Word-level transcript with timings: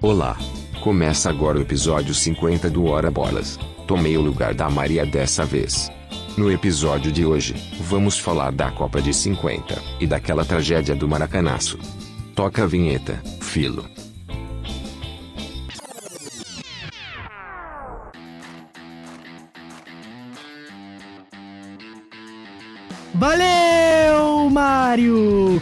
Olá. 0.00 0.36
Começa 0.82 1.30
agora 1.30 1.58
o 1.58 1.62
episódio 1.62 2.12
50 2.12 2.68
do 2.68 2.84
Hora 2.86 3.10
Bolas. 3.10 3.58
Tomei 3.86 4.16
o 4.16 4.20
lugar 4.20 4.52
da 4.52 4.68
Maria 4.68 5.06
dessa 5.06 5.44
vez. 5.44 5.90
No 6.36 6.50
episódio 6.50 7.12
de 7.12 7.24
hoje, 7.24 7.54
vamos 7.80 8.18
falar 8.18 8.50
da 8.50 8.70
Copa 8.70 9.00
de 9.00 9.14
50 9.14 9.80
e 10.00 10.06
daquela 10.06 10.44
tragédia 10.44 10.94
do 10.94 11.08
Maracanaço. 11.08 11.78
Toca 12.34 12.64
a 12.64 12.66
vinheta, 12.66 13.22
Filo. 13.40 13.84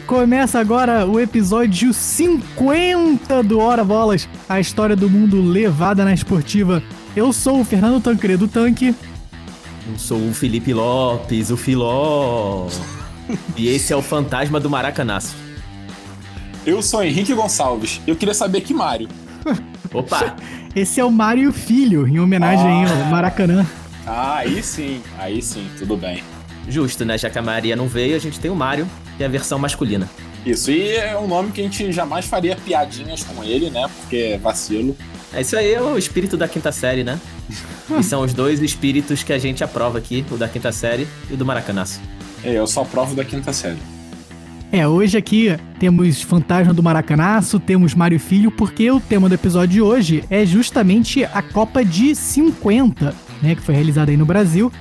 Começa 0.07 0.59
agora 0.59 1.07
o 1.07 1.19
episódio 1.19 1.93
50 1.95 3.43
do 3.43 3.59
Hora 3.61 3.85
Bolas, 3.85 4.29
a 4.49 4.61
história 4.61 4.95
do 4.97 5.09
mundo 5.09 5.41
levada 5.41 6.05
na 6.05 6.13
esportiva. 6.13 6.83
Eu 7.17 7.33
sou 7.33 7.61
o 7.61 7.65
Fernando 7.65 8.01
Tancredo 8.03 8.47
Tanque. 8.49 8.95
Eu 9.91 9.99
sou 9.99 10.19
o 10.29 10.35
Felipe 10.35 10.73
Lopes, 10.73 11.51
o 11.51 11.57
Filó. 11.57 12.69
e 13.57 13.69
esse 13.69 13.93
é 13.93 13.97
o 13.97 14.03
fantasma 14.03 14.61
do 14.61 14.69
Maracanaço. 14.69 15.35
Eu 16.67 16.83
sou 16.83 17.03
Henrique 17.03 17.33
Gonçalves. 17.35 18.01
Eu 18.07 18.15
queria 18.15 18.35
saber 18.35 18.61
que 18.61 18.75
Mário. 18.75 19.09
Opa! 19.93 20.37
Esse 20.75 21.01
é 21.01 21.05
o 21.05 21.11
Mário 21.11 21.53
Filho, 21.53 22.07
em 22.07 22.19
homenagem 22.21 22.85
Ah. 22.85 23.05
ao 23.05 23.11
Maracanã. 23.11 23.67
Ah, 24.07 24.37
aí 24.39 24.63
sim, 24.63 25.01
aí 25.19 25.41
sim, 25.41 25.67
tudo 25.79 25.97
bem. 25.97 26.23
Justo, 26.69 27.05
né? 27.05 27.19
Já 27.19 27.29
que 27.29 27.39
a 27.39 27.43
Maria 27.43 27.77
não 27.77 27.89
veio, 27.89 28.17
a 28.17 28.19
gente 28.19 28.39
tem 28.39 28.51
o 28.51 28.55
Mário, 28.55 28.89
que 29.17 29.23
é 29.23 29.27
a 29.27 29.29
versão 29.29 29.59
masculina. 29.59 30.09
Isso, 30.45 30.71
e 30.71 30.97
é 30.97 31.17
um 31.17 31.29
nome 31.29 31.53
que 31.53 31.61
a 31.61 31.65
gente 31.65 31.93
jamais 31.93 32.27
faria 32.27 32.57
piadinhas 32.57 33.23
com 33.23 33.45
ele, 33.45 33.71
né? 33.71 33.89
Porque 34.01 34.17
é 34.17 34.39
vacilo. 34.39 34.97
É 35.33 35.41
isso 35.41 35.57
aí, 35.57 35.73
é 35.73 35.81
o 35.81 35.97
espírito 35.97 36.37
da 36.37 36.49
quinta 36.49 36.73
série, 36.73 37.05
né? 37.05 37.19
e 37.99 38.03
são 38.03 38.23
os 38.23 38.35
dois 38.35 38.61
espíritos 38.61 39.23
que 39.23 39.33
a 39.33 39.39
gente 39.39 39.63
aprova 39.63 39.99
aqui, 39.99 40.25
o 40.31 40.37
da 40.37 40.49
quinta 40.49 40.73
série 40.73 41.07
e 41.31 41.35
o 41.35 41.37
do 41.37 41.47
Maracanaço. 41.47 42.01
É, 42.45 42.53
Eu 42.53 42.67
só 42.67 42.85
provo 42.85 43.15
da 43.15 43.25
quinta 43.25 43.53
série. 43.53 43.79
É, 44.73 44.89
hoje 44.89 45.19
aqui 45.19 45.55
temos 45.79 46.23
Fantasma 46.23 46.73
do 46.73 46.83
Maracanaço, 46.83 47.61
temos 47.61 47.95
Mário 47.95 48.19
Filho, 48.19 48.51
porque 48.51 48.91
o 48.91 48.99
tema 48.99 49.29
do 49.29 49.35
episódio 49.35 49.69
de 49.69 49.83
hoje 49.83 50.25
é 50.31 50.47
justamente 50.47 51.25
a 51.25 51.43
Copa 51.43 51.85
de 51.85 52.15
50, 52.15 53.15
né, 53.43 53.55
que 53.55 53.61
foi 53.61 53.75
realizada 53.75 54.11
aí 54.11 54.17
no 54.17 54.25
Brasil. 54.25 54.73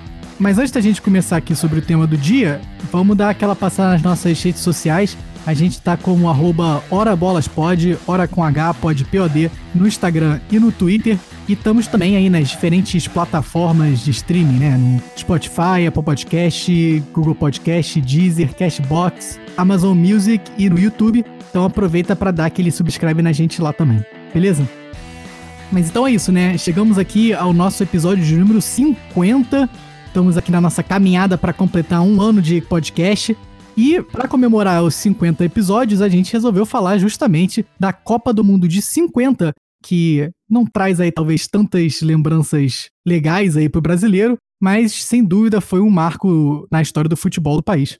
Mas 0.42 0.58
antes 0.58 0.72
da 0.72 0.82
gente 0.82 1.04
começar 1.04 1.38
aqui 1.38 1.56
sobre 1.56 1.78
o 1.78 1.82
tema 1.84 2.08
do 2.08 2.18
dia, 2.18 2.60
vamos 2.92 3.16
dar 3.16 3.30
aquela 3.30 3.56
passada 3.56 3.92
nas 3.92 4.02
nossas 4.02 4.42
redes 4.42 4.60
sociais. 4.62 5.16
A 5.46 5.54
gente 5.54 5.80
tá 5.80 5.96
como 5.96 6.28
arroba 6.28 6.84
horabolaspod, 6.90 7.96
hora 8.08 8.28
com 8.28 8.44
H, 8.44 8.74
pod, 8.74 9.06
POD, 9.06 9.52
no 9.76 9.88
Instagram 9.88 10.40
e 10.52 10.60
no 10.60 10.72
Twitter. 10.72 11.16
E 11.48 11.54
estamos 11.54 11.86
também 11.86 12.16
aí 12.16 12.28
nas 12.28 12.50
diferentes 12.50 13.08
plataformas 13.08 14.00
de 14.00 14.10
streaming, 14.10 14.58
né? 14.58 14.78
No 14.78 15.00
Spotify, 15.16 15.86
Apple 15.88 16.02
Podcast, 16.02 17.04
Google 17.14 17.36
Podcast, 17.36 18.02
Deezer, 18.02 18.56
Cashbox, 18.56 19.40
Amazon 19.56 19.96
Music 19.96 20.44
e 20.58 20.72
no 20.72 20.80
YouTube. 20.80 21.24
Então 21.52 21.66
aproveita 21.66 22.16
para 22.16 22.32
dar 22.32 22.48
aquele 22.48 22.72
subscribe 22.72 23.22
na 23.22 23.32
gente 23.32 23.62
lá 23.62 23.72
também, 23.72 24.04
beleza? 24.34 24.68
Mas 25.72 25.88
então 25.88 26.08
é 26.08 26.12
isso, 26.12 26.32
né? 26.32 26.58
Chegamos 26.58 26.98
aqui 26.98 27.32
ao 27.32 27.54
nosso 27.54 27.84
episódio 27.84 28.26
de 28.26 28.36
número 28.36 28.60
50. 28.60 29.70
Estamos 30.12 30.36
aqui 30.36 30.52
na 30.52 30.60
nossa 30.60 30.84
caminhada 30.84 31.38
para 31.38 31.54
completar 31.54 32.02
um 32.02 32.22
ano 32.22 32.42
de 32.42 32.60
podcast. 32.60 33.36
E 33.78 34.02
para 34.02 34.28
comemorar 34.28 34.84
os 34.84 34.94
50 34.96 35.46
episódios, 35.46 36.02
a 36.02 36.10
gente 36.10 36.34
resolveu 36.34 36.66
falar 36.66 36.98
justamente 36.98 37.66
da 37.80 37.94
Copa 37.94 38.34
do 38.34 38.44
Mundo 38.44 38.68
de 38.68 38.82
50, 38.82 39.54
que 39.82 40.30
não 40.50 40.66
traz 40.66 41.00
aí 41.00 41.14
talvez 41.14 41.48
tantas 41.48 42.02
lembranças 42.02 42.90
legais 43.08 43.56
aí 43.56 43.70
pro 43.70 43.80
brasileiro, 43.80 44.36
mas 44.62 44.92
sem 44.92 45.24
dúvida 45.24 45.62
foi 45.62 45.80
um 45.80 45.90
marco 45.90 46.68
na 46.70 46.82
história 46.82 47.08
do 47.08 47.16
futebol 47.16 47.56
do 47.56 47.64
país. 47.64 47.98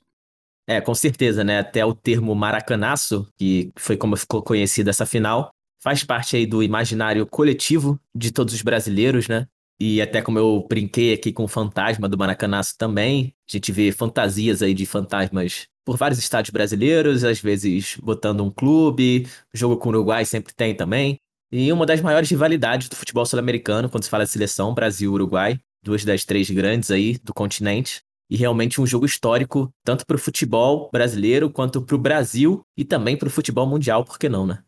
É, 0.68 0.82
com 0.82 0.94
certeza, 0.94 1.42
né? 1.42 1.60
Até 1.60 1.82
o 1.82 1.94
termo 1.94 2.34
Maracanaço, 2.34 3.26
que 3.38 3.70
foi 3.74 3.96
como 3.96 4.18
ficou 4.18 4.42
conhecida 4.42 4.90
essa 4.90 5.06
final, 5.06 5.48
faz 5.82 6.04
parte 6.04 6.36
aí 6.36 6.44
do 6.44 6.62
imaginário 6.62 7.26
coletivo 7.26 7.98
de 8.14 8.30
todos 8.30 8.52
os 8.52 8.60
brasileiros, 8.60 9.28
né? 9.28 9.46
E 9.80 10.00
até 10.00 10.22
como 10.22 10.38
eu 10.38 10.64
brinquei 10.68 11.12
aqui 11.12 11.32
com 11.32 11.44
o 11.44 11.48
fantasma 11.48 12.08
do 12.08 12.16
Maracanaço 12.16 12.76
também, 12.78 13.34
a 13.48 13.52
gente 13.52 13.72
vê 13.72 13.90
fantasias 13.90 14.62
aí 14.62 14.74
de 14.74 14.86
fantasmas 14.86 15.66
por 15.84 15.96
vários 15.96 16.18
estádios 16.18 16.52
brasileiros, 16.52 17.24
às 17.24 17.40
vezes 17.40 17.96
botando 18.00 18.44
um 18.44 18.50
clube, 18.50 19.26
jogo 19.52 19.76
com 19.76 19.88
o 19.88 19.92
Uruguai 19.92 20.24
sempre 20.24 20.54
tem 20.54 20.74
também. 20.74 21.18
E 21.50 21.70
uma 21.72 21.84
das 21.84 22.00
maiores 22.00 22.30
rivalidades 22.30 22.88
do 22.88 22.96
futebol 22.96 23.26
sul-americano, 23.26 23.88
quando 23.90 24.04
se 24.04 24.10
fala 24.10 24.24
de 24.24 24.30
seleção, 24.30 24.72
Brasil 24.72 25.10
e 25.10 25.14
Uruguai, 25.14 25.58
duas 25.82 26.04
das 26.04 26.24
três 26.24 26.48
grandes 26.48 26.90
aí 26.90 27.18
do 27.22 27.34
continente. 27.34 28.00
E 28.30 28.36
realmente 28.36 28.80
um 28.80 28.86
jogo 28.86 29.04
histórico, 29.04 29.70
tanto 29.84 30.06
para 30.06 30.16
o 30.16 30.18
futebol 30.18 30.88
brasileiro 30.90 31.50
quanto 31.50 31.82
para 31.82 31.94
o 31.94 31.98
Brasil 31.98 32.62
e 32.74 32.84
também 32.84 33.16
para 33.16 33.28
o 33.28 33.30
futebol 33.30 33.66
mundial, 33.66 34.04
por 34.04 34.18
que 34.18 34.28
não, 34.28 34.46
né? 34.46 34.62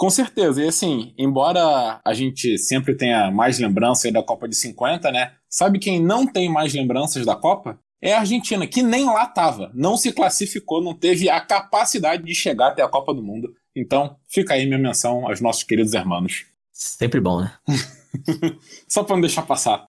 Com 0.00 0.08
certeza, 0.08 0.64
e 0.64 0.66
assim, 0.66 1.12
embora 1.18 2.00
a 2.02 2.14
gente 2.14 2.56
sempre 2.56 2.94
tenha 2.94 3.30
mais 3.30 3.58
lembranças 3.58 4.10
da 4.10 4.22
Copa 4.22 4.48
de 4.48 4.56
50, 4.56 5.12
né? 5.12 5.34
Sabe 5.46 5.78
quem 5.78 6.02
não 6.02 6.26
tem 6.26 6.48
mais 6.48 6.72
lembranças 6.72 7.26
da 7.26 7.36
Copa? 7.36 7.78
É 8.00 8.14
a 8.14 8.20
Argentina, 8.20 8.66
que 8.66 8.82
nem 8.82 9.04
lá 9.04 9.26
tava, 9.26 9.70
não 9.74 9.98
se 9.98 10.10
classificou, 10.10 10.82
não 10.82 10.94
teve 10.94 11.28
a 11.28 11.38
capacidade 11.38 12.22
de 12.22 12.34
chegar 12.34 12.68
até 12.68 12.82
a 12.82 12.88
Copa 12.88 13.12
do 13.12 13.22
Mundo. 13.22 13.52
Então, 13.76 14.16
fica 14.26 14.54
aí 14.54 14.64
minha 14.64 14.78
menção 14.78 15.28
aos 15.28 15.38
nossos 15.38 15.64
queridos 15.64 15.92
irmãos. 15.92 16.46
Sempre 16.72 17.20
bom, 17.20 17.42
né? 17.42 17.52
Só 18.88 19.04
pra 19.04 19.16
não 19.16 19.20
deixar 19.20 19.42
passar. 19.42 19.84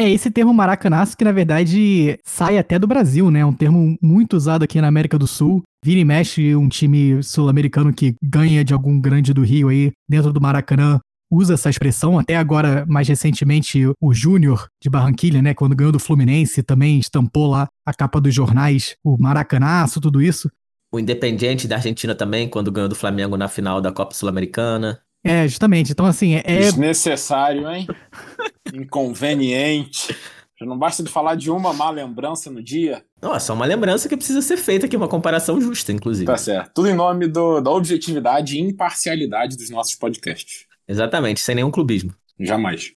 É 0.00 0.08
esse 0.08 0.30
termo 0.30 0.54
maracanaço 0.54 1.14
que 1.14 1.22
na 1.22 1.30
verdade 1.30 2.18
sai 2.24 2.56
até 2.56 2.78
do 2.78 2.86
Brasil, 2.86 3.30
né? 3.30 3.40
É 3.40 3.44
um 3.44 3.52
termo 3.52 3.98
muito 4.00 4.34
usado 4.34 4.62
aqui 4.62 4.80
na 4.80 4.88
América 4.88 5.18
do 5.18 5.26
Sul. 5.26 5.62
Vira 5.84 6.00
e 6.00 6.04
mexe 6.06 6.56
um 6.56 6.70
time 6.70 7.22
sul-americano 7.22 7.92
que 7.92 8.14
ganha 8.22 8.64
de 8.64 8.72
algum 8.72 8.98
grande 8.98 9.34
do 9.34 9.42
Rio 9.42 9.68
aí 9.68 9.92
dentro 10.08 10.32
do 10.32 10.40
Maracanã 10.40 10.98
usa 11.30 11.52
essa 11.52 11.68
expressão. 11.68 12.18
Até 12.18 12.34
agora, 12.34 12.86
mais 12.88 13.08
recentemente, 13.08 13.92
o 14.00 14.14
Júnior 14.14 14.68
de 14.82 14.88
Barranquilha, 14.88 15.42
né? 15.42 15.52
Quando 15.52 15.76
ganhou 15.76 15.92
do 15.92 15.98
Fluminense, 15.98 16.62
também 16.62 16.98
estampou 16.98 17.48
lá 17.48 17.68
a 17.84 17.92
capa 17.92 18.18
dos 18.18 18.34
jornais, 18.34 18.96
o 19.04 19.18
maracanaço, 19.20 20.00
tudo 20.00 20.22
isso. 20.22 20.50
O 20.90 20.98
Independiente 20.98 21.68
da 21.68 21.76
Argentina 21.76 22.14
também, 22.14 22.48
quando 22.48 22.72
ganhou 22.72 22.88
do 22.88 22.94
Flamengo 22.94 23.36
na 23.36 23.48
final 23.48 23.82
da 23.82 23.92
Copa 23.92 24.14
Sul-Americana. 24.14 24.98
É, 25.24 25.46
justamente. 25.46 25.92
Então, 25.92 26.06
assim, 26.06 26.34
é, 26.36 26.42
Desnecessário, 26.42 27.70
hein? 27.70 27.86
Inconveniente. 28.72 30.14
Já 30.58 30.66
não 30.66 30.78
basta 30.78 31.02
de 31.02 31.10
falar 31.10 31.36
de 31.36 31.50
uma 31.50 31.72
má 31.72 31.90
lembrança 31.90 32.50
no 32.50 32.62
dia. 32.62 33.02
Não, 33.20 33.34
é 33.34 33.38
só 33.38 33.54
uma 33.54 33.64
lembrança 33.64 34.08
que 34.08 34.16
precisa 34.16 34.42
ser 34.42 34.58
feita 34.58 34.84
aqui, 34.86 34.96
uma 34.96 35.08
comparação 35.08 35.58
justa, 35.60 35.90
inclusive. 35.92 36.26
Tá 36.26 36.36
certo. 36.36 36.72
Tudo 36.74 36.88
em 36.88 36.94
nome 36.94 37.26
do- 37.26 37.60
da 37.60 37.70
objetividade 37.70 38.56
e 38.56 38.60
imparcialidade 38.60 39.56
dos 39.56 39.70
nossos 39.70 39.94
podcasts. 39.94 40.66
Exatamente, 40.86 41.40
sem 41.40 41.54
nenhum 41.54 41.70
clubismo. 41.70 42.14
Jamais. 42.38 42.92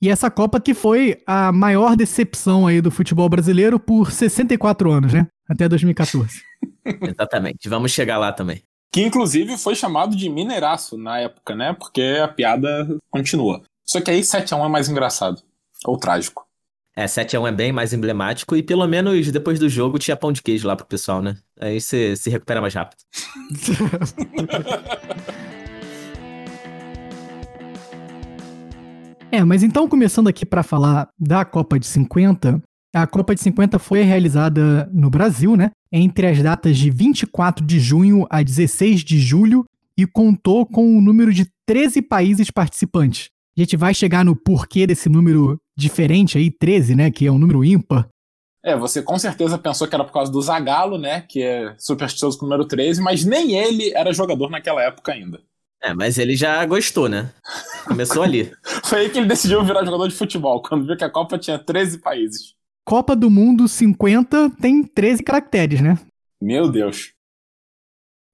E 0.00 0.08
essa 0.10 0.30
Copa 0.30 0.60
que 0.60 0.74
foi 0.74 1.16
a 1.26 1.50
maior 1.50 1.96
decepção 1.96 2.66
aí 2.66 2.80
do 2.80 2.90
futebol 2.90 3.28
brasileiro 3.28 3.80
por 3.80 4.12
64 4.12 4.90
anos, 4.92 5.12
né? 5.12 5.26
Até 5.48 5.68
2014. 5.68 6.42
Exatamente. 7.02 7.68
Vamos 7.68 7.92
chegar 7.92 8.18
lá 8.18 8.30
também. 8.32 8.62
Que 8.90 9.02
inclusive 9.02 9.58
foi 9.58 9.74
chamado 9.74 10.16
de 10.16 10.28
mineiraço 10.28 10.96
na 10.96 11.18
época, 11.20 11.54
né? 11.54 11.74
Porque 11.74 12.18
a 12.22 12.28
piada 12.28 12.88
continua. 13.10 13.62
Só 13.84 14.00
que 14.00 14.10
aí 14.10 14.20
7x1 14.20 14.64
é 14.64 14.68
mais 14.68 14.88
engraçado. 14.88 15.42
Ou 15.84 15.98
trágico. 15.98 16.46
É, 16.96 17.04
7x1 17.04 17.48
é 17.48 17.52
bem 17.52 17.72
mais 17.72 17.92
emblemático 17.92 18.56
e 18.56 18.62
pelo 18.62 18.86
menos 18.88 19.30
depois 19.30 19.58
do 19.58 19.68
jogo 19.68 19.98
tinha 19.98 20.16
pão 20.16 20.32
de 20.32 20.42
queijo 20.42 20.66
lá 20.66 20.74
pro 20.74 20.86
pessoal, 20.86 21.22
né? 21.22 21.36
Aí 21.60 21.80
você 21.80 22.16
se 22.16 22.28
recupera 22.28 22.60
mais 22.60 22.74
rápido. 22.74 22.98
É, 29.30 29.44
mas 29.44 29.62
então 29.62 29.86
começando 29.86 30.28
aqui 30.28 30.46
para 30.46 30.62
falar 30.62 31.10
da 31.18 31.44
Copa 31.44 31.78
de 31.78 31.86
50, 31.86 32.62
a 33.02 33.06
Copa 33.06 33.34
de 33.34 33.40
50 33.40 33.78
foi 33.78 34.02
realizada 34.02 34.88
no 34.92 35.10
Brasil, 35.10 35.56
né? 35.56 35.70
Entre 35.90 36.26
as 36.26 36.42
datas 36.42 36.76
de 36.76 36.90
24 36.90 37.64
de 37.64 37.78
junho 37.78 38.26
a 38.30 38.42
16 38.42 39.02
de 39.02 39.18
julho 39.18 39.64
e 39.96 40.06
contou 40.06 40.64
com 40.64 40.96
um 40.96 41.00
número 41.00 41.32
de 41.32 41.46
13 41.66 42.02
países 42.02 42.50
participantes. 42.50 43.28
A 43.56 43.60
gente 43.60 43.76
vai 43.76 43.92
chegar 43.92 44.24
no 44.24 44.36
porquê 44.36 44.86
desse 44.86 45.08
número 45.08 45.58
diferente 45.76 46.38
aí, 46.38 46.50
13, 46.50 46.94
né? 46.94 47.10
Que 47.10 47.26
é 47.26 47.32
um 47.32 47.38
número 47.38 47.64
ímpar. 47.64 48.08
É, 48.64 48.76
você 48.76 49.02
com 49.02 49.18
certeza 49.18 49.56
pensou 49.58 49.88
que 49.88 49.94
era 49.94 50.04
por 50.04 50.12
causa 50.12 50.30
do 50.30 50.40
Zagallo, 50.40 50.98
né? 50.98 51.22
Que 51.22 51.42
é 51.42 51.74
supersticioso 51.78 52.38
com 52.38 52.46
o 52.46 52.48
número 52.48 52.66
13, 52.66 53.00
mas 53.00 53.24
nem 53.24 53.56
ele 53.56 53.92
era 53.94 54.12
jogador 54.12 54.50
naquela 54.50 54.82
época 54.82 55.12
ainda. 55.12 55.40
É, 55.82 55.94
mas 55.94 56.18
ele 56.18 56.36
já 56.36 56.64
gostou, 56.66 57.08
né? 57.08 57.32
Começou 57.86 58.22
ali. 58.22 58.52
Foi 58.84 59.00
aí 59.00 59.10
que 59.10 59.18
ele 59.18 59.26
decidiu 59.26 59.64
virar 59.64 59.84
jogador 59.84 60.08
de 60.08 60.14
futebol, 60.14 60.60
quando 60.60 60.86
viu 60.86 60.96
que 60.96 61.04
a 61.04 61.10
Copa 61.10 61.38
tinha 61.38 61.58
13 61.58 61.98
países. 61.98 62.54
Copa 62.88 63.14
do 63.14 63.28
Mundo 63.28 63.68
50 63.68 64.48
tem 64.58 64.82
13 64.82 65.22
caracteres, 65.22 65.82
né? 65.82 65.98
Meu 66.40 66.70
Deus. 66.70 67.12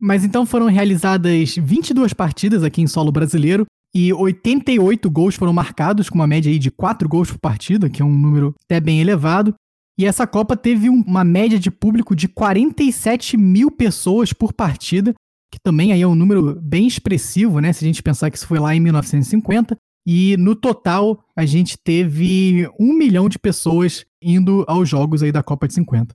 Mas 0.00 0.24
então 0.24 0.46
foram 0.46 0.66
realizadas 0.66 1.56
22 1.56 2.12
partidas 2.12 2.62
aqui 2.62 2.80
em 2.80 2.86
solo 2.86 3.10
brasileiro 3.10 3.66
e 3.92 4.12
88 4.12 5.10
gols 5.10 5.34
foram 5.34 5.52
marcados, 5.52 6.08
com 6.08 6.14
uma 6.14 6.26
média 6.28 6.52
aí 6.52 6.60
de 6.60 6.70
4 6.70 7.08
gols 7.08 7.32
por 7.32 7.38
partida, 7.38 7.90
que 7.90 8.00
é 8.00 8.04
um 8.04 8.16
número 8.16 8.54
até 8.64 8.78
bem 8.78 9.00
elevado. 9.00 9.52
E 9.98 10.06
essa 10.06 10.24
Copa 10.24 10.56
teve 10.56 10.88
uma 10.88 11.24
média 11.24 11.58
de 11.58 11.72
público 11.72 12.14
de 12.14 12.28
47 12.28 13.36
mil 13.36 13.72
pessoas 13.72 14.32
por 14.32 14.52
partida, 14.52 15.14
que 15.50 15.58
também 15.64 15.90
aí 15.90 16.02
é 16.02 16.06
um 16.06 16.14
número 16.14 16.60
bem 16.62 16.86
expressivo, 16.86 17.58
né? 17.58 17.72
Se 17.72 17.84
a 17.84 17.88
gente 17.88 18.04
pensar 18.04 18.30
que 18.30 18.36
isso 18.36 18.46
foi 18.46 18.60
lá 18.60 18.72
em 18.72 18.78
1950. 18.78 19.76
E 20.06 20.36
no 20.36 20.54
total, 20.54 21.24
a 21.34 21.44
gente 21.44 21.76
teve 21.76 22.70
um 22.78 22.92
milhão 22.92 23.28
de 23.28 23.38
pessoas 23.38 24.04
indo 24.24 24.64
aos 24.66 24.88
jogos 24.88 25.22
aí 25.22 25.30
da 25.30 25.42
Copa 25.42 25.68
de 25.68 25.74
50. 25.74 26.14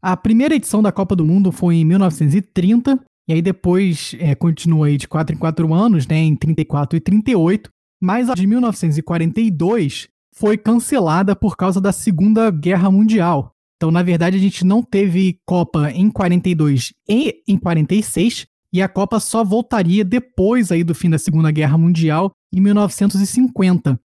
A 0.00 0.16
primeira 0.16 0.54
edição 0.54 0.82
da 0.82 0.90
Copa 0.90 1.14
do 1.14 1.24
Mundo 1.24 1.52
foi 1.52 1.76
em 1.76 1.84
1930, 1.84 2.98
e 3.28 3.32
aí 3.32 3.42
depois 3.42 4.16
é, 4.18 4.34
continua 4.34 4.88
aí 4.88 4.96
de 4.96 5.06
4 5.06 5.36
em 5.36 5.38
4 5.38 5.72
anos, 5.72 6.06
né, 6.06 6.16
em 6.16 6.34
34 6.34 6.96
e 6.96 7.00
38, 7.00 7.70
mas 8.00 8.28
a 8.28 8.34
de 8.34 8.46
1942 8.46 10.08
foi 10.34 10.56
cancelada 10.56 11.36
por 11.36 11.56
causa 11.56 11.80
da 11.80 11.92
Segunda 11.92 12.50
Guerra 12.50 12.90
Mundial. 12.90 13.52
Então, 13.76 13.90
na 13.90 14.02
verdade, 14.02 14.36
a 14.36 14.40
gente 14.40 14.64
não 14.64 14.82
teve 14.82 15.38
Copa 15.46 15.90
em 15.90 16.10
42 16.10 16.92
e 17.08 17.42
em 17.46 17.58
46, 17.58 18.46
e 18.72 18.80
a 18.80 18.88
Copa 18.88 19.20
só 19.20 19.44
voltaria 19.44 20.04
depois 20.04 20.72
aí 20.72 20.82
do 20.82 20.94
fim 20.94 21.10
da 21.10 21.18
Segunda 21.18 21.50
Guerra 21.50 21.76
Mundial, 21.76 22.32
em 22.52 22.60
1950. 22.60 24.00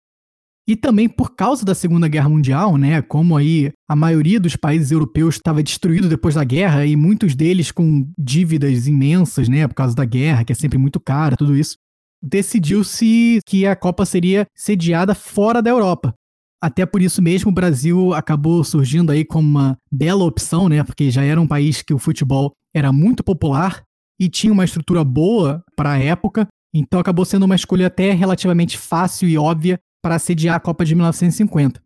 E 0.68 0.74
também 0.74 1.08
por 1.08 1.36
causa 1.36 1.64
da 1.64 1.76
Segunda 1.76 2.08
Guerra 2.08 2.28
Mundial, 2.28 2.76
né, 2.76 3.00
como 3.00 3.36
aí 3.36 3.72
a 3.88 3.94
maioria 3.94 4.40
dos 4.40 4.56
países 4.56 4.90
europeus 4.90 5.36
estava 5.36 5.62
destruído 5.62 6.08
depois 6.08 6.34
da 6.34 6.42
guerra 6.42 6.84
e 6.84 6.96
muitos 6.96 7.36
deles 7.36 7.70
com 7.70 8.10
dívidas 8.18 8.88
imensas, 8.88 9.48
né, 9.48 9.68
por 9.68 9.74
causa 9.74 9.94
da 9.94 10.04
guerra, 10.04 10.44
que 10.44 10.52
é 10.52 10.56
sempre 10.56 10.76
muito 10.76 10.98
cara, 10.98 11.36
tudo 11.36 11.56
isso 11.56 11.76
decidiu-se 12.22 13.40
que 13.46 13.66
a 13.66 13.76
Copa 13.76 14.04
seria 14.04 14.46
sediada 14.54 15.14
fora 15.14 15.62
da 15.62 15.70
Europa. 15.70 16.14
Até 16.60 16.84
por 16.86 17.02
isso 17.02 17.22
mesmo 17.22 17.50
o 17.50 17.54
Brasil 17.54 18.14
acabou 18.14 18.64
surgindo 18.64 19.12
aí 19.12 19.24
como 19.24 19.46
uma 19.46 19.76
bela 19.92 20.24
opção, 20.24 20.68
né? 20.68 20.82
Porque 20.82 21.10
já 21.10 21.22
era 21.22 21.40
um 21.40 21.46
país 21.46 21.82
que 21.82 21.94
o 21.94 21.98
futebol 21.98 22.52
era 22.74 22.90
muito 22.92 23.22
popular 23.22 23.82
e 24.18 24.28
tinha 24.28 24.52
uma 24.52 24.64
estrutura 24.64 25.04
boa 25.04 25.62
para 25.76 25.92
a 25.92 25.98
época, 25.98 26.48
então 26.74 26.98
acabou 26.98 27.24
sendo 27.24 27.44
uma 27.44 27.54
escolha 27.54 27.86
até 27.86 28.12
relativamente 28.12 28.76
fácil 28.78 29.28
e 29.28 29.36
óbvia 29.36 29.78
para 30.06 30.20
sediar 30.20 30.54
a 30.54 30.60
Copa 30.60 30.84
de 30.84 30.94
1950. 30.94 31.82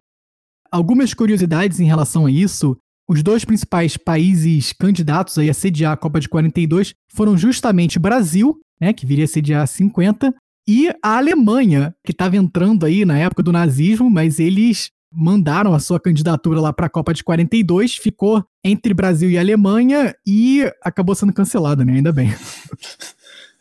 Algumas 0.71 1.15
curiosidades 1.15 1.81
em 1.81 1.87
relação 1.87 2.27
a 2.27 2.31
isso. 2.31 2.77
Os 3.09 3.23
dois 3.23 3.47
principais 3.47 3.97
países 3.97 4.75
candidatos 4.75 5.39
a 5.39 5.55
sediar 5.55 5.95
a 5.95 5.97
Copa 5.97 6.21
de 6.21 6.29
42 6.29 6.93
foram 7.15 7.35
justamente 7.35 7.97
o 7.97 8.01
Brasil 8.01 8.61
né, 8.79 8.93
que 8.93 9.07
viria 9.07 9.25
a 9.25 9.29
sediar 9.29 9.67
50, 9.67 10.35
e 10.69 10.91
a 11.03 11.17
Alemanha, 11.17 11.95
que 12.05 12.13
estava 12.13 12.37
entrando 12.37 12.85
aí 12.85 13.07
na 13.07 13.19
época 13.19 13.43
do 13.43 13.53
nazismo, 13.53 14.11
mas 14.11 14.39
eles 14.39 14.91
mandaram 15.11 15.73
a 15.73 15.81
sua 15.81 15.99
candidatura 15.99 16.61
lá 16.61 16.75
para 16.75 16.89
a 16.89 16.91
Copa 16.91 17.15
de 17.15 17.25
42, 17.25 17.97
ficou 17.97 18.45
entre 18.63 18.93
Brasil 18.93 19.31
e 19.31 19.39
Alemanha 19.39 20.15
e 20.27 20.71
acabou 20.83 21.15
sendo 21.15 21.33
cancelada, 21.33 21.87
né? 21.87 21.95
Ainda 21.95 22.13
bem. 22.13 22.29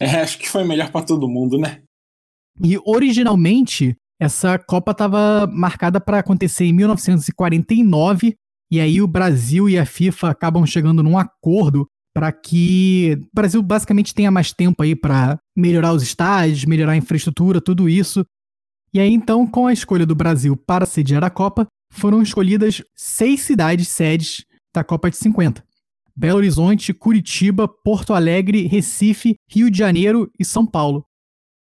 É, 0.01 0.21
acho 0.21 0.39
que 0.39 0.50
foi 0.50 0.63
melhor 0.63 0.89
para 0.94 1.06
todo 1.06 1.27
mundo, 1.27 1.57
né? 1.57 1.81
E 2.63 2.79
originalmente 2.85 3.97
essa 4.19 4.60
Copa 4.60 4.92
estava 4.92 5.48
marcada 5.48 6.00
para 6.00 6.19
acontecer 6.19 6.66
em 6.66 6.74
1949 6.74 8.36
e 8.71 8.80
aí 8.80 9.01
o 9.01 9.07
Brasil 9.07 9.69
e 9.69 9.80
a 9.80 9.86
FIFA 9.86 10.30
acabam 10.30 10.66
chegando 10.66 11.01
num 11.01 11.18
acordo 11.18 11.88
para 12.13 12.31
que 12.31 13.18
o 13.18 13.36
Brasil 13.36 13.62
basicamente 13.63 14.13
tenha 14.13 14.30
mais 14.30 14.51
tempo 14.51 14.83
aí 14.83 14.95
para 14.95 15.39
melhorar 15.56 15.94
os 15.94 16.04
estádios, 16.04 16.66
melhorar 16.66 16.92
a 16.94 16.98
infraestrutura, 16.98 17.62
tudo 17.62 17.88
isso. 17.88 18.25
E 18.94 19.00
aí 19.00 19.12
então, 19.13 19.48
com 19.48 19.68
a 19.68 19.74
escolha 19.74 20.06
do 20.06 20.16
Brasil 20.16 20.57
para 20.57 20.86
sediar 20.86 21.24
a 21.24 21.30
Copa, 21.30 21.66
foram 21.92 22.21
escolhidas 22.21 22.83
seis 22.95 23.42
cidades 23.42 23.88
sedes 23.88 24.44
da 24.74 24.83
Copa 24.83 25.10
de 25.10 25.18
50. 25.18 25.63
Belo 26.16 26.38
Horizonte, 26.38 26.94
Curitiba, 26.94 27.68
Porto 27.68 28.13
Alegre, 28.13 28.68
Recife, 28.68 29.36
Rio 29.50 29.71
de 29.71 29.77
Janeiro 29.77 30.30
e 30.38 30.44
São 30.44 30.66
Paulo. 30.66 31.06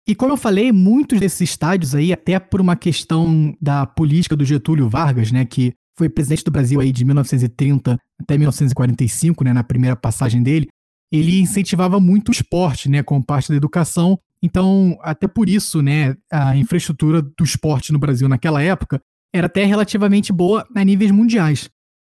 E 0.10 0.16
como 0.16 0.34
eu 0.34 0.38
falei, 0.38 0.72
muitos 0.72 1.20
desses 1.20 1.52
estádios 1.52 1.94
aí, 1.94 2.12
até 2.12 2.40
por 2.40 2.60
uma 2.60 2.76
questão 2.76 3.56
da 3.62 3.86
política 3.86 4.36
do 4.36 4.44
Getúlio 4.44 4.90
Vargas, 4.90 5.32
né, 5.32 5.46
que 5.46 5.72
foi 5.96 6.10
presidente 6.10 6.44
do 6.44 6.50
Brasil 6.50 6.80
aí 6.80 6.92
de 6.92 7.06
1930 7.06 7.96
até 8.20 8.36
1945, 8.36 9.44
né, 9.44 9.54
na 9.54 9.64
primeira 9.64 9.96
passagem 9.96 10.42
dele, 10.42 10.68
ele 11.12 11.40
incentivava 11.40 12.00
muito 12.00 12.30
o 12.30 12.32
esporte, 12.32 12.90
né, 12.90 13.04
como 13.04 13.24
parte 13.24 13.50
da 13.50 13.56
educação. 13.56 14.18
Então, 14.42 14.98
até 15.04 15.28
por 15.28 15.48
isso, 15.48 15.80
né, 15.80 16.16
a 16.32 16.58
infraestrutura 16.58 17.22
do 17.22 17.44
esporte 17.44 17.94
no 17.94 18.00
Brasil 18.00 18.28
naquela 18.28 18.64
época 18.64 19.00
era 19.32 19.46
até 19.46 19.64
relativamente 19.64 20.34
boa 20.34 20.66
a 20.76 20.84
níveis 20.84 21.12
mundiais. 21.12 21.70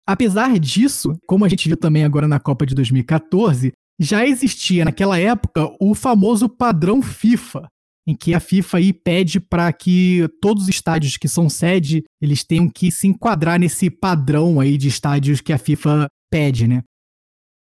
Apesar 0.06 0.60
disso, 0.60 1.18
como 1.26 1.44
a 1.44 1.48
gente 1.48 1.66
viu 1.66 1.76
também 1.76 2.04
agora 2.04 2.28
na 2.28 2.38
Copa 2.38 2.64
de 2.64 2.72
2014, 2.72 3.72
já 3.98 4.24
existia 4.24 4.84
naquela 4.84 5.18
época 5.18 5.68
o 5.80 5.92
famoso 5.92 6.48
padrão 6.48 7.02
FIFA, 7.02 7.68
em 8.10 8.16
que 8.16 8.34
a 8.34 8.40
FIFA 8.40 8.78
aí 8.78 8.92
pede 8.92 9.38
para 9.38 9.72
que 9.72 10.28
todos 10.40 10.64
os 10.64 10.68
estádios 10.68 11.16
que 11.16 11.28
são 11.28 11.48
sede, 11.48 12.02
eles 12.20 12.42
tenham 12.42 12.68
que 12.68 12.90
se 12.90 13.06
enquadrar 13.06 13.58
nesse 13.58 13.88
padrão 13.88 14.58
aí 14.58 14.76
de 14.76 14.88
estádios 14.88 15.40
que 15.40 15.52
a 15.52 15.58
FIFA 15.58 16.08
pede, 16.28 16.66
né? 16.66 16.82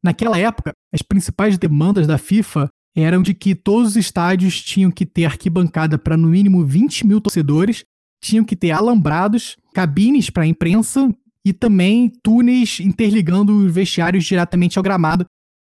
Naquela 0.01 0.39
época, 0.39 0.71
as 0.93 1.01
principais 1.01 1.57
demandas 1.57 2.07
da 2.07 2.17
FIFA 2.17 2.69
eram 2.95 3.21
de 3.21 3.33
que 3.33 3.53
todos 3.53 3.89
os 3.89 3.95
estádios 3.97 4.61
tinham 4.61 4.89
que 4.89 5.05
ter 5.05 5.25
arquibancada 5.25 5.97
para 5.97 6.15
no 6.15 6.29
mínimo 6.29 6.65
20 6.65 7.05
mil 7.05 7.19
torcedores, 7.19 7.83
tinham 8.23 8.45
que 8.45 8.55
ter 8.55 8.71
alambrados, 8.71 9.57
cabines 9.73 10.29
para 10.29 10.43
a 10.43 10.47
imprensa 10.47 11.13
e 11.45 11.51
também 11.51 12.09
túneis 12.23 12.79
interligando 12.79 13.65
os 13.65 13.73
vestiários 13.73 14.23
diretamente 14.23 14.79
ao 14.79 14.83
gramado. 14.83 15.25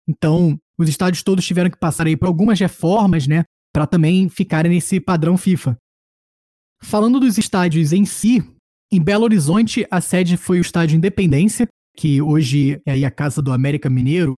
Então, 0.09 0.57
os 0.75 0.89
estádios 0.89 1.21
todos 1.21 1.45
tiveram 1.45 1.69
que 1.69 1.77
passar 1.77 2.07
aí 2.07 2.17
por 2.17 2.25
algumas 2.25 2.59
reformas, 2.59 3.27
né? 3.27 3.43
Para 3.73 3.87
também 3.87 4.27
ficarem 4.29 4.71
nesse 4.71 4.99
padrão 4.99 5.37
FIFA. 5.37 5.77
Falando 6.83 7.19
dos 7.19 7.37
estádios 7.37 7.93
em 7.93 8.05
si, 8.05 8.43
em 8.91 9.01
Belo 9.01 9.23
Horizonte 9.23 9.85
a 9.89 10.01
sede 10.01 10.35
foi 10.35 10.57
o 10.57 10.61
estádio 10.61 10.97
Independência, 10.97 11.67
que 11.95 12.21
hoje 12.21 12.81
é 12.85 13.05
a 13.05 13.11
casa 13.11 13.41
do 13.41 13.51
América 13.51 13.89
Mineiro. 13.89 14.33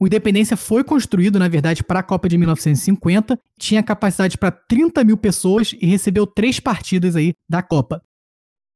O 0.00 0.06
Independência 0.06 0.56
foi 0.56 0.82
construído, 0.82 1.38
na 1.38 1.48
verdade, 1.48 1.84
para 1.84 2.00
a 2.00 2.02
Copa 2.02 2.28
de 2.28 2.36
1950, 2.36 3.38
tinha 3.58 3.82
capacidade 3.82 4.36
para 4.36 4.50
30 4.50 5.04
mil 5.04 5.16
pessoas 5.16 5.74
e 5.80 5.86
recebeu 5.86 6.26
três 6.26 6.58
partidas 6.58 7.16
aí 7.16 7.34
da 7.48 7.62
Copa. 7.62 8.02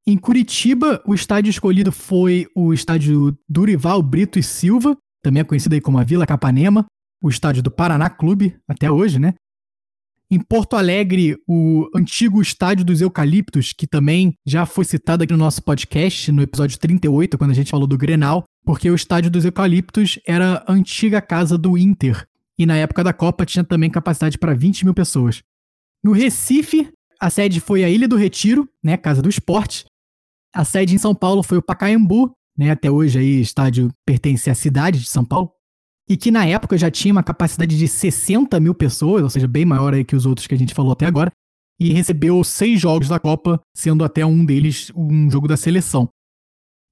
Em 0.07 0.17
Curitiba, 0.17 1.01
o 1.05 1.15
estádio 1.15 1.49
escolhido 1.49 1.91
foi 1.91 2.47
o 2.55 2.71
estádio 2.71 3.35
Durival 3.49 4.03
Brito 4.03 4.37
e 4.37 4.43
Silva, 4.43 4.95
também 5.23 5.41
é 5.41 5.43
conhecido 5.43 5.73
aí 5.73 5.81
como 5.81 5.97
a 5.97 6.03
Vila 6.03 6.27
Capanema, 6.27 6.85
o 7.21 7.27
estádio 7.27 7.63
do 7.63 7.71
Paraná 7.71 8.07
Clube, 8.07 8.55
até 8.67 8.91
hoje, 8.91 9.17
né? 9.17 9.33
Em 10.29 10.39
Porto 10.39 10.75
Alegre, 10.75 11.37
o 11.47 11.87
antigo 11.95 12.41
Estádio 12.41 12.83
dos 12.83 12.99
Eucaliptos, 12.99 13.73
que 13.73 13.85
também 13.85 14.33
já 14.45 14.65
foi 14.65 14.83
citado 14.83 15.23
aqui 15.23 15.31
no 15.31 15.37
nosso 15.37 15.61
podcast, 15.61 16.31
no 16.31 16.41
episódio 16.41 16.79
38, 16.79 17.37
quando 17.37 17.51
a 17.51 17.53
gente 17.53 17.69
falou 17.69 17.85
do 17.85 17.97
Grenal, 17.97 18.43
porque 18.65 18.89
o 18.89 18.95
Estádio 18.95 19.29
dos 19.29 19.45
Eucaliptos 19.45 20.17
era 20.27 20.63
a 20.67 20.73
antiga 20.73 21.21
casa 21.21 21.57
do 21.59 21.77
Inter. 21.77 22.27
E 22.57 22.65
na 22.65 22.75
época 22.75 23.03
da 23.03 23.13
Copa 23.13 23.45
tinha 23.45 23.63
também 23.63 23.89
capacidade 23.89 24.39
para 24.39 24.55
20 24.55 24.85
mil 24.85 24.95
pessoas. 24.95 25.43
No 26.03 26.11
Recife, 26.11 26.91
a 27.21 27.29
sede 27.29 27.59
foi 27.59 27.83
a 27.83 27.89
Ilha 27.89 28.07
do 28.07 28.15
Retiro, 28.15 28.67
né, 28.83 28.97
Casa 28.97 29.21
do 29.21 29.29
Esporte. 29.29 29.85
A 30.53 30.65
sede 30.65 30.95
em 30.95 30.97
São 30.97 31.13
Paulo 31.13 31.43
foi 31.43 31.59
o 31.59 31.61
Pacaembu, 31.61 32.31
né, 32.57 32.71
até 32.71 32.89
hoje 32.89 33.19
aí 33.19 33.41
estádio 33.41 33.91
pertence 34.03 34.49
à 34.49 34.55
cidade 34.55 34.99
de 34.99 35.09
São 35.09 35.23
Paulo 35.23 35.51
e 36.09 36.15
que 36.15 36.31
na 36.31 36.45
época 36.45 36.77
já 36.77 36.91
tinha 36.91 37.11
uma 37.11 37.23
capacidade 37.23 37.77
de 37.77 37.87
60 37.87 38.59
mil 38.59 38.75
pessoas, 38.75 39.23
ou 39.23 39.29
seja, 39.29 39.47
bem 39.47 39.65
maior 39.65 39.93
aí 39.93 40.03
que 40.03 40.15
os 40.15 40.25
outros 40.25 40.47
que 40.47 40.53
a 40.53 40.57
gente 40.57 40.73
falou 40.73 40.91
até 40.91 41.05
agora, 41.05 41.31
e 41.79 41.91
recebeu 41.91 42.43
seis 42.43 42.79
jogos 42.79 43.07
da 43.07 43.19
Copa, 43.19 43.59
sendo 43.75 44.03
até 44.03 44.25
um 44.25 44.45
deles 44.45 44.91
um 44.95 45.29
jogo 45.29 45.47
da 45.47 45.57
seleção. 45.57 46.09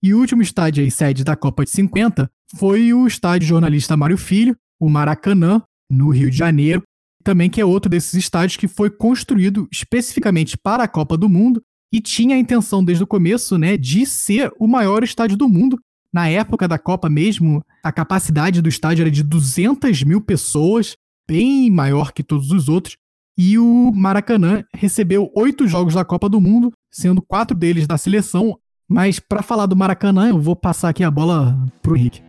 E 0.02 0.14
o 0.14 0.20
último 0.20 0.42
estádio 0.42 0.84
aí, 0.84 0.92
sede 0.92 1.24
da 1.24 1.36
Copa 1.36 1.64
de 1.64 1.70
50, 1.70 2.30
foi 2.58 2.94
o 2.94 3.08
estádio 3.08 3.48
jornalista 3.48 3.96
Mário 3.96 4.18
Filho, 4.18 4.56
o 4.80 4.90
Maracanã, 4.90 5.62
no 5.90 6.10
Rio 6.10 6.30
de 6.30 6.38
Janeiro, 6.38 6.84
também 7.24 7.50
que 7.50 7.62
é 7.62 7.66
outro 7.66 7.90
desses 7.90 8.14
estádios 8.16 8.58
que 8.58 8.68
foi 8.68 8.90
construído 8.90 9.68
especificamente 9.72 10.58
para 10.58 10.84
a 10.84 10.88
Copa 10.88 11.16
do 11.16 11.30
Mundo 11.30 11.62
e 11.94 12.02
tinha 12.02 12.36
a 12.36 12.40
intenção 12.40 12.84
desde 12.84 13.04
o 13.04 13.08
começo, 13.08 13.58
né, 13.58 13.78
de 13.78 14.06
ser 14.06 14.52
o 14.60 14.68
maior 14.68 15.04
estádio 15.04 15.38
do 15.38 15.48
mundo 15.48 15.80
na 16.14 16.30
época 16.30 16.68
da 16.68 16.78
Copa 16.78 17.10
mesmo, 17.10 17.66
a 17.84 17.92
capacidade 17.92 18.62
do 18.62 18.70
estádio 18.70 19.02
era 19.02 19.10
de 19.10 19.24
200 19.24 20.04
mil 20.04 20.22
pessoas, 20.22 20.96
bem 21.28 21.72
maior 21.72 22.14
que 22.14 22.22
todos 22.22 22.52
os 22.52 22.70
outros. 22.70 22.98
E 23.36 23.58
o 23.58 23.92
Maracanã 23.92 24.64
recebeu 24.72 25.32
oito 25.36 25.68
jogos 25.68 25.96
da 25.96 26.06
Copa 26.06 26.30
do 26.30 26.40
Mundo, 26.40 26.72
sendo 26.92 27.20
quatro 27.20 27.58
deles 27.58 27.88
da 27.88 27.98
seleção. 27.98 28.60
Mas 28.88 29.20
para 29.20 29.42
falar 29.42 29.66
do 29.66 29.76
Maracanã, 29.76 30.30
eu 30.30 30.40
vou 30.40 30.56
passar 30.56 30.90
aqui 30.90 31.04
a 31.04 31.10
bola 31.10 31.58
pro 31.82 31.98
Henrique. 31.98 32.22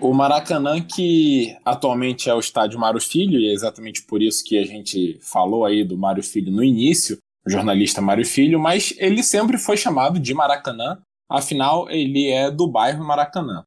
O 0.00 0.14
Maracanã, 0.14 0.80
que 0.80 1.54
atualmente 1.64 2.30
é 2.30 2.34
o 2.34 2.40
estádio 2.40 2.78
Mário 2.78 3.00
Filho, 3.00 3.38
e 3.38 3.48
é 3.48 3.52
exatamente 3.52 4.02
por 4.02 4.22
isso 4.22 4.42
que 4.42 4.58
a 4.58 4.64
gente 4.64 5.18
falou 5.20 5.66
aí 5.66 5.84
do 5.84 5.98
Mário 5.98 6.22
Filho 6.22 6.52
no 6.52 6.64
início, 6.64 7.18
o 7.46 7.50
jornalista 7.50 8.00
Mário 8.00 8.24
Filho, 8.24 8.58
mas 8.58 8.94
ele 8.98 9.22
sempre 9.22 9.58
foi 9.58 9.76
chamado 9.76 10.18
de 10.18 10.32
Maracanã, 10.32 10.98
afinal 11.28 11.90
ele 11.90 12.30
é 12.30 12.50
do 12.50 12.66
bairro 12.66 13.04
Maracanã. 13.04 13.64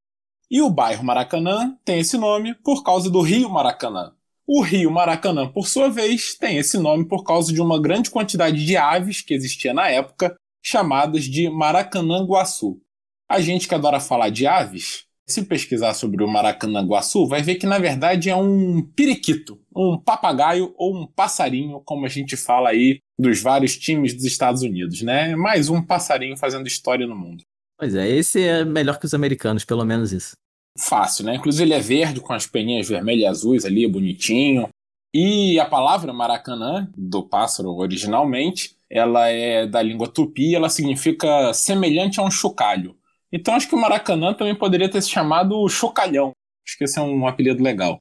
E 0.49 0.61
o 0.61 0.69
bairro 0.69 1.03
Maracanã 1.03 1.77
tem 1.83 1.99
esse 1.99 2.17
nome 2.17 2.55
por 2.55 2.83
causa 2.83 3.09
do 3.09 3.21
rio 3.21 3.49
Maracanã. 3.49 4.13
O 4.47 4.61
rio 4.61 4.89
Maracanã, 4.89 5.47
por 5.47 5.67
sua 5.67 5.89
vez, 5.89 6.33
tem 6.35 6.57
esse 6.57 6.77
nome 6.77 7.05
por 7.05 7.23
causa 7.23 7.51
de 7.51 7.61
uma 7.61 7.79
grande 7.81 8.09
quantidade 8.09 8.65
de 8.65 8.77
aves 8.77 9.21
que 9.21 9.33
existia 9.33 9.73
na 9.73 9.89
época, 9.89 10.37
chamadas 10.63 11.25
de 11.25 11.49
Maracanã-Guaçu. 11.49 12.81
A 13.29 13.41
gente 13.41 13.67
que 13.67 13.75
adora 13.75 13.99
falar 13.99 14.29
de 14.29 14.47
aves, 14.47 15.06
se 15.29 15.43
pesquisar 15.43 15.93
sobre 15.93 16.23
o 16.23 16.27
Maracanã-Guaçu, 16.27 17.27
vai 17.27 17.41
ver 17.41 17.55
que 17.55 17.67
na 17.67 17.77
verdade 17.77 18.29
é 18.29 18.35
um 18.35 18.81
periquito, 18.81 19.59
um 19.75 19.97
papagaio 19.97 20.73
ou 20.77 20.95
um 20.95 21.05
passarinho, 21.05 21.81
como 21.83 22.05
a 22.05 22.09
gente 22.09 22.37
fala 22.37 22.69
aí 22.69 22.99
dos 23.19 23.41
vários 23.41 23.77
times 23.77 24.13
dos 24.13 24.23
Estados 24.23 24.61
Unidos, 24.61 25.01
né? 25.01 25.35
Mais 25.35 25.69
um 25.69 25.81
passarinho 25.81 26.37
fazendo 26.37 26.67
história 26.67 27.05
no 27.05 27.15
mundo. 27.15 27.43
Pois 27.77 27.93
é, 27.93 28.09
esse 28.09 28.41
é 28.41 28.63
melhor 28.63 28.99
que 28.99 29.05
os 29.05 29.13
americanos, 29.13 29.65
pelo 29.65 29.83
menos 29.83 30.13
isso. 30.13 30.35
Fácil, 30.79 31.25
né? 31.25 31.35
Inclusive 31.35 31.63
ele 31.63 31.73
é 31.73 31.79
verde 31.79 32.21
com 32.21 32.33
as 32.33 32.47
peninhas 32.47 32.87
vermelhas 32.87 33.21
e 33.21 33.25
azuis 33.25 33.65
ali, 33.65 33.87
bonitinho. 33.87 34.69
E 35.13 35.59
a 35.59 35.65
palavra 35.65 36.13
Maracanã, 36.13 36.89
do 36.95 37.23
pássaro 37.23 37.69
originalmente, 37.75 38.75
ela 38.89 39.27
é 39.27 39.67
da 39.67 39.81
língua 39.81 40.07
tupi, 40.07 40.55
ela 40.55 40.69
significa 40.69 41.53
semelhante 41.53 42.19
a 42.19 42.23
um 42.23 42.31
chocalho. 42.31 42.95
Então 43.37 43.53
acho 43.53 43.69
que 43.69 43.75
o 43.75 43.79
Maracanã 43.79 44.33
também 44.33 44.55
poderia 44.55 44.89
ter 44.89 44.99
se 44.99 45.11
chamado 45.11 45.69
Chocalhão. 45.69 46.31
Acho 46.67 46.75
que 46.75 46.83
esse 46.85 46.97
é 46.97 47.01
um 47.03 47.27
apelido 47.27 47.61
legal. 47.61 47.99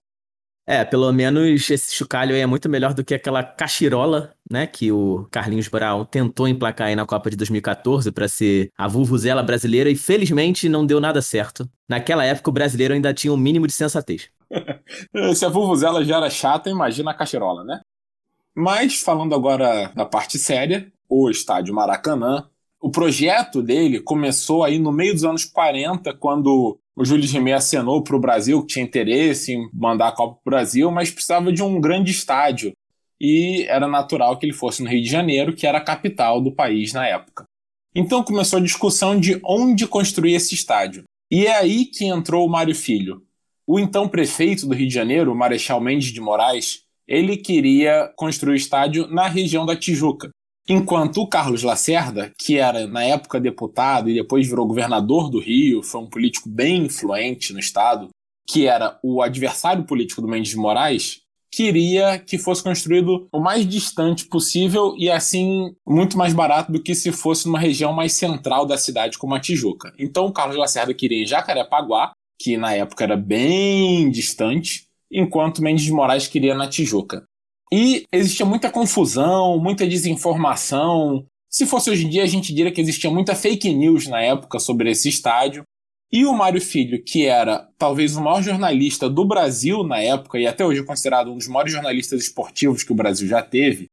É, 0.66 0.82
pelo 0.84 1.12
menos 1.12 1.70
esse 1.70 1.94
chocalho 1.94 2.34
aí 2.34 2.40
é 2.40 2.46
muito 2.46 2.68
melhor 2.68 2.92
do 2.92 3.04
que 3.04 3.14
aquela 3.14 3.44
cachirola, 3.44 4.34
né, 4.50 4.66
que 4.66 4.90
o 4.90 5.28
Carlinhos 5.30 5.68
Brown 5.68 6.04
tentou 6.04 6.48
emplacar 6.48 6.88
aí 6.88 6.96
na 6.96 7.06
Copa 7.06 7.30
de 7.30 7.36
2014 7.36 8.10
para 8.10 8.26
ser 8.26 8.72
a 8.76 8.88
vuvuzela 8.88 9.44
brasileira 9.44 9.88
e 9.88 9.94
felizmente 9.94 10.68
não 10.68 10.84
deu 10.84 11.00
nada 11.00 11.22
certo. 11.22 11.68
Naquela 11.88 12.24
época 12.24 12.50
o 12.50 12.52
brasileiro 12.52 12.94
ainda 12.94 13.14
tinha 13.14 13.32
um 13.32 13.36
mínimo 13.36 13.68
de 13.68 13.74
sensatez. 13.74 14.28
Se 15.36 15.44
a 15.44 15.48
vuvuzela 15.48 16.04
já 16.04 16.16
era 16.16 16.30
chata, 16.30 16.68
imagina 16.68 17.12
a 17.12 17.14
cachirola, 17.14 17.62
né? 17.62 17.80
Mas 18.52 19.00
falando 19.00 19.36
agora 19.36 19.92
da 19.94 20.04
parte 20.04 20.36
séria, 20.38 20.90
o 21.08 21.30
estádio 21.30 21.74
Maracanã 21.74 22.48
o 22.80 22.90
projeto 22.90 23.62
dele 23.62 24.00
começou 24.00 24.62
aí 24.62 24.78
no 24.78 24.92
meio 24.92 25.14
dos 25.14 25.24
anos 25.24 25.44
40, 25.44 26.14
quando 26.14 26.78
o 26.94 27.04
Júlio 27.04 27.28
Rimet 27.28 27.54
acenou 27.54 28.02
para 28.02 28.16
o 28.16 28.20
Brasil, 28.20 28.60
que 28.62 28.68
tinha 28.74 28.84
interesse 28.84 29.52
em 29.52 29.68
mandar 29.72 30.08
a 30.08 30.12
Copa 30.12 30.38
para 30.42 30.50
o 30.50 30.50
Brasil, 30.50 30.90
mas 30.90 31.10
precisava 31.10 31.52
de 31.52 31.62
um 31.62 31.80
grande 31.80 32.10
estádio. 32.10 32.72
E 33.20 33.64
era 33.68 33.88
natural 33.88 34.38
que 34.38 34.46
ele 34.46 34.52
fosse 34.52 34.82
no 34.82 34.88
Rio 34.88 35.02
de 35.02 35.08
Janeiro, 35.08 35.54
que 35.54 35.66
era 35.66 35.78
a 35.78 35.84
capital 35.84 36.40
do 36.40 36.52
país 36.52 36.92
na 36.92 37.06
época. 37.06 37.44
Então 37.94 38.22
começou 38.22 38.58
a 38.58 38.62
discussão 38.62 39.18
de 39.18 39.40
onde 39.42 39.86
construir 39.86 40.34
esse 40.34 40.54
estádio. 40.54 41.04
E 41.30 41.46
é 41.46 41.56
aí 41.56 41.86
que 41.86 42.04
entrou 42.04 42.46
o 42.46 42.48
Mário 42.48 42.74
Filho. 42.74 43.22
O 43.66 43.80
então 43.80 44.08
prefeito 44.08 44.66
do 44.66 44.74
Rio 44.74 44.86
de 44.86 44.94
Janeiro, 44.94 45.34
Marechal 45.34 45.80
Mendes 45.80 46.12
de 46.12 46.20
Moraes, 46.20 46.82
ele 47.08 47.36
queria 47.36 48.12
construir 48.16 48.52
o 48.52 48.56
estádio 48.56 49.06
na 49.08 49.26
região 49.26 49.64
da 49.64 49.74
Tijuca, 49.74 50.30
Enquanto 50.68 51.18
o 51.18 51.28
Carlos 51.28 51.62
Lacerda, 51.62 52.32
que 52.36 52.58
era 52.58 52.88
na 52.88 53.04
época 53.04 53.40
deputado 53.40 54.10
e 54.10 54.14
depois 54.14 54.48
virou 54.48 54.66
governador 54.66 55.30
do 55.30 55.38
Rio, 55.38 55.82
foi 55.82 56.00
um 56.00 56.08
político 56.08 56.48
bem 56.48 56.86
influente 56.86 57.52
no 57.52 57.60
estado, 57.60 58.08
que 58.48 58.66
era 58.66 58.98
o 59.02 59.22
adversário 59.22 59.84
político 59.84 60.20
do 60.20 60.26
Mendes 60.26 60.50
de 60.50 60.56
Moraes, 60.56 61.20
queria 61.52 62.18
que 62.18 62.36
fosse 62.36 62.62
construído 62.62 63.28
o 63.32 63.40
mais 63.40 63.66
distante 63.66 64.26
possível 64.26 64.94
e 64.98 65.08
assim 65.08 65.74
muito 65.86 66.18
mais 66.18 66.34
barato 66.34 66.72
do 66.72 66.82
que 66.82 66.94
se 66.94 67.12
fosse 67.12 67.46
numa 67.46 67.58
região 67.58 67.92
mais 67.92 68.12
central 68.12 68.66
da 68.66 68.76
cidade 68.76 69.16
como 69.16 69.34
a 69.34 69.40
Tijuca. 69.40 69.92
Então 69.98 70.26
o 70.26 70.32
Carlos 70.32 70.56
Lacerda 70.56 70.92
queria 70.92 71.22
em 71.22 71.26
Jacarepaguá, 71.26 72.12
que 72.38 72.56
na 72.56 72.74
época 72.74 73.04
era 73.04 73.16
bem 73.16 74.10
distante, 74.10 74.88
enquanto 75.10 75.62
Mendes 75.62 75.84
de 75.84 75.92
Moraes 75.92 76.26
queria 76.26 76.54
na 76.54 76.68
Tijuca. 76.68 77.24
E 77.72 78.04
existia 78.12 78.46
muita 78.46 78.70
confusão, 78.70 79.58
muita 79.58 79.86
desinformação. 79.86 81.24
Se 81.50 81.66
fosse 81.66 81.90
hoje 81.90 82.06
em 82.06 82.08
dia, 82.08 82.22
a 82.22 82.26
gente 82.26 82.54
diria 82.54 82.70
que 82.70 82.80
existia 82.80 83.10
muita 83.10 83.34
fake 83.34 83.72
news 83.72 84.06
na 84.06 84.20
época 84.20 84.58
sobre 84.58 84.90
esse 84.90 85.08
estádio. 85.08 85.64
E 86.12 86.24
o 86.24 86.32
Mário 86.32 86.60
Filho, 86.60 87.02
que 87.02 87.26
era 87.26 87.68
talvez 87.76 88.16
o 88.16 88.22
maior 88.22 88.40
jornalista 88.40 89.10
do 89.10 89.24
Brasil 89.24 89.82
na 89.82 90.00
época, 90.00 90.38
e 90.38 90.46
até 90.46 90.64
hoje 90.64 90.80
é 90.80 90.84
considerado 90.84 91.32
um 91.32 91.36
dos 91.36 91.48
maiores 91.48 91.72
jornalistas 91.72 92.22
esportivos 92.22 92.84
que 92.84 92.92
o 92.92 92.96
Brasil 92.96 93.26
já 93.26 93.42
teve, 93.42 93.86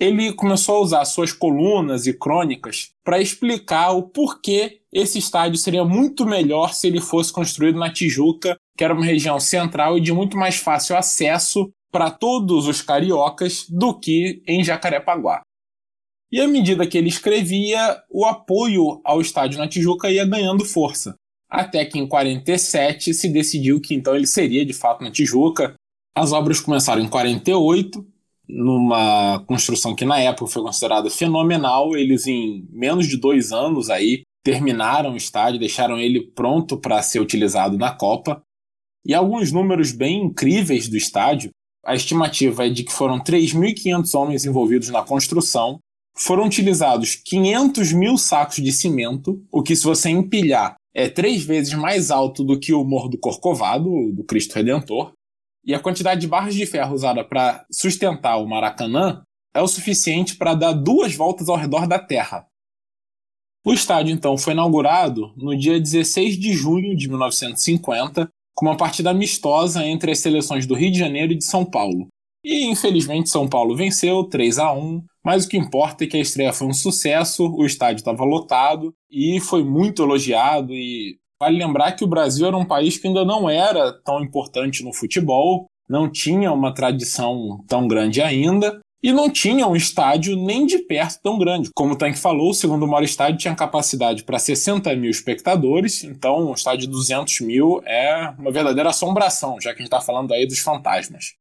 ele 0.00 0.32
começou 0.32 0.76
a 0.76 0.80
usar 0.80 1.04
suas 1.04 1.32
colunas 1.32 2.06
e 2.06 2.12
crônicas 2.12 2.90
para 3.04 3.20
explicar 3.20 3.90
o 3.90 4.04
porquê 4.04 4.80
esse 4.92 5.18
estádio 5.18 5.58
seria 5.58 5.84
muito 5.84 6.24
melhor 6.24 6.72
se 6.72 6.86
ele 6.86 7.00
fosse 7.00 7.32
construído 7.32 7.78
na 7.78 7.92
Tijuca, 7.92 8.56
que 8.76 8.84
era 8.84 8.94
uma 8.94 9.04
região 9.04 9.38
central 9.40 9.98
e 9.98 10.00
de 10.00 10.12
muito 10.12 10.36
mais 10.36 10.56
fácil 10.56 10.96
acesso 10.96 11.70
para 11.90 12.10
todos 12.10 12.66
os 12.66 12.82
cariocas 12.82 13.66
do 13.68 13.98
que 13.98 14.42
em 14.46 14.62
Jacarepaguá. 14.62 15.42
E 16.30 16.40
à 16.40 16.46
medida 16.46 16.86
que 16.86 16.98
ele 16.98 17.08
escrevia, 17.08 18.02
o 18.10 18.26
apoio 18.26 19.00
ao 19.02 19.20
estádio 19.20 19.58
na 19.58 19.68
Tijuca 19.68 20.10
ia 20.10 20.26
ganhando 20.26 20.64
força. 20.64 21.14
Até 21.48 21.84
que 21.86 21.98
em 21.98 22.06
47 22.06 23.14
se 23.14 23.28
decidiu 23.30 23.80
que 23.80 23.94
então 23.94 24.14
ele 24.14 24.26
seria 24.26 24.64
de 24.66 24.74
fato 24.74 25.02
na 25.02 25.10
Tijuca. 25.10 25.74
As 26.14 26.32
obras 26.32 26.60
começaram 26.60 27.02
em 27.02 27.08
48, 27.08 28.06
numa 28.46 29.42
construção 29.46 29.94
que 29.94 30.04
na 30.04 30.20
época 30.20 30.50
foi 30.50 30.62
considerada 30.62 31.08
fenomenal. 31.08 31.96
Eles 31.96 32.26
em 32.26 32.66
menos 32.70 33.06
de 33.06 33.16
dois 33.16 33.50
anos 33.50 33.88
aí 33.88 34.22
terminaram 34.44 35.14
o 35.14 35.16
estádio, 35.16 35.58
deixaram 35.58 35.98
ele 35.98 36.30
pronto 36.32 36.76
para 36.78 37.00
ser 37.00 37.20
utilizado 37.20 37.78
na 37.78 37.90
Copa. 37.90 38.42
E 39.06 39.14
alguns 39.14 39.50
números 39.50 39.92
bem 39.92 40.22
incríveis 40.24 40.88
do 40.88 40.96
estádio 40.96 41.50
a 41.88 41.94
estimativa 41.94 42.66
é 42.66 42.68
de 42.68 42.84
que 42.84 42.92
foram 42.92 43.18
3.500 43.18 44.14
homens 44.14 44.44
envolvidos 44.44 44.90
na 44.90 45.02
construção. 45.02 45.78
Foram 46.14 46.44
utilizados 46.44 47.14
500 47.14 47.92
mil 47.94 48.18
sacos 48.18 48.56
de 48.56 48.70
cimento, 48.72 49.42
o 49.50 49.62
que, 49.62 49.74
se 49.74 49.84
você 49.84 50.10
empilhar, 50.10 50.74
é 50.92 51.08
três 51.08 51.42
vezes 51.44 51.72
mais 51.72 52.10
alto 52.10 52.44
do 52.44 52.60
que 52.60 52.74
o 52.74 52.84
Morro 52.84 53.08
do 53.08 53.16
Corcovado, 53.16 54.12
do 54.12 54.22
Cristo 54.22 54.54
Redentor. 54.54 55.12
E 55.64 55.74
a 55.74 55.80
quantidade 55.80 56.20
de 56.20 56.28
barras 56.28 56.54
de 56.54 56.66
ferro 56.66 56.94
usada 56.94 57.24
para 57.24 57.64
sustentar 57.72 58.36
o 58.36 58.46
Maracanã 58.46 59.22
é 59.54 59.62
o 59.62 59.66
suficiente 59.66 60.36
para 60.36 60.52
dar 60.52 60.74
duas 60.74 61.14
voltas 61.14 61.48
ao 61.48 61.56
redor 61.56 61.86
da 61.86 61.98
Terra. 61.98 62.46
O 63.64 63.72
estádio, 63.72 64.12
então, 64.12 64.36
foi 64.36 64.52
inaugurado 64.52 65.32
no 65.38 65.56
dia 65.56 65.80
16 65.80 66.36
de 66.36 66.52
junho 66.52 66.94
de 66.94 67.08
1950 67.08 68.28
com 68.58 68.66
uma 68.66 68.76
partida 68.76 69.10
amistosa 69.10 69.86
entre 69.86 70.10
as 70.10 70.18
seleções 70.18 70.66
do 70.66 70.74
Rio 70.74 70.90
de 70.90 70.98
Janeiro 70.98 71.32
e 71.32 71.36
de 71.36 71.44
São 71.44 71.64
Paulo. 71.64 72.08
E 72.44 72.66
infelizmente 72.66 73.30
São 73.30 73.48
Paulo 73.48 73.76
venceu 73.76 74.24
3 74.24 74.58
a 74.58 74.72
1, 74.72 75.00
mas 75.24 75.44
o 75.44 75.48
que 75.48 75.56
importa 75.56 76.02
é 76.02 76.08
que 76.08 76.16
a 76.16 76.20
estreia 76.20 76.52
foi 76.52 76.66
um 76.66 76.72
sucesso, 76.72 77.46
o 77.46 77.64
estádio 77.64 78.00
estava 78.00 78.24
lotado 78.24 78.92
e 79.08 79.38
foi 79.38 79.62
muito 79.62 80.02
elogiado 80.02 80.74
e 80.74 81.18
vale 81.40 81.56
lembrar 81.56 81.92
que 81.92 82.02
o 82.02 82.08
Brasil 82.08 82.48
era 82.48 82.56
um 82.56 82.66
país 82.66 82.98
que 82.98 83.06
ainda 83.06 83.24
não 83.24 83.48
era 83.48 83.92
tão 84.02 84.20
importante 84.20 84.82
no 84.82 84.92
futebol, 84.92 85.66
não 85.88 86.10
tinha 86.10 86.52
uma 86.52 86.74
tradição 86.74 87.64
tão 87.68 87.86
grande 87.86 88.20
ainda, 88.20 88.80
e 89.02 89.12
não 89.12 89.30
tinha 89.30 89.66
um 89.66 89.76
estádio 89.76 90.36
nem 90.36 90.66
de 90.66 90.78
perto 90.78 91.20
tão 91.22 91.38
grande. 91.38 91.70
Como 91.74 91.94
o 91.94 91.96
Tank 91.96 92.16
falou, 92.16 92.50
o 92.50 92.54
segundo 92.54 92.86
maior 92.86 93.04
estádio 93.04 93.38
tinha 93.38 93.54
capacidade 93.54 94.24
para 94.24 94.38
60 94.38 94.94
mil 94.96 95.10
espectadores, 95.10 96.02
então 96.04 96.50
um 96.50 96.54
estádio 96.54 96.86
de 96.86 96.92
200 96.92 97.40
mil 97.40 97.80
é 97.84 98.34
uma 98.38 98.50
verdadeira 98.50 98.90
assombração, 98.90 99.60
já 99.60 99.70
que 99.70 99.76
a 99.76 99.84
gente 99.84 99.92
está 99.92 100.00
falando 100.00 100.32
aí 100.32 100.46
dos 100.46 100.58
fantasmas. 100.58 101.34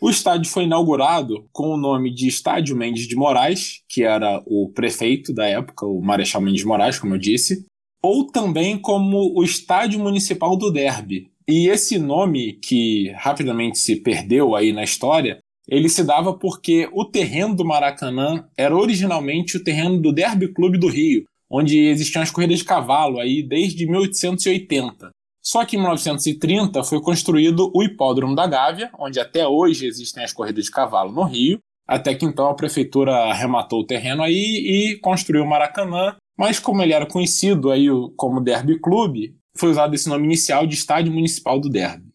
O 0.00 0.10
estádio 0.10 0.50
foi 0.50 0.64
inaugurado 0.64 1.48
com 1.52 1.68
o 1.68 1.76
nome 1.76 2.12
de 2.12 2.26
Estádio 2.26 2.76
Mendes 2.76 3.06
de 3.06 3.14
Moraes, 3.14 3.82
que 3.88 4.02
era 4.02 4.42
o 4.46 4.68
prefeito 4.74 5.32
da 5.32 5.46
época, 5.46 5.86
o 5.86 6.02
Marechal 6.02 6.40
Mendes 6.40 6.62
de 6.62 6.66
Moraes, 6.66 6.98
como 6.98 7.14
eu 7.14 7.18
disse, 7.18 7.64
ou 8.02 8.26
também 8.26 8.76
como 8.76 9.32
o 9.38 9.44
Estádio 9.44 10.00
Municipal 10.00 10.56
do 10.56 10.72
Derby. 10.72 11.30
E 11.48 11.68
esse 11.68 12.00
nome, 12.00 12.54
que 12.54 13.10
rapidamente 13.16 13.78
se 13.78 13.94
perdeu 13.94 14.56
aí 14.56 14.72
na 14.72 14.82
história, 14.82 15.38
ele 15.68 15.88
se 15.88 16.02
dava 16.02 16.36
porque 16.36 16.88
o 16.92 17.04
terreno 17.04 17.54
do 17.54 17.64
Maracanã 17.64 18.44
era 18.56 18.76
originalmente 18.76 19.56
o 19.56 19.64
terreno 19.64 20.00
do 20.00 20.12
Derby 20.12 20.52
Clube 20.52 20.78
do 20.78 20.88
Rio, 20.88 21.24
onde 21.50 21.78
existiam 21.78 22.22
as 22.22 22.30
corridas 22.30 22.58
de 22.58 22.64
cavalo 22.64 23.20
aí 23.20 23.42
desde 23.42 23.86
1880. 23.86 25.10
Só 25.42 25.64
que 25.64 25.76
em 25.76 25.80
1930 25.80 26.84
foi 26.84 27.00
construído 27.00 27.70
o 27.74 27.82
Hipódromo 27.82 28.34
da 28.34 28.46
Gávea, 28.46 28.90
onde 28.98 29.18
até 29.18 29.46
hoje 29.46 29.86
existem 29.86 30.22
as 30.22 30.32
corridas 30.32 30.66
de 30.66 30.70
cavalo 30.70 31.12
no 31.12 31.24
Rio, 31.24 31.58
até 31.86 32.14
que 32.14 32.24
então 32.24 32.46
a 32.46 32.54
prefeitura 32.54 33.12
arrematou 33.12 33.80
o 33.80 33.86
terreno 33.86 34.22
aí 34.22 34.34
e 34.34 35.00
construiu 35.00 35.42
o 35.42 35.48
Maracanã, 35.48 36.16
mas 36.38 36.58
como 36.58 36.80
ele 36.82 36.92
era 36.92 37.06
conhecido 37.06 37.70
aí 37.70 37.88
como 38.16 38.40
Derby 38.40 38.78
Clube, 38.78 39.34
foi 39.56 39.70
usado 39.70 39.94
esse 39.94 40.08
nome 40.08 40.24
inicial 40.24 40.66
de 40.66 40.74
Estádio 40.74 41.12
Municipal 41.12 41.58
do 41.58 41.68
Derby. 41.68 42.11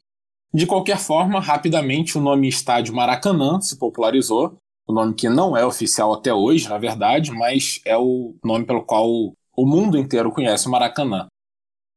De 0.54 0.66
qualquer 0.66 0.98
forma, 0.98 1.39
rapidamente 1.39 2.18
o 2.18 2.22
nome 2.22 2.48
Estádio 2.48 2.96
Maracanã 2.96 3.60
se 3.60 3.77
popularizou, 3.77 4.58
o 4.88 4.94
nome 4.94 5.13
que 5.13 5.27
não 5.27 5.56
é 5.58 5.66
oficial 5.66 6.13
até 6.13 6.34
hoje, 6.34 6.70
na 6.70 6.77
verdade, 6.77 7.32
mas 7.32 7.82
é 7.86 7.98
o 7.98 8.36
nome 8.44 8.66
pelo 8.66 8.86
qual 8.86 9.06
o 9.10 9.66
mundo 9.66 9.98
inteiro 9.98 10.32
conhece 10.32 10.68
o 10.68 10.72
Maracanã. 10.72 11.27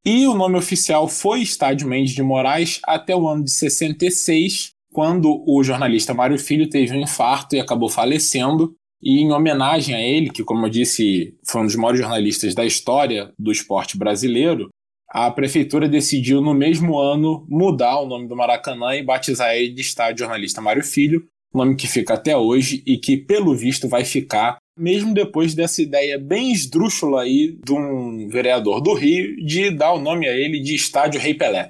E 0.04 0.26
o 0.26 0.34
nome 0.34 0.56
oficial 0.56 1.06
foi 1.06 1.42
Estádio 1.42 1.86
Mendes 1.86 2.14
de 2.14 2.22
Moraes 2.22 2.80
até 2.84 3.14
o 3.14 3.28
ano 3.28 3.44
de 3.44 3.52
66, 3.52 4.70
quando 4.92 5.44
o 5.46 5.62
jornalista 5.62 6.12
Mário 6.14 6.38
Filho 6.38 6.68
teve 6.68 6.96
um 6.96 7.02
infarto 7.02 7.54
e 7.54 7.60
acabou 7.60 7.88
falecendo. 7.88 8.74
E 9.02 9.20
em 9.20 9.32
homenagem 9.32 9.94
a 9.94 10.00
ele, 10.00 10.30
que, 10.30 10.42
como 10.42 10.66
eu 10.66 10.70
disse, 10.70 11.34
foi 11.46 11.62
um 11.62 11.66
dos 11.66 11.76
maiores 11.76 12.00
jornalistas 12.00 12.54
da 12.54 12.64
história 12.64 13.32
do 13.38 13.52
esporte 13.52 13.96
brasileiro, 13.96 14.68
a 15.10 15.30
prefeitura 15.30 15.88
decidiu, 15.88 16.40
no 16.40 16.54
mesmo 16.54 16.96
ano, 16.98 17.44
mudar 17.48 17.98
o 17.98 18.06
nome 18.06 18.28
do 18.28 18.36
Maracanã 18.36 18.94
e 18.94 19.02
batizar 19.02 19.54
ele 19.54 19.72
de 19.72 19.80
Estádio 19.80 20.20
Jornalista 20.20 20.60
Mário 20.60 20.84
Filho, 20.84 21.26
nome 21.52 21.74
que 21.74 21.88
fica 21.88 22.14
até 22.14 22.36
hoje 22.36 22.82
e 22.86 22.96
que, 22.96 23.16
pelo 23.16 23.54
visto, 23.54 23.88
vai 23.88 24.04
ficar 24.04 24.58
mesmo 24.78 25.12
depois 25.12 25.54
dessa 25.54 25.82
ideia 25.82 26.18
bem 26.18 26.52
esdrúxula 26.52 27.22
aí 27.22 27.58
de 27.62 27.72
um 27.72 28.28
vereador 28.28 28.80
do 28.80 28.94
Rio 28.94 29.36
de 29.44 29.70
dar 29.70 29.92
o 29.92 30.00
nome 30.00 30.26
a 30.26 30.32
ele 30.32 30.60
de 30.60 30.74
Estádio 30.74 31.20
Rei 31.20 31.34
Pelé. 31.34 31.68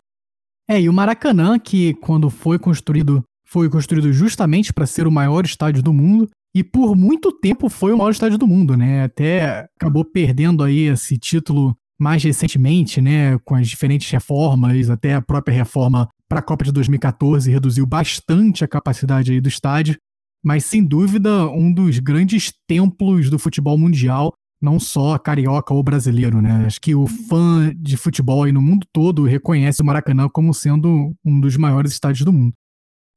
É, 0.69 0.81
e 0.81 0.89
o 0.89 0.93
Maracanã, 0.93 1.59
que 1.59 1.95
quando 1.95 2.31
foi 2.31 2.59
construído, 2.59 3.25
foi 3.45 3.69
construído 3.69 4.13
justamente 4.13 4.73
para 4.73 4.87
ser 4.87 5.07
o 5.07 5.11
maior 5.11 5.45
estádio 5.45 5.83
do 5.83 5.93
mundo, 5.93 6.29
e 6.55 6.63
por 6.63 6.95
muito 6.95 7.33
tempo 7.33 7.69
foi 7.69 7.93
o 7.93 7.99
maior 7.99 8.11
estádio 8.11 8.39
do 8.39 8.47
mundo, 8.47 8.77
né? 8.77 9.05
Até 9.05 9.69
acabou 9.77 10.05
perdendo 10.05 10.63
aí 10.63 10.89
esse 10.89 11.17
título 11.17 11.77
mais 12.01 12.25
recentemente, 12.25 12.99
né, 13.01 13.39
com 13.45 13.55
as 13.55 13.69
diferentes 13.69 14.11
reformas, 14.11 14.89
até 14.89 15.15
a 15.15 15.21
própria 15.21 15.55
reforma 15.55 16.09
para 16.27 16.39
a 16.39 16.43
Copa 16.43 16.65
de 16.65 16.73
2014 16.73 17.51
reduziu 17.51 17.85
bastante 17.85 18.65
a 18.65 18.69
capacidade 18.69 19.31
aí 19.31 19.41
do 19.41 19.49
estádio, 19.49 19.97
mas 20.43 20.65
sem 20.65 20.83
dúvida 20.83 21.47
um 21.49 21.71
dos 21.71 21.99
grandes 21.99 22.53
templos 22.67 23.29
do 23.29 23.39
futebol 23.39 23.77
mundial, 23.77 24.33
não 24.63 24.81
só 24.81 25.19
carioca 25.19 25.75
ou 25.75 25.83
brasileiro, 25.83 26.41
né? 26.41 26.65
Acho 26.67 26.81
que 26.81 26.95
o 26.95 27.07
fã 27.07 27.71
de 27.77 27.97
futebol 27.99 28.45
aí 28.45 28.53
no 28.53 28.63
mundo 28.63 28.87
todo 28.93 29.25
reconhece 29.25 29.83
o 29.83 29.85
Maracanã 29.85 30.29
como 30.29 30.55
sendo 30.55 31.15
um 31.25 31.39
dos 31.39 31.57
maiores 31.57 31.93
estádios 31.93 32.25
do 32.25 32.33
mundo. 32.33 32.55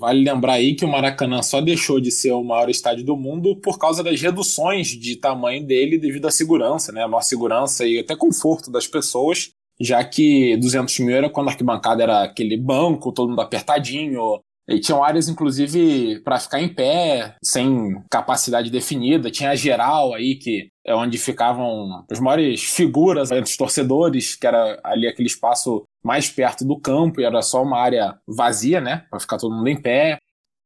Vale 0.04 0.22
lembrar 0.22 0.56
aí 0.56 0.76
que 0.76 0.84
o 0.84 0.88
Maracanã 0.90 1.42
só 1.42 1.62
deixou 1.62 1.98
de 1.98 2.12
ser 2.12 2.34
o 2.34 2.44
maior 2.44 2.70
estádio 2.70 3.06
do 3.06 3.16
mundo 3.16 3.56
por 3.56 3.80
causa 3.80 4.04
das 4.04 4.20
reduções 4.20 4.88
de 4.90 5.16
tamanho 5.16 5.66
dele 5.66 5.98
devido 5.98 6.28
à 6.28 6.32
segurança, 6.32 6.92
né? 6.92 7.04
A 7.04 7.08
maior 7.08 7.22
segurança 7.22 7.88
e 7.88 8.00
até 8.00 8.14
conforto 8.14 8.70
das 8.70 8.86
pessoas, 8.86 9.52
já 9.80 10.04
que 10.04 10.58
200 10.58 11.00
mil 11.00 11.16
era 11.16 11.30
quando 11.30 11.48
a 11.48 11.52
arquibancada 11.52 12.04
era 12.04 12.24
aquele 12.24 12.58
banco, 12.58 13.14
todo 13.14 13.30
mundo 13.30 13.40
apertadinho, 13.40 14.42
e 14.68 14.80
tinham 14.80 15.04
áreas, 15.04 15.28
inclusive, 15.28 16.22
para 16.22 16.40
ficar 16.40 16.62
em 16.62 16.70
pé, 16.70 17.36
sem 17.44 18.02
capacidade 18.10 18.70
definida. 18.70 19.30
Tinha 19.30 19.52
a 19.52 19.56
geral 19.56 20.14
aí, 20.14 20.36
que 20.36 20.70
é 20.86 20.96
onde 20.96 21.18
ficavam 21.18 22.06
as 22.10 22.20
maiores 22.20 22.64
figuras 22.64 23.32
entre 23.32 23.50
os 23.50 23.58
torcedores, 23.58 24.36
que 24.36 24.48
era 24.48 24.80
ali 24.84 25.08
aquele 25.08 25.28
espaço 25.28 25.84
mais 26.04 26.30
perto 26.30 26.66
do 26.66 26.80
campo 26.80 27.20
e 27.20 27.26
era 27.26 27.42
só 27.42 27.62
uma 27.62 27.80
área 27.80 28.18
vazia, 28.28 28.80
né, 28.82 29.06
para 29.10 29.20
ficar 29.20 29.38
todo 29.38 29.56
mundo 29.56 29.68
em 29.68 29.82
pé. 29.82 30.18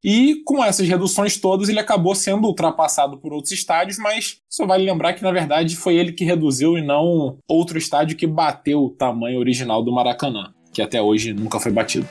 E 0.04 0.44
com 0.46 0.63
essas 0.63 0.88
reduções 0.88 1.39
todas, 1.39 1.70
ele 1.70 1.80
acabou 1.80 2.13
sendo 2.13 2.48
ultrapassado 2.48 3.20
por 3.20 3.34
outros 3.34 3.51
estádios, 3.51 3.98
mas 3.98 4.38
só 4.50 4.66
vale 4.66 4.86
lembrar 4.86 5.13
que 5.13 5.24
na 5.24 5.32
verdade 5.32 5.75
foi 5.75 5.96
ele 5.96 6.12
que 6.12 6.24
reduziu 6.24 6.77
e 6.77 6.82
não 6.82 7.38
outro 7.48 7.77
estádio 7.77 8.16
que 8.16 8.27
bateu 8.27 8.84
o 8.84 8.89
tamanho 8.92 9.39
original 9.39 9.84
do 9.84 9.92
Maracanã, 9.92 10.54
que 10.72 10.82
até 10.84 11.01
hoje 11.01 11.34
nunca 11.34 11.60
foi 11.60 11.72
batido. 11.72 12.08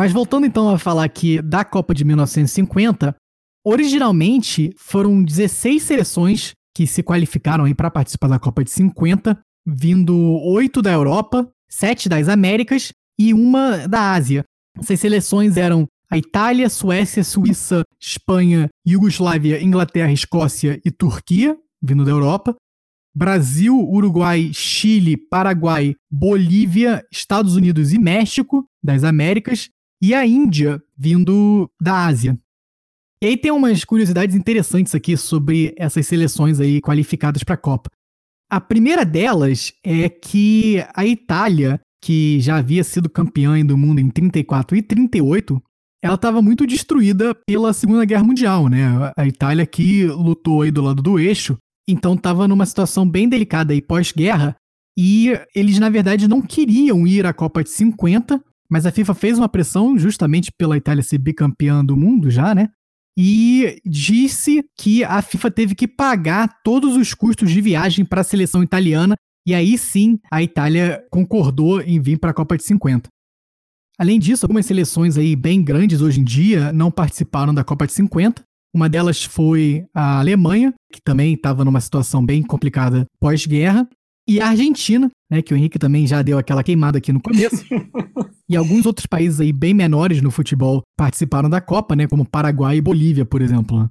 Mas 0.00 0.12
voltando 0.12 0.46
então 0.46 0.70
a 0.70 0.78
falar 0.78 1.04
aqui 1.04 1.42
da 1.42 1.62
Copa 1.62 1.94
de 1.94 2.06
1950, 2.06 3.14
originalmente 3.62 4.72
foram 4.78 5.22
16 5.22 5.82
seleções 5.82 6.52
que 6.74 6.86
se 6.86 7.02
qualificaram 7.02 7.70
para 7.74 7.90
participar 7.90 8.28
da 8.28 8.38
Copa 8.38 8.64
de 8.64 8.70
50, 8.70 9.38
vindo 9.66 10.16
oito 10.42 10.80
da 10.80 10.90
Europa, 10.90 11.46
sete 11.68 12.08
das 12.08 12.30
Américas 12.30 12.92
e 13.18 13.34
uma 13.34 13.86
da 13.86 14.14
Ásia. 14.14 14.42
Essas 14.78 14.98
seleções 15.00 15.58
eram 15.58 15.86
a 16.10 16.16
Itália, 16.16 16.70
Suécia, 16.70 17.22
Suíça, 17.22 17.82
Espanha, 18.00 18.70
Iugoslávia, 18.88 19.62
Inglaterra, 19.62 20.10
Escócia 20.10 20.80
e 20.82 20.90
Turquia, 20.90 21.58
vindo 21.82 22.06
da 22.06 22.10
Europa. 22.10 22.56
Brasil, 23.14 23.78
Uruguai, 23.78 24.50
Chile, 24.54 25.18
Paraguai, 25.18 25.94
Bolívia, 26.10 27.04
Estados 27.12 27.54
Unidos 27.54 27.92
e 27.92 27.98
México, 27.98 28.64
das 28.82 29.04
Américas, 29.04 29.68
e 30.00 30.14
a 30.14 30.26
Índia, 30.26 30.82
vindo 30.96 31.70
da 31.80 32.06
Ásia. 32.06 32.38
E 33.22 33.26
aí 33.26 33.36
tem 33.36 33.50
umas 33.50 33.84
curiosidades 33.84 34.34
interessantes 34.34 34.94
aqui 34.94 35.16
sobre 35.16 35.74
essas 35.76 36.06
seleções 36.06 36.58
aí 36.58 36.80
qualificadas 36.80 37.44
para 37.44 37.54
a 37.54 37.58
Copa. 37.58 37.90
A 38.50 38.60
primeira 38.60 39.04
delas 39.04 39.72
é 39.84 40.08
que 40.08 40.82
a 40.94 41.06
Itália, 41.06 41.80
que 42.02 42.40
já 42.40 42.56
havia 42.56 42.82
sido 42.82 43.10
campeã 43.10 43.64
do 43.64 43.76
mundo 43.76 44.00
em 44.00 44.08
34 44.08 44.76
e 44.76 44.82
38, 44.82 45.62
ela 46.02 46.14
estava 46.14 46.40
muito 46.40 46.66
destruída 46.66 47.34
pela 47.46 47.74
Segunda 47.74 48.04
Guerra 48.06 48.24
Mundial, 48.24 48.68
né? 48.68 49.12
A 49.16 49.26
Itália 49.26 49.66
que 49.66 50.06
lutou 50.06 50.62
aí 50.62 50.70
do 50.70 50.80
lado 50.80 51.02
do 51.02 51.18
eixo, 51.18 51.58
então 51.86 52.14
estava 52.14 52.48
numa 52.48 52.64
situação 52.64 53.06
bem 53.08 53.28
delicada 53.28 53.74
aí 53.74 53.82
pós-guerra, 53.82 54.56
e 54.98 55.38
eles 55.54 55.78
na 55.78 55.90
verdade 55.90 56.26
não 56.26 56.40
queriam 56.40 57.06
ir 57.06 57.26
à 57.26 57.34
Copa 57.34 57.62
de 57.62 57.70
50, 57.70 58.42
mas 58.70 58.86
a 58.86 58.92
FIFA 58.92 59.14
fez 59.14 59.38
uma 59.38 59.48
pressão 59.48 59.98
justamente 59.98 60.52
pela 60.56 60.76
Itália 60.76 61.02
ser 61.02 61.18
bicampeã 61.18 61.84
do 61.84 61.96
mundo 61.96 62.30
já, 62.30 62.54
né? 62.54 62.68
E 63.18 63.80
disse 63.84 64.64
que 64.78 65.02
a 65.02 65.20
FIFA 65.20 65.50
teve 65.50 65.74
que 65.74 65.88
pagar 65.88 66.60
todos 66.62 66.96
os 66.96 67.12
custos 67.12 67.50
de 67.50 67.60
viagem 67.60 68.04
para 68.04 68.20
a 68.20 68.24
seleção 68.24 68.62
italiana, 68.62 69.16
e 69.46 69.52
aí 69.52 69.76
sim 69.76 70.18
a 70.30 70.42
Itália 70.42 71.04
concordou 71.10 71.80
em 71.80 72.00
vir 72.00 72.18
para 72.18 72.30
a 72.30 72.34
Copa 72.34 72.56
de 72.56 72.62
50. 72.64 73.08
Além 73.98 74.18
disso, 74.18 74.46
algumas 74.46 74.64
seleções 74.64 75.18
aí 75.18 75.36
bem 75.36 75.62
grandes 75.62 76.00
hoje 76.00 76.20
em 76.20 76.24
dia 76.24 76.72
não 76.72 76.90
participaram 76.90 77.52
da 77.52 77.64
Copa 77.64 77.86
de 77.86 77.92
50. 77.92 78.42
Uma 78.72 78.88
delas 78.88 79.24
foi 79.24 79.84
a 79.92 80.20
Alemanha, 80.20 80.72
que 80.92 81.02
também 81.02 81.34
estava 81.34 81.64
numa 81.64 81.80
situação 81.80 82.24
bem 82.24 82.42
complicada 82.42 83.04
pós-guerra, 83.20 83.86
e 84.28 84.40
a 84.40 84.48
Argentina, 84.48 85.10
né, 85.30 85.42
que 85.42 85.52
o 85.52 85.56
Henrique 85.56 85.78
também 85.78 86.06
já 86.06 86.22
deu 86.22 86.38
aquela 86.38 86.62
queimada 86.62 86.98
aqui 86.98 87.12
no 87.12 87.20
começo. 87.20 87.64
e 88.48 88.56
alguns 88.56 88.86
outros 88.86 89.06
países 89.06 89.40
aí 89.40 89.52
bem 89.52 89.74
menores 89.74 90.22
no 90.22 90.30
futebol 90.30 90.82
participaram 90.96 91.48
da 91.48 91.60
Copa, 91.60 91.96
né, 91.96 92.06
como 92.06 92.28
Paraguai 92.28 92.76
e 92.76 92.80
Bolívia, 92.80 93.24
por 93.24 93.42
exemplo. 93.42 93.90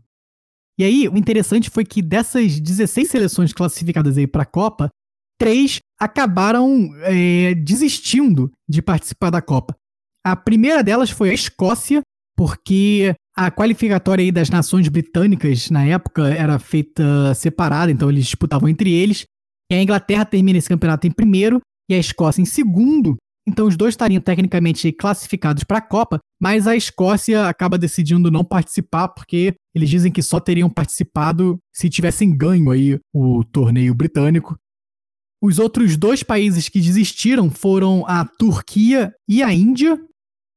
E 0.79 0.83
aí, 0.83 1.09
o 1.09 1.17
interessante 1.17 1.69
foi 1.69 1.83
que 1.83 2.01
dessas 2.01 2.57
16 2.57 3.09
seleções 3.09 3.51
classificadas 3.51 4.17
aí 4.17 4.25
para 4.25 4.43
a 4.43 4.45
Copa, 4.45 4.89
três 5.37 5.79
acabaram 5.99 6.89
é, 7.01 7.53
desistindo 7.53 8.49
de 8.67 8.81
participar 8.81 9.29
da 9.29 9.41
Copa. 9.41 9.75
A 10.25 10.35
primeira 10.35 10.81
delas 10.81 11.09
foi 11.09 11.31
a 11.31 11.33
Escócia, 11.33 12.01
porque 12.37 13.13
a 13.35 13.51
qualificatória 13.51 14.23
aí 14.23 14.31
das 14.31 14.49
nações 14.49 14.87
britânicas 14.87 15.69
na 15.69 15.85
época 15.85 16.27
era 16.29 16.57
feita 16.59 17.33
separada, 17.35 17.91
então 17.91 18.09
eles 18.09 18.25
disputavam 18.25 18.69
entre 18.69 18.93
eles. 18.93 19.25
E 19.71 19.75
a 19.75 19.82
Inglaterra 19.82 20.25
termina 20.25 20.58
esse 20.58 20.69
campeonato 20.69 21.05
em 21.05 21.12
primeiro 21.12 21.62
e 21.89 21.93
a 21.93 21.97
Escócia 21.97 22.41
em 22.41 22.45
segundo. 22.45 23.17
Então 23.47 23.67
os 23.67 23.75
dois 23.75 23.93
estariam 23.93 24.21
tecnicamente 24.21 24.91
classificados 24.91 25.63
para 25.63 25.79
a 25.79 25.82
Copa, 25.82 26.19
mas 26.39 26.67
a 26.67 26.75
Escócia 26.75 27.47
acaba 27.47 27.77
decidindo 27.77 28.29
não 28.29 28.43
participar 28.43 29.08
porque 29.10 29.55
eles 29.73 29.89
dizem 29.89 30.12
que 30.12 30.21
só 30.21 30.39
teriam 30.39 30.69
participado 30.69 31.58
se 31.73 31.89
tivessem 31.89 32.36
ganho 32.36 32.69
aí 32.69 32.99
o 33.13 33.43
torneio 33.43 33.95
britânico. 33.95 34.58
Os 35.41 35.58
outros 35.58 35.95
dois 35.95 36.21
países 36.21 36.67
que 36.67 36.82
desistiram 36.82 37.49
foram 37.49 38.05
a 38.05 38.25
Turquia 38.25 39.13
e 39.27 39.41
a 39.41 39.53
Índia. 39.53 39.99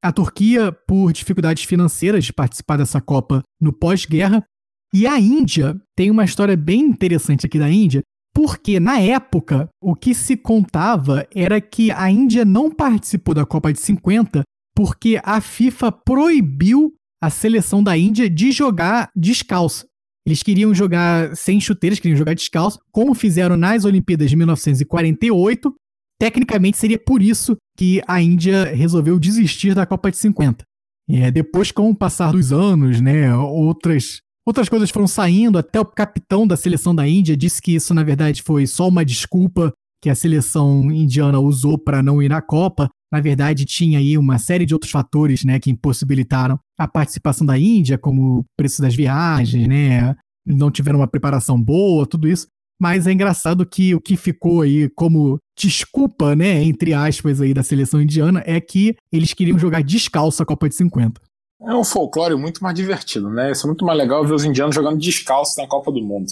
A 0.03 0.13
Turquia 0.13 0.73
por 0.87 1.13
dificuldades 1.13 1.63
financeiras 1.65 2.25
de 2.25 2.33
participar 2.33 2.77
dessa 2.77 3.01
Copa 3.01 3.43
no 3.61 3.73
pós-guerra. 3.73 4.45
E 4.93 5.07
a 5.07 5.19
Índia 5.19 5.81
tem 5.97 6.11
uma 6.11 6.25
história 6.25 6.57
bem 6.57 6.81
interessante 6.81 7.47
aqui 7.47 7.59
da 7.59 7.71
Índia, 7.71 8.03
porque 8.43 8.81
na 8.81 8.99
época 8.99 9.69
o 9.81 9.95
que 9.95 10.13
se 10.13 10.37
contava 10.37 11.25
era 11.33 11.61
que 11.61 11.93
a 11.93 12.11
Índia 12.11 12.45
não 12.45 12.73
participou 12.73 13.33
da 13.33 13.47
Copa 13.47 13.73
de 13.73 13.79
50 13.79 14.43
porque 14.75 15.21
a 15.23 15.41
FIFA 15.41 15.93
proibiu 15.93 16.93
a 17.23 17.31
seleção 17.31 17.85
da 17.85 17.97
Índia 17.97 18.29
de 18.29 18.51
jogar 18.51 19.11
descalça. 19.15 19.87
Eles 20.27 20.43
queriam 20.43 20.75
jogar 20.75 21.37
sem 21.37 21.61
chuteiras, 21.61 22.01
queriam 22.01 22.19
jogar 22.19 22.35
descalço, 22.35 22.81
como 22.91 23.15
fizeram 23.15 23.57
nas 23.57 23.85
Olimpíadas 23.85 24.29
de 24.29 24.35
1948. 24.35 25.73
Tecnicamente 26.19 26.79
seria 26.79 26.99
por 26.99 27.23
isso 27.23 27.57
que 27.79 28.03
a 28.09 28.21
Índia 28.21 28.75
resolveu 28.75 29.21
desistir 29.21 29.73
da 29.73 29.87
Copa 29.87 30.11
de 30.11 30.17
50. 30.17 30.65
É, 31.09 31.31
depois, 31.31 31.71
com 31.71 31.89
o 31.89 31.95
passar 31.95 32.33
dos 32.33 32.53
anos, 32.53 33.01
né, 33.01 33.33
outras 33.37 34.21
Outras 34.47 34.69
coisas 34.69 34.91
foram 34.91 35.07
saindo, 35.07 35.57
até 35.57 35.79
o 35.81 35.85
capitão 35.85 36.47
da 36.47 36.57
seleção 36.57 36.95
da 36.95 37.07
Índia 37.07 37.37
disse 37.37 37.63
que 37.63 37.75
isso, 37.75 37.95
na 37.95 38.03
verdade, 38.03 38.43
foi 38.43 38.67
só 38.67 38.89
uma 38.89 39.05
desculpa 39.05 39.73
que 40.03 40.11
a 40.11 40.15
seleção 40.17 40.91
indiana 40.91 41.39
usou 41.39 41.79
para 41.79 42.03
não 42.03 42.21
ir 42.21 42.29
na 42.29 42.43
Copa. 42.43 42.89
Na 43.13 43.21
verdade, 43.21 43.65
tinha 43.65 44.01
aí 44.01 44.19
uma 44.19 44.39
série 44.39 44.67
de 44.67 44.75
outros 44.75 44.91
fatores 44.91 45.45
né, 45.45 45.61
que 45.61 45.71
impossibilitaram 45.71 46.59
a 46.77 46.89
participação 46.89 47.47
da 47.47 47.57
Índia, 47.57 47.97
como 47.97 48.41
o 48.41 48.45
preço 48.57 48.83
das 48.83 48.97
viagens, 48.97 49.69
né? 49.69 50.17
Não 50.45 50.73
tiveram 50.73 50.99
uma 50.99 51.07
preparação 51.07 51.63
boa, 51.63 52.05
tudo 52.05 52.27
isso. 52.27 52.49
Mas 52.81 53.07
é 53.07 53.13
engraçado 53.13 53.65
que 53.65 53.95
o 53.95 54.01
que 54.01 54.17
ficou 54.17 54.63
aí 54.63 54.91
como 54.97 55.39
desculpa, 55.57 56.35
né, 56.35 56.65
entre 56.65 56.93
aspas, 56.93 57.41
aí 57.41 57.55
da 57.55 57.63
seleção 57.63 58.03
indiana 58.03 58.43
é 58.45 58.61
que 58.61 58.97
eles 59.13 59.33
queriam 59.33 59.57
jogar 59.57 59.85
descalço 59.85 60.43
a 60.43 60.47
Copa 60.47 60.69
de 60.69 60.75
50. 60.75 61.21
É 61.65 61.75
um 61.75 61.85
folclore 61.85 62.35
muito 62.37 62.63
mais 62.63 62.75
divertido, 62.75 63.31
né? 63.31 63.53
Isso 63.53 63.67
é 63.67 63.69
muito 63.69 63.85
mais 63.85 63.99
legal 63.99 64.25
ver 64.27 64.35
os 64.35 64.45
indianos 64.45 64.75
jogando 64.75 64.99
descalço 64.99 65.61
na 65.61 65.67
Copa 65.67 65.93
do 65.93 66.03
Mundo. 66.03 66.27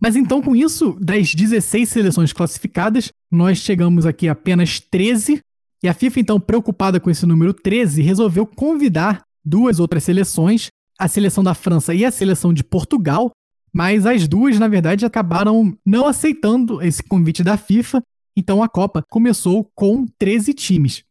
Mas 0.00 0.14
então, 0.14 0.42
com 0.42 0.54
isso, 0.54 0.96
das 1.00 1.34
16 1.34 1.88
seleções 1.88 2.32
classificadas, 2.32 3.10
nós 3.30 3.58
chegamos 3.58 4.04
aqui 4.04 4.28
a 4.28 4.32
apenas 4.32 4.78
13. 4.78 5.40
E 5.82 5.88
a 5.88 5.94
FIFA, 5.94 6.20
então, 6.20 6.40
preocupada 6.40 7.00
com 7.00 7.10
esse 7.10 7.24
número 7.24 7.54
13, 7.54 8.02
resolveu 8.02 8.46
convidar 8.46 9.22
duas 9.44 9.78
outras 9.78 10.04
seleções, 10.04 10.68
a 10.98 11.08
seleção 11.08 11.42
da 11.42 11.54
França 11.54 11.94
e 11.94 12.04
a 12.04 12.10
seleção 12.10 12.52
de 12.52 12.64
Portugal, 12.64 13.30
mas 13.72 14.06
as 14.06 14.26
duas, 14.26 14.58
na 14.58 14.68
verdade, 14.68 15.04
acabaram 15.04 15.76
não 15.84 16.06
aceitando 16.06 16.82
esse 16.82 17.02
convite 17.02 17.44
da 17.44 17.56
FIFA, 17.56 18.02
então 18.36 18.62
a 18.62 18.68
Copa 18.68 19.04
começou 19.08 19.70
com 19.74 20.06
13 20.18 20.52
times. 20.54 21.05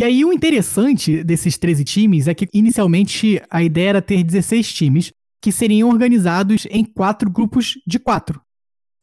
E 0.00 0.04
aí 0.04 0.24
o 0.24 0.32
interessante 0.32 1.22
desses 1.22 1.58
13 1.58 1.84
times 1.84 2.26
é 2.26 2.32
que 2.32 2.48
inicialmente 2.54 3.38
a 3.50 3.62
ideia 3.62 3.90
era 3.90 4.00
ter 4.00 4.24
16 4.24 4.72
times, 4.72 5.12
que 5.42 5.52
seriam 5.52 5.90
organizados 5.90 6.66
em 6.70 6.86
quatro 6.86 7.30
grupos 7.30 7.74
de 7.86 7.98
quatro. 7.98 8.40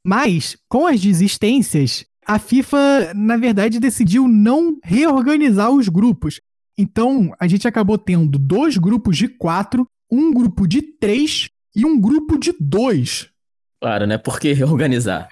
Mas, 0.03 0.57
com 0.67 0.87
as 0.87 0.99
desistências, 0.99 2.03
a 2.25 2.39
FIFA, 2.39 3.13
na 3.13 3.37
verdade, 3.37 3.79
decidiu 3.79 4.27
não 4.27 4.79
reorganizar 4.83 5.69
os 5.69 5.87
grupos. 5.87 6.41
Então, 6.75 7.31
a 7.39 7.47
gente 7.47 7.67
acabou 7.67 7.99
tendo 7.99 8.39
dois 8.39 8.75
grupos 8.75 9.15
de 9.19 9.27
quatro, 9.27 9.87
um 10.11 10.33
grupo 10.33 10.67
de 10.67 10.81
três 10.81 11.47
e 11.75 11.85
um 11.85 12.01
grupo 12.01 12.39
de 12.39 12.55
dois. 12.59 13.29
Claro, 13.79 14.07
né? 14.07 14.17
Por 14.17 14.39
que 14.39 14.53
reorganizar? 14.53 15.27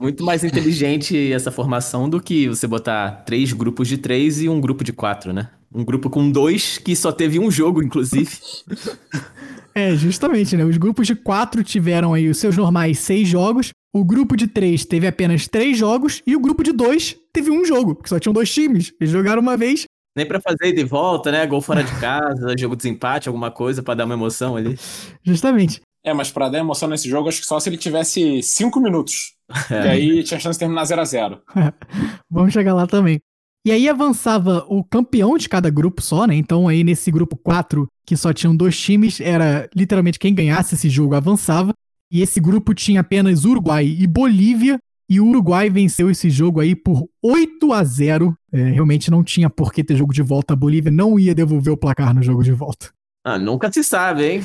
Muito 0.00 0.24
mais 0.24 0.42
inteligente 0.42 1.32
essa 1.32 1.50
formação 1.50 2.08
do 2.08 2.20
que 2.20 2.48
você 2.48 2.66
botar 2.66 3.22
três 3.26 3.52
grupos 3.52 3.88
de 3.88 3.98
três 3.98 4.40
e 4.40 4.48
um 4.48 4.60
grupo 4.60 4.82
de 4.82 4.92
quatro, 4.92 5.32
né? 5.32 5.50
Um 5.72 5.84
grupo 5.84 6.08
com 6.08 6.30
dois 6.30 6.78
que 6.78 6.94
só 6.94 7.10
teve 7.10 7.38
um 7.38 7.50
jogo, 7.50 7.82
inclusive. 7.82 8.30
É, 9.76 9.92
justamente, 9.96 10.56
né? 10.56 10.64
Os 10.64 10.76
grupos 10.76 11.04
de 11.04 11.16
quatro 11.16 11.64
tiveram 11.64 12.14
aí 12.14 12.28
os 12.28 12.38
seus 12.38 12.56
normais 12.56 13.00
seis 13.00 13.26
jogos, 13.26 13.70
o 13.92 14.04
grupo 14.04 14.36
de 14.36 14.46
três 14.46 14.84
teve 14.84 15.04
apenas 15.04 15.48
três 15.48 15.76
jogos 15.76 16.22
e 16.24 16.36
o 16.36 16.40
grupo 16.40 16.62
de 16.62 16.70
dois 16.70 17.16
teve 17.32 17.50
um 17.50 17.64
jogo, 17.64 17.96
porque 17.96 18.08
só 18.08 18.20
tinham 18.20 18.32
dois 18.32 18.54
times. 18.54 18.92
Eles 19.00 19.12
jogaram 19.12 19.42
uma 19.42 19.56
vez 19.56 19.84
nem 20.16 20.26
para 20.26 20.40
fazer 20.40 20.72
de 20.72 20.84
volta, 20.84 21.32
né? 21.32 21.44
Gol 21.46 21.60
fora 21.60 21.82
de 21.82 21.92
casa, 21.98 22.54
jogo 22.58 22.76
de 22.76 22.82
desempate, 22.82 23.28
alguma 23.28 23.50
coisa 23.50 23.82
para 23.82 23.94
dar 23.94 24.04
uma 24.04 24.14
emoção 24.14 24.56
ali. 24.56 24.78
Justamente. 25.24 25.80
É, 26.04 26.12
mas 26.12 26.30
pra 26.30 26.50
dar 26.50 26.58
emoção 26.58 26.88
nesse 26.88 27.08
jogo, 27.08 27.28
acho 27.28 27.40
que 27.40 27.46
só 27.46 27.58
se 27.58 27.68
ele 27.68 27.78
tivesse 27.78 28.42
cinco 28.42 28.78
minutos. 28.80 29.34
É. 29.70 29.84
E 29.86 29.88
aí 29.88 30.22
tinha 30.22 30.38
chance 30.38 30.56
de 30.56 30.60
terminar 30.60 30.84
0 30.84 31.00
a 31.00 31.04
0 31.04 31.42
Vamos 32.30 32.52
chegar 32.52 32.74
lá 32.74 32.86
também. 32.86 33.20
E 33.66 33.72
aí 33.72 33.88
avançava 33.88 34.64
o 34.68 34.84
campeão 34.84 35.38
de 35.38 35.48
cada 35.48 35.70
grupo 35.70 36.02
só, 36.02 36.26
né? 36.26 36.34
Então 36.34 36.68
aí 36.68 36.84
nesse 36.84 37.10
grupo 37.10 37.36
4, 37.36 37.88
que 38.06 38.16
só 38.16 38.32
tinham 38.32 38.54
dois 38.54 38.78
times, 38.78 39.20
era 39.20 39.68
literalmente 39.74 40.18
quem 40.18 40.34
ganhasse 40.34 40.74
esse 40.74 40.90
jogo 40.90 41.14
avançava. 41.14 41.72
E 42.12 42.20
esse 42.20 42.38
grupo 42.38 42.74
tinha 42.74 43.00
apenas 43.00 43.46
Uruguai 43.46 43.86
e 43.86 44.06
Bolívia, 44.06 44.78
e 45.08 45.20
o 45.20 45.26
Uruguai 45.26 45.68
venceu 45.70 46.10
esse 46.10 46.28
jogo 46.30 46.60
aí 46.60 46.74
por 46.74 47.08
8 47.22 47.72
a 47.72 47.82
0. 47.82 48.36
É, 48.52 48.70
realmente 48.70 49.10
não 49.10 49.24
tinha 49.24 49.48
por 49.48 49.72
que 49.72 49.82
ter 49.82 49.96
jogo 49.96 50.12
de 50.12 50.22
volta. 50.22 50.52
A 50.52 50.56
Bolívia 50.56 50.92
não 50.92 51.18
ia 51.18 51.34
devolver 51.34 51.72
o 51.72 51.76
placar 51.76 52.14
no 52.14 52.22
jogo 52.22 52.42
de 52.42 52.52
volta. 52.52 52.90
Ah, 53.24 53.38
nunca 53.38 53.72
se 53.72 53.82
sabe, 53.82 54.24
hein? 54.24 54.44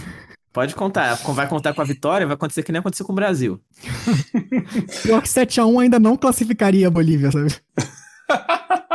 Pode 0.51 0.75
contar. 0.75 1.15
Vai 1.15 1.47
contar 1.47 1.73
com 1.73 1.81
a 1.81 1.85
vitória, 1.85 2.25
vai 2.25 2.35
acontecer 2.35 2.63
que 2.63 2.71
nem 2.71 2.79
aconteceu 2.79 3.05
com 3.05 3.11
o 3.11 3.15
Brasil. 3.15 3.59
Pior 5.03 5.21
que 5.21 5.27
7x1 5.27 5.81
ainda 5.81 5.99
não 5.99 6.17
classificaria 6.17 6.87
a 6.87 6.91
Bolívia, 6.91 7.31
sabe? 7.31 7.55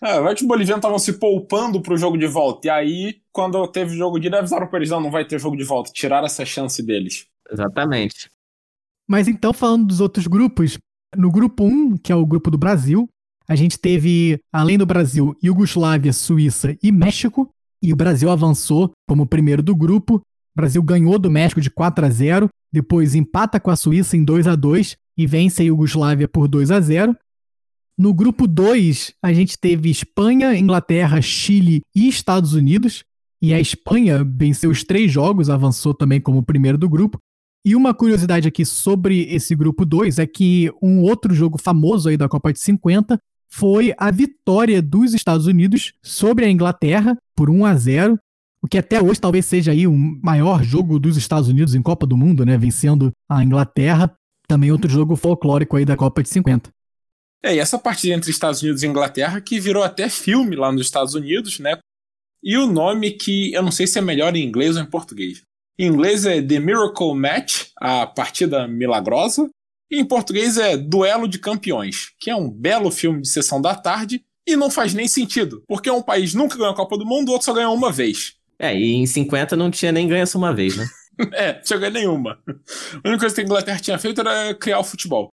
É, 0.00 0.20
vai 0.20 0.34
que 0.34 0.42
os 0.42 0.46
bolivianos 0.46 0.78
estavam 0.78 0.98
se 0.98 1.14
poupando 1.14 1.80
pro 1.80 1.96
jogo 1.96 2.16
de 2.16 2.26
volta. 2.26 2.68
E 2.68 2.70
aí, 2.70 3.16
quando 3.32 3.66
teve 3.66 3.96
jogo 3.96 4.18
de 4.18 4.28
ida, 4.28 4.38
avisaram 4.38 4.68
pra 4.68 4.78
eles: 4.78 4.90
não, 4.90 5.00
não 5.00 5.10
vai 5.10 5.24
ter 5.24 5.40
jogo 5.40 5.56
de 5.56 5.64
volta. 5.64 5.90
Tiraram 5.92 6.26
essa 6.26 6.44
chance 6.44 6.80
deles. 6.82 7.26
Exatamente. 7.50 8.30
Mas 9.08 9.26
então, 9.26 9.52
falando 9.52 9.86
dos 9.86 10.00
outros 10.00 10.26
grupos, 10.26 10.78
no 11.16 11.30
grupo 11.30 11.64
1, 11.64 11.96
que 11.98 12.12
é 12.12 12.14
o 12.14 12.26
grupo 12.26 12.50
do 12.50 12.58
Brasil, 12.58 13.08
a 13.48 13.56
gente 13.56 13.78
teve, 13.78 14.38
além 14.52 14.78
do 14.78 14.86
Brasil, 14.86 15.34
Iugoslávia, 15.42 16.12
Suíça 16.12 16.76
e 16.82 16.92
México. 16.92 17.50
E 17.82 17.92
o 17.92 17.96
Brasil 17.96 18.28
avançou 18.30 18.92
como 19.08 19.26
primeiro 19.26 19.62
do 19.62 19.74
grupo. 19.74 20.20
O 20.58 20.60
Brasil 20.60 20.82
ganhou 20.82 21.20
do 21.20 21.30
México 21.30 21.60
de 21.60 21.70
4 21.70 22.04
a 22.04 22.10
0, 22.10 22.48
depois 22.72 23.14
empata 23.14 23.60
com 23.60 23.70
a 23.70 23.76
Suíça 23.76 24.16
em 24.16 24.24
2 24.24 24.48
a 24.48 24.56
2 24.56 24.96
e 25.16 25.24
vence 25.24 25.62
a 25.62 25.64
Iugoslávia 25.64 26.26
por 26.26 26.48
2 26.48 26.72
a 26.72 26.80
0. 26.80 27.16
No 27.96 28.12
grupo 28.12 28.44
2, 28.48 29.14
a 29.22 29.32
gente 29.32 29.56
teve 29.56 29.88
Espanha, 29.88 30.58
Inglaterra, 30.58 31.22
Chile 31.22 31.82
e 31.94 32.08
Estados 32.08 32.54
Unidos. 32.54 33.04
E 33.40 33.54
a 33.54 33.60
Espanha 33.60 34.24
venceu 34.24 34.72
os 34.72 34.82
três 34.82 35.12
jogos, 35.12 35.48
avançou 35.48 35.94
também 35.94 36.20
como 36.20 36.42
primeiro 36.42 36.76
do 36.76 36.88
grupo. 36.88 37.20
E 37.64 37.76
uma 37.76 37.94
curiosidade 37.94 38.48
aqui 38.48 38.64
sobre 38.64 39.32
esse 39.32 39.54
grupo 39.54 39.86
2 39.86 40.18
é 40.18 40.26
que 40.26 40.72
um 40.82 41.02
outro 41.02 41.32
jogo 41.32 41.56
famoso 41.56 42.08
aí 42.08 42.16
da 42.16 42.28
Copa 42.28 42.52
de 42.52 42.58
50 42.58 43.16
foi 43.48 43.94
a 43.96 44.10
vitória 44.10 44.82
dos 44.82 45.14
Estados 45.14 45.46
Unidos 45.46 45.92
sobre 46.02 46.46
a 46.46 46.50
Inglaterra 46.50 47.16
por 47.36 47.48
1 47.48 47.64
a 47.64 47.76
0, 47.76 48.18
que 48.68 48.78
até 48.78 49.02
hoje 49.02 49.20
talvez 49.20 49.46
seja 49.46 49.72
aí 49.72 49.86
o 49.86 49.92
maior 49.92 50.62
jogo 50.62 50.98
dos 50.98 51.16
Estados 51.16 51.48
Unidos 51.48 51.74
em 51.74 51.82
Copa 51.82 52.06
do 52.06 52.16
Mundo, 52.16 52.44
né, 52.44 52.56
vencendo 52.56 53.12
a 53.28 53.42
Inglaterra. 53.42 54.14
Também 54.46 54.72
outro 54.72 54.88
jogo 54.88 55.16
folclórico 55.16 55.76
aí 55.76 55.84
da 55.84 55.96
Copa 55.96 56.22
de 56.22 56.28
50. 56.28 56.70
É, 57.42 57.54
e 57.54 57.58
essa 57.58 57.78
partida 57.78 58.14
entre 58.14 58.30
Estados 58.30 58.62
Unidos 58.62 58.82
e 58.82 58.86
Inglaterra 58.86 59.40
que 59.40 59.60
virou 59.60 59.82
até 59.82 60.08
filme 60.08 60.56
lá 60.56 60.72
nos 60.72 60.82
Estados 60.82 61.14
Unidos, 61.14 61.58
né? 61.58 61.78
E 62.42 62.56
o 62.56 62.66
nome 62.66 63.12
que 63.12 63.52
eu 63.52 63.62
não 63.62 63.70
sei 63.70 63.86
se 63.86 63.98
é 63.98 64.02
melhor 64.02 64.34
em 64.34 64.44
inglês 64.44 64.76
ou 64.76 64.82
em 64.82 64.86
português. 64.86 65.42
Em 65.78 65.86
inglês 65.86 66.24
é 66.24 66.42
The 66.42 66.58
Miracle 66.58 67.14
Match, 67.14 67.66
a 67.76 68.06
partida 68.06 68.66
milagrosa. 68.66 69.48
E 69.90 69.98
em 69.98 70.04
português 70.04 70.58
é 70.58 70.76
Duelo 70.76 71.26
de 71.26 71.38
Campeões, 71.38 72.12
que 72.18 72.30
é 72.30 72.36
um 72.36 72.50
belo 72.50 72.90
filme 72.90 73.22
de 73.22 73.28
sessão 73.28 73.60
da 73.60 73.74
tarde 73.74 74.22
e 74.46 74.56
não 74.56 74.70
faz 74.70 74.94
nem 74.94 75.06
sentido, 75.06 75.62
porque 75.68 75.90
um 75.90 76.02
país 76.02 76.32
nunca 76.32 76.56
ganhou 76.56 76.72
a 76.72 76.76
Copa 76.76 76.96
do 76.96 77.04
Mundo, 77.04 77.28
o 77.28 77.32
outro 77.32 77.44
só 77.44 77.52
ganhou 77.52 77.74
uma 77.74 77.92
vez. 77.92 78.37
É, 78.60 78.76
e 78.76 78.94
em 78.94 79.06
50 79.06 79.56
não 79.56 79.70
tinha 79.70 79.92
nem 79.92 80.08
ganho 80.08 80.22
essa 80.22 80.36
uma 80.36 80.52
vez, 80.52 80.76
né? 80.76 80.86
é, 81.32 81.54
não 81.54 81.62
tinha 81.62 81.78
ganho 81.78 81.92
nenhuma. 81.92 82.38
A 83.04 83.08
única 83.08 83.20
coisa 83.20 83.34
que 83.34 83.40
a 83.40 83.44
Inglaterra 83.44 83.78
tinha 83.78 83.98
feito 83.98 84.20
era 84.20 84.54
criar 84.54 84.80
o 84.80 84.84
futebol. 84.84 85.28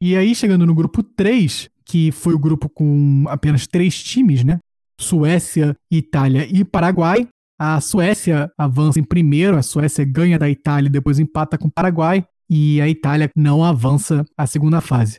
E 0.00 0.16
aí, 0.16 0.34
chegando 0.34 0.64
no 0.64 0.74
grupo 0.74 1.02
3, 1.02 1.68
que 1.84 2.12
foi 2.12 2.34
o 2.34 2.38
grupo 2.38 2.68
com 2.68 3.24
apenas 3.28 3.66
três 3.66 4.00
times, 4.02 4.44
né? 4.44 4.58
Suécia, 5.00 5.74
Itália 5.90 6.46
e 6.48 6.64
Paraguai. 6.64 7.26
A 7.58 7.80
Suécia 7.80 8.52
avança 8.56 9.00
em 9.00 9.04
primeiro, 9.04 9.56
a 9.56 9.62
Suécia 9.62 10.04
ganha 10.04 10.38
da 10.38 10.48
Itália 10.48 10.88
e 10.88 10.92
depois 10.92 11.18
empata 11.18 11.58
com 11.58 11.66
o 11.66 11.72
Paraguai, 11.72 12.24
e 12.48 12.80
a 12.80 12.88
Itália 12.88 13.30
não 13.34 13.64
avança 13.64 14.24
à 14.36 14.46
segunda 14.46 14.80
fase. 14.80 15.18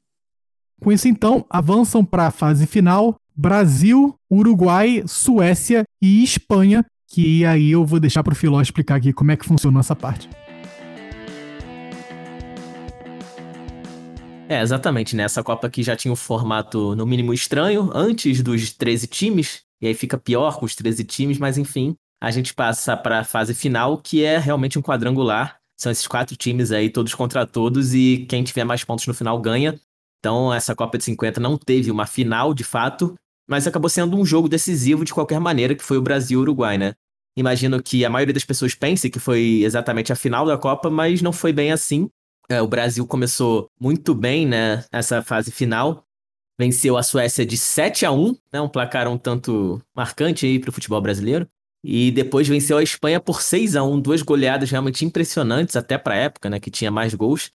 Com 0.80 0.92
isso, 0.92 1.08
então, 1.08 1.46
avançam 1.50 2.06
para 2.06 2.28
a 2.28 2.32
fase 2.32 2.66
final 2.66 3.18
Brasil, 3.36 4.16
Uruguai, 4.30 5.04
Suécia 5.08 5.86
e 6.02 6.24
Espanha, 6.24 6.86
que 7.10 7.44
aí 7.44 7.72
eu 7.72 7.84
vou 7.84 8.00
deixar 8.00 8.24
para 8.24 8.34
o 8.34 8.36
Filó 8.36 8.62
explicar 8.62 8.96
aqui 8.96 9.12
como 9.12 9.32
é 9.32 9.36
que 9.36 9.46
funciona 9.46 9.80
essa 9.80 9.96
parte. 9.96 10.30
É, 14.48 14.62
exatamente, 14.62 15.16
né? 15.16 15.24
Essa 15.24 15.44
Copa 15.44 15.68
aqui 15.68 15.84
já 15.84 15.96
tinha 15.96 16.12
um 16.12 16.16
formato, 16.16 16.96
no 16.96 17.06
mínimo, 17.06 17.34
estranho, 17.34 17.92
antes 17.94 18.42
dos 18.42 18.72
13 18.72 19.08
times, 19.08 19.62
e 19.82 19.88
aí 19.88 19.94
fica 19.94 20.18
pior 20.18 20.58
com 20.58 20.66
os 20.66 20.76
13 20.76 21.04
times, 21.04 21.38
mas 21.38 21.58
enfim, 21.58 21.96
a 22.22 22.32
gente 22.32 22.54
passa 22.54 22.98
para 22.98 23.20
a 23.20 23.24
fase 23.24 23.54
final, 23.54 23.98
que 23.98 24.24
é 24.24 24.38
realmente 24.38 24.78
um 24.78 24.82
quadrangular. 24.82 25.58
São 25.80 25.92
esses 25.92 26.08
quatro 26.08 26.36
times 26.36 26.72
aí, 26.72 26.90
todos 26.90 27.14
contra 27.16 27.46
todos, 27.46 27.94
e 27.94 28.26
quem 28.28 28.44
tiver 28.44 28.64
mais 28.64 28.84
pontos 28.84 29.06
no 29.08 29.14
final 29.14 29.40
ganha. 29.40 29.80
Então, 30.20 30.54
essa 30.54 30.76
Copa 30.76 30.98
de 30.98 31.06
50 31.06 31.40
não 31.40 31.58
teve 31.58 31.90
uma 31.90 32.06
final 32.06 32.54
de 32.54 32.64
fato, 32.64 33.16
mas 33.50 33.66
acabou 33.66 33.90
sendo 33.90 34.16
um 34.16 34.26
jogo 34.26 34.48
decisivo 34.48 35.04
de 35.04 35.14
qualquer 35.14 35.40
maneira, 35.40 35.74
que 35.74 35.84
foi 35.84 35.98
o 35.98 36.02
Brasil-Uruguai, 36.02 36.78
né? 36.78 36.94
Imagino 37.36 37.82
que 37.82 38.06
a 38.06 38.10
maioria 38.10 38.34
das 38.34 38.46
pessoas 38.46 38.76
pense 38.76 39.10
que 39.10 39.20
foi 39.20 39.62
exatamente 39.64 40.14
a 40.14 40.16
final 40.16 40.46
da 40.46 40.58
Copa, 40.58 40.90
mas 40.90 41.22
não 41.22 41.34
foi 41.34 41.52
bem 41.52 41.72
assim. 41.72 42.10
É, 42.48 42.62
o 42.62 42.68
Brasil 42.68 43.06
começou 43.08 43.70
muito 43.80 44.14
bem, 44.14 44.46
né? 44.46 44.86
Essa 44.92 45.22
fase 45.22 45.52
final. 45.52 46.06
Venceu 46.60 46.98
a 46.98 47.04
Suécia 47.04 47.46
de 47.46 47.58
7 47.58 48.06
a 48.06 48.12
1 48.12 48.36
né? 48.52 48.62
Um 48.62 48.68
placar 48.68 49.08
um 49.08 49.18
tanto 49.18 49.82
marcante 49.96 50.46
aí 50.46 50.60
para 50.60 50.70
o 50.70 50.74
futebol 50.74 51.02
brasileiro. 51.02 51.48
E 51.84 52.12
depois 52.12 52.48
venceu 52.48 52.78
a 52.78 52.84
Espanha 52.84 53.20
por 53.20 53.42
6 53.42 53.76
a 53.76 53.84
1 53.84 54.02
duas 54.02 54.22
goleadas 54.22 54.70
realmente 54.70 55.06
impressionantes 55.06 55.76
até 55.76 55.98
para 55.98 56.14
a 56.14 56.18
época, 56.18 56.50
né, 56.50 56.60
que 56.60 56.70
tinha 56.70 56.92
mais 56.92 57.14
gols. 57.14 57.52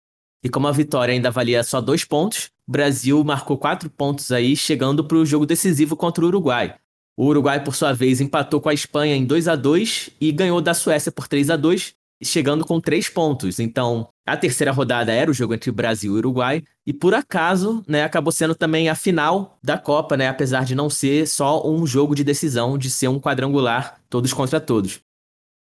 E 0.42 0.48
como 0.48 0.66
a 0.66 0.72
vitória 0.72 1.12
ainda 1.12 1.30
valia 1.30 1.62
só 1.62 1.80
dois 1.80 2.04
pontos, 2.04 2.50
o 2.66 2.72
Brasil 2.72 3.22
marcou 3.24 3.58
quatro 3.58 3.90
pontos 3.90 4.32
aí, 4.32 4.56
chegando 4.56 5.04
para 5.04 5.16
o 5.16 5.26
jogo 5.26 5.46
decisivo 5.46 5.96
contra 5.96 6.24
o 6.24 6.28
Uruguai. 6.28 6.74
O 7.16 7.26
Uruguai, 7.26 7.62
por 7.62 7.74
sua 7.74 7.92
vez, 7.92 8.20
empatou 8.20 8.60
com 8.60 8.68
a 8.68 8.74
Espanha 8.74 9.14
em 9.14 9.24
2 9.24 9.48
a 9.48 9.56
2 9.56 10.10
e 10.20 10.32
ganhou 10.32 10.60
da 10.60 10.72
Suécia 10.72 11.12
por 11.12 11.28
3 11.28 11.50
a 11.50 11.56
2 11.56 11.94
chegando 12.22 12.64
com 12.64 12.80
três 12.80 13.08
pontos. 13.08 13.58
Então, 13.58 14.08
a 14.26 14.36
terceira 14.36 14.70
rodada 14.72 15.12
era 15.12 15.30
o 15.30 15.34
jogo 15.34 15.54
entre 15.54 15.70
Brasil 15.70 16.14
e 16.14 16.18
Uruguai, 16.18 16.62
e 16.86 16.92
por 16.92 17.14
acaso, 17.14 17.82
né, 17.86 18.04
acabou 18.04 18.32
sendo 18.32 18.54
também 18.54 18.88
a 18.88 18.94
final 18.94 19.58
da 19.62 19.78
Copa, 19.78 20.16
né, 20.16 20.28
apesar 20.28 20.64
de 20.64 20.74
não 20.74 20.90
ser 20.90 21.26
só 21.26 21.66
um 21.66 21.86
jogo 21.86 22.14
de 22.14 22.24
decisão, 22.24 22.76
de 22.76 22.90
ser 22.90 23.08
um 23.08 23.20
quadrangular, 23.20 23.98
todos 24.08 24.32
contra 24.32 24.60
todos. 24.60 25.00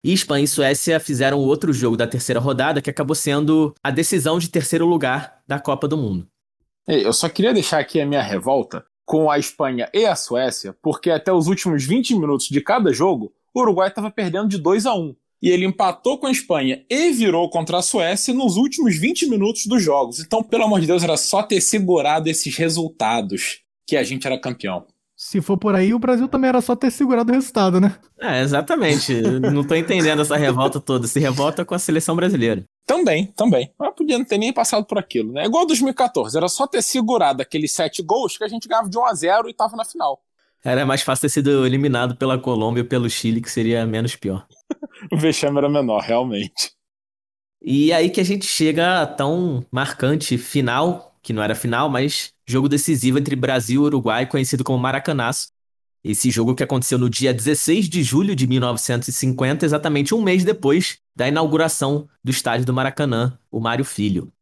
E 0.07 0.13
Espanha 0.13 0.45
e 0.45 0.47
Suécia 0.47 1.01
fizeram 1.01 1.41
outro 1.41 1.73
jogo 1.73 1.97
da 1.97 2.07
terceira 2.07 2.39
rodada, 2.39 2.81
que 2.81 2.89
acabou 2.89 3.17
sendo 3.17 3.75
a 3.83 3.91
decisão 3.91 4.39
de 4.39 4.49
terceiro 4.49 4.87
lugar 4.87 5.43
da 5.49 5.59
Copa 5.59 5.89
do 5.89 5.97
Mundo. 5.97 6.29
Eu 6.87 7.13
só 7.13 7.29
queria 7.29 7.53
deixar 7.53 7.81
aqui 7.81 8.01
a 8.01 8.07
minha 8.07 8.23
revolta 8.23 8.85
com 9.05 9.29
a 9.29 9.37
Espanha 9.37 9.91
e 9.93 10.07
a 10.07 10.15
Suécia, 10.15 10.73
porque 10.81 11.11
até 11.11 11.33
os 11.33 11.49
últimos 11.49 11.85
20 11.85 12.15
minutos 12.21 12.47
de 12.47 12.61
cada 12.61 12.93
jogo, 12.93 13.33
o 13.53 13.61
Uruguai 13.61 13.89
estava 13.89 14.09
perdendo 14.09 14.47
de 14.47 14.59
2 14.59 14.87
a 14.87 14.95
1 14.95 15.17
e 15.43 15.51
ele 15.51 15.67
empatou 15.67 16.19
com 16.19 16.29
a 16.29 16.31
Espanha 16.31 16.85
e 16.89 17.11
virou 17.11 17.51
contra 17.51 17.79
a 17.79 17.83
Suécia 17.83 18.33
nos 18.33 18.57
últimos 18.57 18.97
20 18.97 19.29
minutos 19.29 19.67
dos 19.67 19.83
jogos. 19.83 20.21
Então, 20.21 20.41
pelo 20.41 20.63
amor 20.63 20.81
de 20.81 20.87
Deus, 20.87 21.03
era 21.03 21.17
só 21.17 21.43
ter 21.43 21.61
segurado 21.61 22.29
esses 22.29 22.57
resultados 22.57 23.63
que 23.85 23.97
a 23.97 24.05
gente 24.05 24.25
era 24.25 24.41
campeão. 24.41 24.87
Se 25.17 25.41
for 25.41 25.57
por 25.57 25.75
aí, 25.75 25.95
o 25.95 25.99
Brasil 25.99 26.29
também 26.29 26.51
era 26.51 26.61
só 26.61 26.77
ter 26.77 26.91
segurado 26.91 27.33
o 27.33 27.35
resultado, 27.35 27.81
né? 27.81 27.97
É, 28.21 28.43
exatamente. 28.43 29.15
não 29.41 29.65
tô 29.65 29.75
entendendo 29.75 30.21
essa 30.21 30.37
revolta 30.37 30.79
toda. 30.79 31.07
Se 31.07 31.19
revolta 31.19 31.65
com 31.65 31.75
a 31.75 31.79
seleção 31.79 32.15
brasileira. 32.15 32.63
Também, 32.85 33.27
também. 33.35 33.73
Mas 33.79 33.95
podia 33.95 34.19
não 34.19 34.27
ter 34.27 34.37
nem 34.37 34.53
passado 34.53 34.85
por 34.85 34.99
aquilo, 34.99 35.33
né? 35.33 35.47
Igual 35.47 35.67
2014. 35.67 36.37
Era 36.37 36.49
só 36.49 36.67
ter 36.67 36.83
segurado 36.83 37.41
aqueles 37.41 37.73
sete 37.73 38.03
gols 38.03 38.37
que 38.37 38.45
a 38.45 38.49
gente 38.49 38.69
ganhava 38.69 38.91
de 38.91 38.99
1 38.99 39.07
a 39.07 39.15
0 39.15 39.49
e 39.49 39.55
tava 39.55 39.75
na 39.75 39.87
final. 39.87 40.21
Era 40.63 40.85
mais 40.85 41.01
fácil 41.01 41.23
ter 41.23 41.29
sido 41.31 41.65
eliminado 41.65 42.17
pela 42.17 42.39
Colômbia 42.39 42.83
ou 42.83 42.89
pelo 42.89 43.09
Chile, 43.09 43.41
que 43.41 43.51
seria 43.51 43.87
menos 43.87 44.17
pior. 44.17 44.47
o 45.11 45.17
vexame 45.17 45.57
era 45.57 45.69
menor, 45.69 46.03
realmente. 46.03 46.73
E 47.63 47.91
aí 47.91 48.11
que 48.11 48.21
a 48.21 48.25
gente 48.25 48.45
chega 48.45 49.01
a 49.01 49.07
tão 49.07 49.65
marcante 49.73 50.37
final, 50.37 51.16
que 51.27 51.33
não 51.33 51.43
era 51.43 51.57
final, 51.57 51.91
mas 51.91 52.31
jogo 52.47 52.69
decisivo 52.69 53.19
entre 53.19 53.35
Brasil 53.35 53.83
e 53.83 53.87
Uruguai, 53.87 54.27
conhecido 54.27 54.63
como 54.63 54.79
Maracanaço. 54.79 55.49
Esse 56.05 56.31
jogo 56.31 56.55
que 56.55 56.63
aconteceu 56.63 56.97
no 56.99 57.11
dia 57.11 57.35
16 57.35 57.89
de 57.89 58.01
julho 58.05 58.37
de 58.37 58.47
1950, 58.47 59.67
exatamente 59.67 60.15
um 60.15 60.23
mês 60.23 60.45
depois 60.45 60.99
da 61.17 61.27
inauguração 61.27 62.09
do 62.23 62.31
estádio 62.31 62.65
do 62.65 62.73
Maracanã, 62.73 63.37
o 63.51 63.59
Mário 63.59 63.85
Filho. 63.85 64.33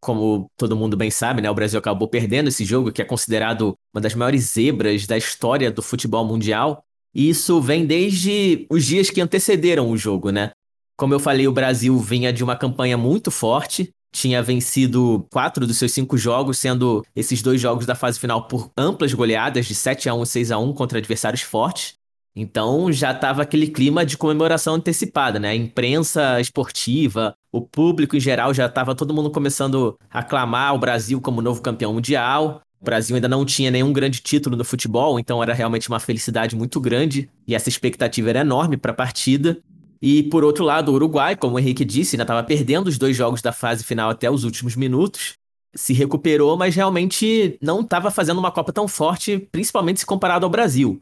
Como 0.00 0.48
todo 0.56 0.76
mundo 0.76 0.96
bem 0.96 1.10
sabe, 1.10 1.42
né, 1.42 1.50
o 1.50 1.54
Brasil 1.54 1.80
acabou 1.80 2.06
perdendo 2.06 2.46
esse 2.46 2.64
jogo, 2.64 2.92
que 2.92 3.02
é 3.02 3.04
considerado 3.04 3.76
uma 3.92 4.00
das 4.00 4.14
maiores 4.14 4.52
zebras 4.52 5.08
da 5.08 5.18
história 5.18 5.68
do 5.68 5.82
futebol 5.82 6.24
mundial. 6.24 6.84
E 7.12 7.28
isso 7.28 7.60
vem 7.60 7.84
desde 7.84 8.68
os 8.70 8.86
dias 8.86 9.10
que 9.10 9.20
antecederam 9.20 9.90
o 9.90 9.96
jogo, 9.96 10.30
né? 10.30 10.52
Como 10.96 11.12
eu 11.12 11.18
falei, 11.18 11.48
o 11.48 11.52
Brasil 11.52 11.98
vinha 11.98 12.32
de 12.32 12.44
uma 12.44 12.54
campanha 12.54 12.96
muito 12.96 13.32
forte, 13.32 13.92
tinha 14.12 14.42
vencido 14.42 15.26
quatro 15.30 15.66
dos 15.66 15.78
seus 15.78 15.92
cinco 15.92 16.18
jogos, 16.18 16.58
sendo 16.58 17.04
esses 17.14 17.42
dois 17.42 17.60
jogos 17.60 17.86
da 17.86 17.94
fase 17.94 18.18
final 18.18 18.48
por 18.48 18.70
amplas 18.76 19.12
goleadas 19.14 19.66
de 19.66 19.74
7 19.74 20.08
a 20.08 20.14
1 20.14 20.22
e 20.22 20.26
6 20.26 20.50
a 20.50 20.58
1 20.58 20.72
contra 20.72 20.98
adversários 20.98 21.42
fortes. 21.42 21.94
Então 22.34 22.92
já 22.92 23.10
estava 23.12 23.42
aquele 23.42 23.66
clima 23.66 24.06
de 24.06 24.16
comemoração 24.16 24.74
antecipada, 24.74 25.38
né? 25.38 25.50
A 25.50 25.54
imprensa 25.54 26.40
esportiva, 26.40 27.34
o 27.52 27.60
público 27.60 28.16
em 28.16 28.20
geral 28.20 28.54
já 28.54 28.66
estava 28.66 28.94
todo 28.94 29.14
mundo 29.14 29.30
começando 29.30 29.96
a 30.10 30.20
aclamar 30.20 30.74
o 30.74 30.78
Brasil 30.78 31.20
como 31.20 31.42
novo 31.42 31.60
campeão 31.60 31.92
mundial. 31.92 32.60
O 32.80 32.84
Brasil 32.84 33.14
ainda 33.14 33.28
não 33.28 33.44
tinha 33.44 33.70
nenhum 33.70 33.92
grande 33.92 34.20
título 34.20 34.56
no 34.56 34.64
futebol, 34.64 35.18
então 35.18 35.42
era 35.42 35.52
realmente 35.52 35.88
uma 35.88 36.00
felicidade 36.00 36.56
muito 36.56 36.80
grande 36.80 37.28
e 37.46 37.54
essa 37.54 37.68
expectativa 37.68 38.30
era 38.30 38.40
enorme 38.40 38.76
para 38.76 38.92
a 38.92 38.94
partida. 38.94 39.58
E 40.02 40.22
por 40.24 40.44
outro 40.44 40.64
lado, 40.64 40.90
o 40.90 40.94
Uruguai, 40.94 41.36
como 41.36 41.56
o 41.56 41.58
Henrique 41.58 41.84
disse, 41.84 42.16
ainda 42.16 42.24
estava 42.24 42.42
perdendo 42.42 42.88
os 42.88 42.96
dois 42.96 43.16
jogos 43.16 43.42
da 43.42 43.52
fase 43.52 43.84
final 43.84 44.10
até 44.10 44.30
os 44.30 44.44
últimos 44.44 44.74
minutos. 44.74 45.34
Se 45.74 45.92
recuperou, 45.92 46.56
mas 46.56 46.74
realmente 46.74 47.58
não 47.62 47.80
estava 47.80 48.10
fazendo 48.10 48.38
uma 48.38 48.50
Copa 48.50 48.72
tão 48.72 48.88
forte, 48.88 49.38
principalmente 49.52 50.00
se 50.00 50.06
comparado 50.06 50.44
ao 50.44 50.50
Brasil. 50.50 50.98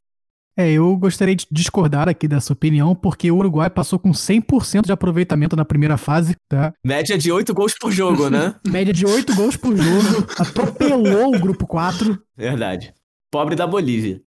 É, 0.60 0.72
eu 0.72 0.96
gostaria 0.96 1.36
de 1.36 1.46
discordar 1.52 2.08
aqui 2.08 2.26
dessa 2.26 2.52
opinião, 2.52 2.92
porque 2.92 3.30
o 3.30 3.36
Uruguai 3.36 3.70
passou 3.70 3.96
com 3.96 4.10
100% 4.10 4.86
de 4.86 4.92
aproveitamento 4.92 5.54
na 5.54 5.64
primeira 5.64 5.96
fase, 5.96 6.34
tá? 6.48 6.74
Média 6.84 7.16
de 7.16 7.30
8 7.30 7.54
gols 7.54 7.74
por 7.78 7.92
jogo, 7.92 8.28
né? 8.28 8.56
Média 8.66 8.92
de 8.92 9.06
8 9.06 9.36
gols 9.36 9.56
por 9.56 9.76
jogo, 9.76 10.26
atropelou 10.36 11.36
o 11.36 11.38
grupo 11.38 11.64
4. 11.64 12.20
Verdade. 12.36 12.92
Pobre 13.30 13.54
da 13.54 13.68
Bolívia. 13.68 14.20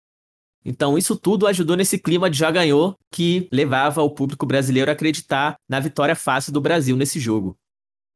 Então, 0.64 0.98
isso 0.98 1.16
tudo 1.16 1.46
ajudou 1.46 1.76
nesse 1.76 1.98
clima 1.98 2.28
de 2.28 2.38
já 2.38 2.50
ganhou 2.50 2.96
que 3.10 3.48
levava 3.50 4.02
o 4.02 4.10
público 4.10 4.44
brasileiro 4.44 4.90
a 4.90 4.94
acreditar 4.94 5.56
na 5.68 5.80
vitória 5.80 6.14
fácil 6.14 6.52
do 6.52 6.60
Brasil 6.60 6.96
nesse 6.96 7.18
jogo. 7.18 7.56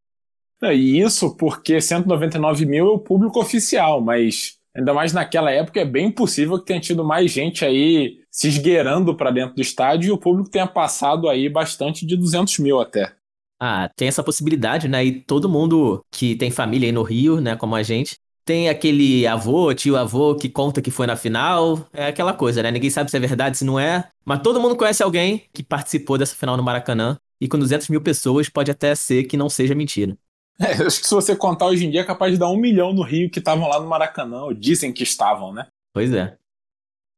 É, 0.61 0.75
e 0.75 1.01
isso 1.01 1.35
porque 1.35 1.79
199 1.81 2.65
mil 2.65 2.87
é 2.87 2.91
o 2.91 2.99
público 2.99 3.39
oficial, 3.39 4.01
mas 4.01 4.57
ainda 4.75 4.93
mais 4.93 5.13
naquela 5.13 5.51
época 5.51 5.79
é 5.79 5.85
bem 5.85 6.11
possível 6.11 6.57
que 6.59 6.65
tenha 6.65 6.79
tido 6.79 7.03
mais 7.03 7.31
gente 7.31 7.65
aí 7.65 8.19
se 8.37 8.47
esgueirando 8.47 9.15
para 9.15 9.31
dentro 9.31 9.55
do 9.55 9.61
estádio 9.61 10.09
e 10.09 10.11
o 10.11 10.17
público 10.17 10.47
tenha 10.47 10.67
passado 10.67 11.27
aí 11.27 11.49
bastante 11.49 12.05
de 12.05 12.15
200 12.15 12.59
mil 12.59 12.79
até. 12.79 13.11
Ah, 13.59 13.89
tem 13.95 14.07
essa 14.07 14.23
possibilidade, 14.23 14.87
né? 14.87 15.03
E 15.03 15.21
todo 15.21 15.49
mundo 15.49 16.05
que 16.11 16.35
tem 16.35 16.51
família 16.51 16.87
aí 16.87 16.91
no 16.91 17.01
Rio, 17.01 17.41
né, 17.41 17.55
como 17.55 17.73
a 17.73 17.81
gente, 17.81 18.15
tem 18.45 18.69
aquele 18.69 19.25
avô, 19.25 19.73
tio 19.73 19.97
avô 19.97 20.35
que 20.35 20.49
conta 20.49 20.83
que 20.83 20.91
foi 20.91 21.07
na 21.07 21.15
final. 21.15 21.89
É 21.91 22.05
aquela 22.05 22.31
coisa, 22.31 22.61
né? 22.61 22.69
Ninguém 22.69 22.91
sabe 22.91 23.09
se 23.09 23.17
é 23.17 23.19
verdade, 23.19 23.57
se 23.57 23.65
não 23.65 23.79
é. 23.79 24.07
Mas 24.23 24.43
todo 24.43 24.61
mundo 24.61 24.75
conhece 24.75 25.01
alguém 25.01 25.45
que 25.51 25.63
participou 25.63 26.15
dessa 26.15 26.35
final 26.35 26.55
no 26.55 26.61
Maracanã. 26.61 27.17
E 27.41 27.47
com 27.47 27.57
200 27.57 27.89
mil 27.89 28.01
pessoas 28.01 28.49
pode 28.49 28.69
até 28.69 28.93
ser 28.93 29.23
que 29.23 29.35
não 29.35 29.49
seja 29.49 29.73
mentira. 29.73 30.15
É, 30.59 30.73
acho 30.73 31.01
que 31.01 31.07
se 31.07 31.13
você 31.13 31.35
contar 31.35 31.65
hoje 31.65 31.87
em 31.87 31.89
dia 31.89 32.01
é 32.01 32.03
capaz 32.03 32.31
de 32.31 32.37
dar 32.37 32.49
um 32.49 32.57
milhão 32.57 32.93
no 32.93 33.01
Rio 33.01 33.31
que 33.31 33.39
estavam 33.39 33.67
lá 33.67 33.79
no 33.79 33.87
Maracanã, 33.87 34.43
ou 34.43 34.53
dizem 34.53 34.93
que 34.93 35.01
estavam, 35.01 35.51
né? 35.51 35.67
Pois 35.91 36.13
é. 36.13 36.37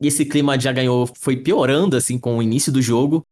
E 0.02 0.08
esse 0.08 0.26
clima 0.26 0.60
já 0.60 0.72
ganhou, 0.72 1.10
foi 1.20 1.36
piorando 1.38 1.98
assim 1.98 2.18
com 2.18 2.38
o 2.38 2.44
início 2.44 2.72
do 2.72 2.82
jogo. 2.82 3.24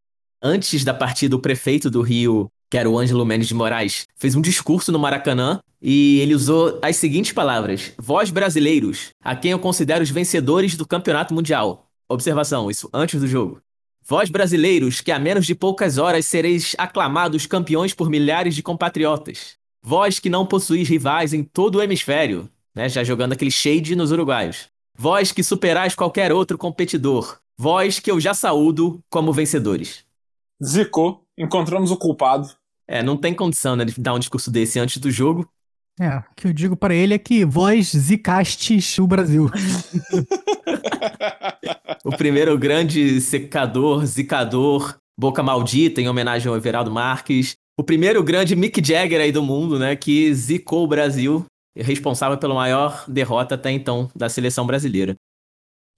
Antes 0.42 0.84
da 0.84 0.92
partida, 0.92 1.34
o 1.34 1.40
prefeito 1.40 1.90
do 1.90 2.02
Rio, 2.02 2.50
que 2.70 2.76
era 2.76 2.88
o 2.88 2.98
Ângelo 2.98 3.24
Mendes 3.24 3.48
de 3.48 3.54
Moraes, 3.54 4.06
fez 4.16 4.34
um 4.34 4.40
discurso 4.40 4.92
no 4.92 4.98
Maracanã 4.98 5.60
e 5.80 6.20
ele 6.20 6.34
usou 6.34 6.78
as 6.82 6.96
seguintes 6.96 7.32
palavras: 7.32 7.92
Vós 7.98 8.30
brasileiros, 8.30 9.10
a 9.22 9.34
quem 9.34 9.52
eu 9.52 9.58
considero 9.58 10.02
os 10.02 10.10
vencedores 10.10 10.76
do 10.76 10.86
campeonato 10.86 11.32
mundial. 11.32 11.88
Observação, 12.08 12.70
isso 12.70 12.88
antes 12.92 13.20
do 13.20 13.26
jogo. 13.26 13.60
Vós 14.06 14.30
brasileiros, 14.30 15.02
que 15.02 15.12
a 15.12 15.18
menos 15.18 15.44
de 15.44 15.54
poucas 15.54 15.98
horas 15.98 16.24
sereis 16.24 16.74
aclamados 16.78 17.44
campeões 17.44 17.92
por 17.92 18.08
milhares 18.08 18.54
de 18.54 18.62
compatriotas. 18.62 19.56
Vós 19.82 20.18
que 20.18 20.30
não 20.30 20.46
possuís 20.46 20.88
rivais 20.88 21.32
em 21.34 21.42
todo 21.42 21.76
o 21.76 21.82
hemisfério, 21.82 22.48
né, 22.74 22.88
já 22.88 23.04
jogando 23.04 23.34
aquele 23.34 23.50
shade 23.50 23.94
nos 23.94 24.10
uruguaios. 24.10 24.68
Vós 25.00 25.30
que 25.30 25.44
superais 25.44 25.94
qualquer 25.94 26.32
outro 26.32 26.58
competidor. 26.58 27.38
Vós 27.56 28.00
que 28.00 28.10
eu 28.10 28.18
já 28.18 28.34
saúdo 28.34 29.00
como 29.08 29.32
vencedores. 29.32 30.04
Zicou, 30.62 31.22
encontramos 31.38 31.92
o 31.92 31.96
culpado. 31.96 32.50
É, 32.86 33.00
não 33.00 33.16
tem 33.16 33.32
condição, 33.32 33.76
né, 33.76 33.84
de 33.84 33.94
dar 34.00 34.14
um 34.14 34.18
discurso 34.18 34.50
desse 34.50 34.80
antes 34.80 34.98
do 34.98 35.08
jogo. 35.08 35.48
É, 36.00 36.16
o 36.16 36.24
que 36.36 36.48
eu 36.48 36.52
digo 36.52 36.76
para 36.76 36.96
ele 36.96 37.14
é 37.14 37.18
que 37.18 37.44
vós 37.44 37.92
zicastes 37.92 38.98
o 38.98 39.06
Brasil. 39.06 39.48
o 42.04 42.10
primeiro 42.10 42.58
grande 42.58 43.20
secador, 43.20 44.04
zicador, 44.04 44.96
boca 45.16 45.44
maldita, 45.44 46.00
em 46.00 46.08
homenagem 46.08 46.48
ao 46.48 46.56
Everaldo 46.56 46.90
Marques. 46.90 47.54
O 47.78 47.84
primeiro 47.84 48.20
grande 48.24 48.56
Mick 48.56 48.84
Jagger 48.84 49.20
aí 49.20 49.30
do 49.30 49.44
mundo, 49.44 49.78
né, 49.78 49.94
que 49.94 50.34
zicou 50.34 50.82
o 50.82 50.88
Brasil, 50.88 51.46
responsável 51.78 52.38
pela 52.38 52.54
maior 52.54 53.04
derrota 53.08 53.54
até 53.54 53.70
então 53.70 54.10
da 54.14 54.28
seleção 54.28 54.66
brasileira. 54.66 55.16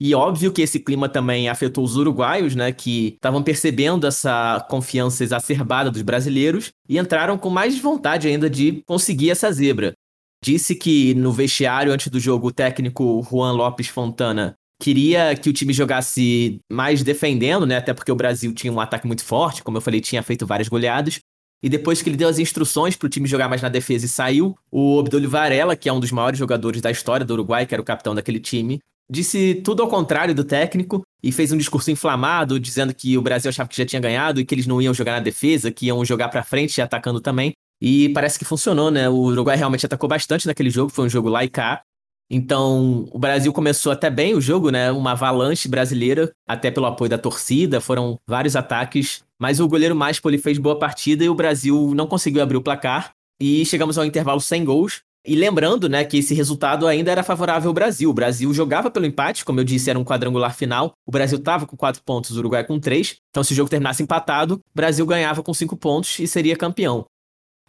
E 0.03 0.15
óbvio 0.15 0.51
que 0.51 0.63
esse 0.63 0.79
clima 0.79 1.07
também 1.07 1.47
afetou 1.47 1.83
os 1.83 1.95
uruguaios, 1.95 2.55
né, 2.55 2.71
que 2.71 3.09
estavam 3.09 3.43
percebendo 3.43 4.07
essa 4.07 4.65
confiança 4.67 5.23
exacerbada 5.23 5.91
dos 5.91 6.01
brasileiros 6.01 6.71
e 6.89 6.97
entraram 6.97 7.37
com 7.37 7.51
mais 7.51 7.77
vontade 7.77 8.27
ainda 8.27 8.49
de 8.49 8.81
conseguir 8.87 9.29
essa 9.29 9.51
zebra. 9.51 9.93
Disse 10.43 10.73
que 10.73 11.13
no 11.13 11.31
vestiário 11.31 11.93
antes 11.93 12.07
do 12.07 12.19
jogo 12.19 12.47
o 12.47 12.51
técnico 12.51 13.23
Juan 13.29 13.51
Lopes 13.51 13.89
Fontana 13.89 14.55
queria 14.81 15.35
que 15.35 15.51
o 15.51 15.53
time 15.53 15.71
jogasse 15.71 16.59
mais 16.67 17.03
defendendo, 17.03 17.67
né, 17.67 17.77
até 17.77 17.93
porque 17.93 18.11
o 18.11 18.15
Brasil 18.15 18.51
tinha 18.55 18.73
um 18.73 18.79
ataque 18.79 19.05
muito 19.05 19.23
forte, 19.23 19.61
como 19.63 19.77
eu 19.77 19.81
falei, 19.81 20.01
tinha 20.01 20.23
feito 20.23 20.47
várias 20.47 20.67
goleadas. 20.67 21.19
E 21.63 21.69
depois 21.69 22.01
que 22.01 22.09
ele 22.09 22.17
deu 22.17 22.27
as 22.27 22.39
instruções 22.39 22.95
para 22.95 23.05
o 23.05 23.09
time 23.09 23.27
jogar 23.27 23.47
mais 23.47 23.61
na 23.61 23.69
defesa 23.69 24.05
e 24.05 24.09
saiu, 24.09 24.55
o 24.71 24.97
Obdulio 24.97 25.29
Varela, 25.29 25.75
que 25.75 25.87
é 25.87 25.93
um 25.93 25.99
dos 25.99 26.11
maiores 26.11 26.39
jogadores 26.39 26.81
da 26.81 26.89
história 26.89 27.25
do 27.25 27.33
Uruguai, 27.33 27.65
que 27.65 27.75
era 27.75 27.81
o 27.81 27.85
capitão 27.85 28.15
daquele 28.15 28.39
time, 28.39 28.79
disse 29.09 29.55
tudo 29.55 29.83
ao 29.83 29.89
contrário 29.89 30.33
do 30.33 30.43
técnico 30.43 31.03
e 31.21 31.31
fez 31.31 31.51
um 31.51 31.57
discurso 31.57 31.91
inflamado, 31.91 32.59
dizendo 32.59 32.93
que 32.93 33.17
o 33.17 33.21
Brasil 33.21 33.49
achava 33.49 33.69
que 33.69 33.77
já 33.77 33.85
tinha 33.85 34.01
ganhado 34.01 34.39
e 34.39 34.45
que 34.45 34.55
eles 34.55 34.65
não 34.65 34.81
iam 34.81 34.93
jogar 34.93 35.13
na 35.13 35.19
defesa, 35.19 35.71
que 35.71 35.87
iam 35.87 36.03
jogar 36.03 36.29
para 36.29 36.43
frente 36.43 36.77
e 36.77 36.81
atacando 36.81 37.19
também. 37.19 37.51
E 37.81 38.09
parece 38.09 38.39
que 38.39 38.45
funcionou, 38.45 38.89
né? 38.89 39.09
O 39.09 39.15
Uruguai 39.15 39.57
realmente 39.57 39.85
atacou 39.85 40.07
bastante 40.07 40.47
naquele 40.47 40.69
jogo, 40.69 40.91
foi 40.91 41.05
um 41.05 41.09
jogo 41.09 41.29
lá 41.29 41.43
e 41.43 41.49
cá. 41.49 41.81
Então, 42.33 43.05
o 43.11 43.19
Brasil 43.19 43.51
começou 43.51 43.91
até 43.91 44.09
bem 44.09 44.33
o 44.33 44.39
jogo, 44.39 44.69
né? 44.69 44.89
Uma 44.89 45.11
avalanche 45.11 45.67
brasileira, 45.67 46.31
até 46.47 46.71
pelo 46.71 46.85
apoio 46.85 47.09
da 47.09 47.17
torcida, 47.17 47.81
foram 47.81 48.17
vários 48.25 48.55
ataques, 48.55 49.21
mas 49.37 49.59
o 49.59 49.67
goleiro 49.67 49.93
Maspoli 49.93 50.37
fez 50.37 50.57
boa 50.57 50.79
partida 50.79 51.25
e 51.25 51.29
o 51.29 51.35
Brasil 51.35 51.91
não 51.93 52.07
conseguiu 52.07 52.41
abrir 52.41 52.55
o 52.55 52.61
placar. 52.61 53.11
E 53.37 53.65
chegamos 53.65 53.97
ao 53.97 54.05
intervalo 54.05 54.39
sem 54.39 54.63
gols. 54.63 55.01
E 55.27 55.35
lembrando, 55.35 55.89
né, 55.89 56.05
que 56.05 56.19
esse 56.19 56.33
resultado 56.33 56.87
ainda 56.87 57.11
era 57.11 57.21
favorável 57.21 57.69
ao 57.69 57.73
Brasil. 57.73 58.09
O 58.09 58.13
Brasil 58.13 58.51
jogava 58.53 58.89
pelo 58.89 59.05
empate, 59.05 59.43
como 59.43 59.59
eu 59.59 59.63
disse, 59.65 59.89
era 59.89 59.99
um 59.99 60.05
quadrangular 60.05 60.55
final. 60.55 60.93
O 61.05 61.11
Brasil 61.11 61.37
estava 61.37 61.67
com 61.67 61.75
quatro 61.75 62.01
pontos, 62.01 62.31
o 62.31 62.39
Uruguai 62.39 62.63
com 62.63 62.79
três. 62.79 63.17
Então, 63.29 63.43
se 63.43 63.51
o 63.51 63.55
jogo 63.55 63.69
terminasse 63.69 64.01
empatado, 64.01 64.55
o 64.55 64.59
Brasil 64.73 65.05
ganhava 65.05 65.43
com 65.43 65.53
cinco 65.53 65.75
pontos 65.75 66.17
e 66.17 66.25
seria 66.27 66.55
campeão. 66.55 67.05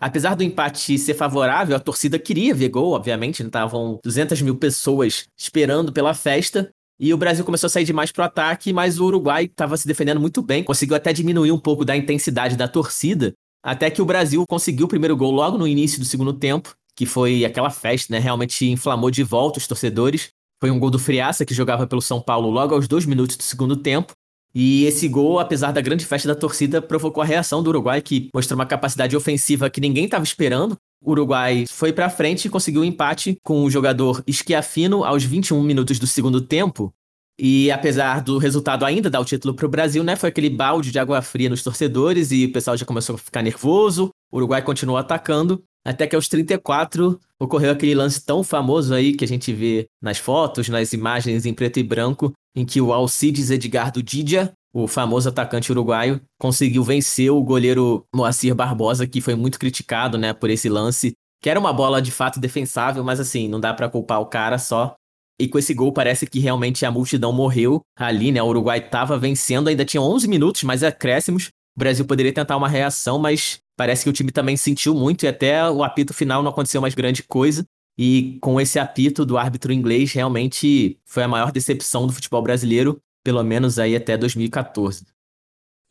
Apesar 0.02 0.34
do 0.34 0.42
empate 0.42 0.98
ser 0.98 1.14
favorável, 1.14 1.76
a 1.76 1.80
torcida 1.80 2.18
queria 2.18 2.54
ver 2.54 2.68
gol, 2.68 2.92
obviamente. 2.92 3.42
Estavam 3.42 4.00
200 4.02 4.42
mil 4.42 4.56
pessoas 4.56 5.26
esperando 5.38 5.92
pela 5.92 6.12
festa. 6.12 6.70
E 6.98 7.14
o 7.14 7.16
Brasil 7.16 7.44
começou 7.44 7.68
a 7.68 7.70
sair 7.70 7.84
demais 7.84 8.10
pro 8.10 8.24
ataque, 8.24 8.72
mas 8.72 8.98
o 8.98 9.06
Uruguai 9.06 9.44
estava 9.44 9.76
se 9.76 9.86
defendendo 9.86 10.20
muito 10.20 10.42
bem, 10.42 10.62
conseguiu 10.62 10.94
até 10.94 11.12
diminuir 11.12 11.50
um 11.50 11.58
pouco 11.58 11.84
da 11.84 11.96
intensidade 11.96 12.56
da 12.56 12.68
torcida, 12.68 13.32
até 13.64 13.90
que 13.90 14.00
o 14.00 14.04
Brasil 14.04 14.44
conseguiu 14.48 14.86
o 14.86 14.88
primeiro 14.88 15.16
gol 15.16 15.32
logo 15.32 15.58
no 15.58 15.66
início 15.66 15.98
do 15.98 16.04
segundo 16.04 16.32
tempo 16.32 16.76
que 16.94 17.06
foi 17.06 17.44
aquela 17.44 17.70
festa, 17.70 18.12
né? 18.12 18.18
Realmente 18.18 18.66
inflamou 18.66 19.10
de 19.10 19.22
volta 19.22 19.58
os 19.58 19.66
torcedores. 19.66 20.30
Foi 20.60 20.70
um 20.70 20.78
gol 20.78 20.90
do 20.90 20.98
Friaça, 20.98 21.44
que 21.44 21.54
jogava 21.54 21.86
pelo 21.86 22.00
São 22.00 22.20
Paulo 22.20 22.50
logo 22.50 22.74
aos 22.74 22.86
dois 22.86 23.04
minutos 23.04 23.36
do 23.36 23.42
segundo 23.42 23.76
tempo. 23.76 24.12
E 24.54 24.84
esse 24.84 25.08
gol, 25.08 25.38
apesar 25.38 25.72
da 25.72 25.80
grande 25.80 26.04
festa 26.04 26.28
da 26.28 26.34
torcida, 26.34 26.82
provocou 26.82 27.22
a 27.22 27.26
reação 27.26 27.62
do 27.62 27.68
Uruguai, 27.68 28.02
que 28.02 28.28
mostrou 28.34 28.58
uma 28.58 28.66
capacidade 28.66 29.16
ofensiva 29.16 29.70
que 29.70 29.80
ninguém 29.80 30.04
estava 30.04 30.24
esperando. 30.24 30.76
O 31.02 31.12
Uruguai 31.12 31.64
foi 31.70 31.92
para 31.92 32.10
frente 32.10 32.44
e 32.44 32.50
conseguiu 32.50 32.82
um 32.82 32.84
empate 32.84 33.36
com 33.42 33.64
o 33.64 33.70
jogador 33.70 34.22
Schiafino 34.30 35.04
aos 35.04 35.24
21 35.24 35.62
minutos 35.62 35.98
do 35.98 36.06
segundo 36.06 36.40
tempo. 36.40 36.92
E 37.38 37.70
apesar 37.70 38.20
do 38.20 38.38
resultado 38.38 38.84
ainda 38.84 39.08
dar 39.08 39.20
o 39.20 39.24
título 39.24 39.54
para 39.54 39.66
o 39.66 39.68
Brasil, 39.68 40.04
né, 40.04 40.14
foi 40.16 40.28
aquele 40.28 40.50
balde 40.50 40.90
de 40.90 40.98
água 40.98 41.20
fria 41.22 41.48
nos 41.48 41.62
torcedores 41.62 42.30
e 42.30 42.44
o 42.44 42.52
pessoal 42.52 42.76
já 42.76 42.84
começou 42.84 43.14
a 43.14 43.18
ficar 43.18 43.42
nervoso. 43.42 44.10
O 44.30 44.36
Uruguai 44.36 44.62
continuou 44.62 44.98
atacando 44.98 45.62
até 45.84 46.06
que 46.06 46.14
aos 46.14 46.28
34 46.28 47.18
ocorreu 47.40 47.72
aquele 47.72 47.94
lance 47.94 48.24
tão 48.24 48.44
famoso 48.44 48.94
aí 48.94 49.14
que 49.14 49.24
a 49.24 49.28
gente 49.28 49.52
vê 49.52 49.86
nas 50.00 50.18
fotos, 50.18 50.68
nas 50.68 50.92
imagens 50.92 51.44
em 51.44 51.52
preto 51.52 51.80
e 51.80 51.82
branco, 51.82 52.32
em 52.54 52.64
que 52.64 52.80
o 52.80 52.92
Alcides 52.92 53.50
Edgardo 53.50 54.02
Didia, 54.02 54.52
o 54.74 54.86
famoso 54.86 55.28
atacante 55.28 55.70
uruguaio, 55.70 56.20
conseguiu 56.38 56.82
vencer 56.82 57.30
o 57.30 57.42
goleiro 57.42 58.04
Moacir 58.14 58.54
Barbosa, 58.54 59.06
que 59.06 59.20
foi 59.20 59.34
muito 59.34 59.58
criticado, 59.58 60.16
né, 60.16 60.32
por 60.32 60.50
esse 60.50 60.68
lance, 60.68 61.12
que 61.42 61.50
era 61.50 61.60
uma 61.60 61.72
bola 61.72 62.00
de 62.00 62.10
fato 62.10 62.40
defensável, 62.40 63.04
mas 63.04 63.20
assim, 63.20 63.48
não 63.48 63.60
dá 63.60 63.74
para 63.74 63.88
culpar 63.88 64.20
o 64.20 64.26
cara 64.26 64.58
só. 64.58 64.94
E 65.40 65.48
com 65.48 65.58
esse 65.58 65.74
gol 65.74 65.92
parece 65.92 66.26
que 66.26 66.38
realmente 66.38 66.86
a 66.86 66.90
multidão 66.90 67.32
morreu 67.32 67.80
ali, 67.96 68.30
né? 68.30 68.40
O 68.42 68.46
Uruguai 68.46 68.78
estava 68.78 69.18
vencendo, 69.18 69.68
ainda 69.68 69.84
tinha 69.84 70.00
11 70.00 70.28
minutos, 70.28 70.62
mais 70.62 70.84
acréscimos. 70.84 71.48
O 71.76 71.80
Brasil 71.80 72.04
poderia 72.04 72.32
tentar 72.32 72.56
uma 72.56 72.68
reação, 72.68 73.18
mas 73.18 73.60
Parece 73.76 74.04
que 74.04 74.10
o 74.10 74.12
time 74.12 74.30
também 74.30 74.56
sentiu 74.56 74.94
muito 74.94 75.24
e 75.24 75.28
até 75.28 75.68
o 75.68 75.82
apito 75.82 76.12
final 76.12 76.42
não 76.42 76.50
aconteceu 76.50 76.80
mais 76.80 76.94
grande 76.94 77.22
coisa. 77.22 77.64
E 77.98 78.38
com 78.40 78.60
esse 78.60 78.78
apito 78.78 79.24
do 79.24 79.36
árbitro 79.36 79.72
inglês, 79.72 80.12
realmente 80.12 80.98
foi 81.04 81.22
a 81.22 81.28
maior 81.28 81.52
decepção 81.52 82.06
do 82.06 82.12
futebol 82.12 82.42
brasileiro, 82.42 83.00
pelo 83.22 83.42
menos 83.42 83.78
aí 83.78 83.94
até 83.94 84.16
2014. 84.16 85.06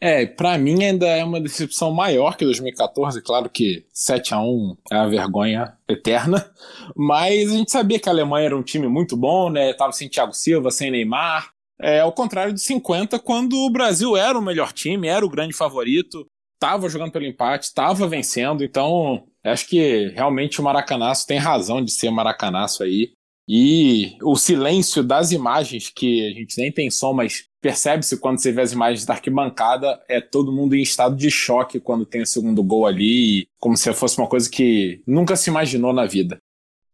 É, 0.03 0.25
para 0.25 0.57
mim 0.57 0.83
ainda 0.83 1.05
é 1.05 1.23
uma 1.23 1.39
decepção 1.39 1.91
maior 1.91 2.35
que 2.35 2.43
2014, 2.43 3.21
claro 3.21 3.47
que 3.47 3.85
7 3.93 4.33
a 4.33 4.41
1 4.41 4.77
é 4.91 4.95
a 4.95 5.05
vergonha 5.05 5.77
eterna, 5.87 6.51
mas 6.97 7.51
a 7.51 7.57
gente 7.57 7.71
sabia 7.71 7.99
que 7.99 8.09
a 8.09 8.11
Alemanha 8.11 8.47
era 8.47 8.57
um 8.57 8.63
time 8.63 8.87
muito 8.87 9.15
bom, 9.15 9.51
né? 9.51 9.71
Tava 9.73 9.91
sem 9.91 10.09
Thiago 10.09 10.33
Silva, 10.33 10.71
sem 10.71 10.89
Neymar. 10.89 11.51
É 11.79 11.99
ao 11.99 12.11
contrário 12.11 12.51
de 12.51 12.61
50, 12.61 13.19
quando 13.19 13.55
o 13.57 13.69
Brasil 13.69 14.17
era 14.17 14.37
o 14.37 14.41
melhor 14.41 14.73
time, 14.73 15.07
era 15.07 15.23
o 15.23 15.29
grande 15.29 15.53
favorito, 15.53 16.25
estava 16.55 16.89
jogando 16.89 17.11
pelo 17.11 17.25
empate, 17.25 17.65
estava 17.65 18.07
vencendo, 18.07 18.63
então 18.63 19.23
acho 19.43 19.67
que 19.67 20.09
realmente 20.09 20.59
o 20.59 20.63
Maracanaço 20.63 21.25
tem 21.25 21.37
razão 21.37 21.83
de 21.83 21.91
ser 21.91 22.11
Maracanaço 22.11 22.83
aí. 22.83 23.11
E 23.47 24.15
o 24.21 24.35
silêncio 24.35 25.03
das 25.03 25.31
imagens, 25.31 25.91
que 25.93 26.27
a 26.27 26.33
gente 26.33 26.57
nem 26.57 26.71
tem 26.71 26.89
som, 26.89 27.11
mas 27.11 27.45
percebe-se 27.61 28.17
quando 28.17 28.39
você 28.39 28.51
vê 28.51 28.61
as 28.61 28.71
imagens 28.71 29.05
da 29.05 29.13
arquibancada, 29.13 30.01
é 30.07 30.21
todo 30.21 30.51
mundo 30.51 30.75
em 30.75 30.81
estado 30.81 31.15
de 31.15 31.29
choque 31.29 31.79
quando 31.79 32.05
tem 32.05 32.21
o 32.21 32.25
segundo 32.25 32.63
gol 32.63 32.85
ali, 32.85 33.47
como 33.59 33.75
se 33.75 33.91
fosse 33.93 34.17
uma 34.17 34.27
coisa 34.27 34.49
que 34.49 35.01
nunca 35.05 35.35
se 35.35 35.49
imaginou 35.49 35.91
na 35.91 36.05
vida. 36.05 36.37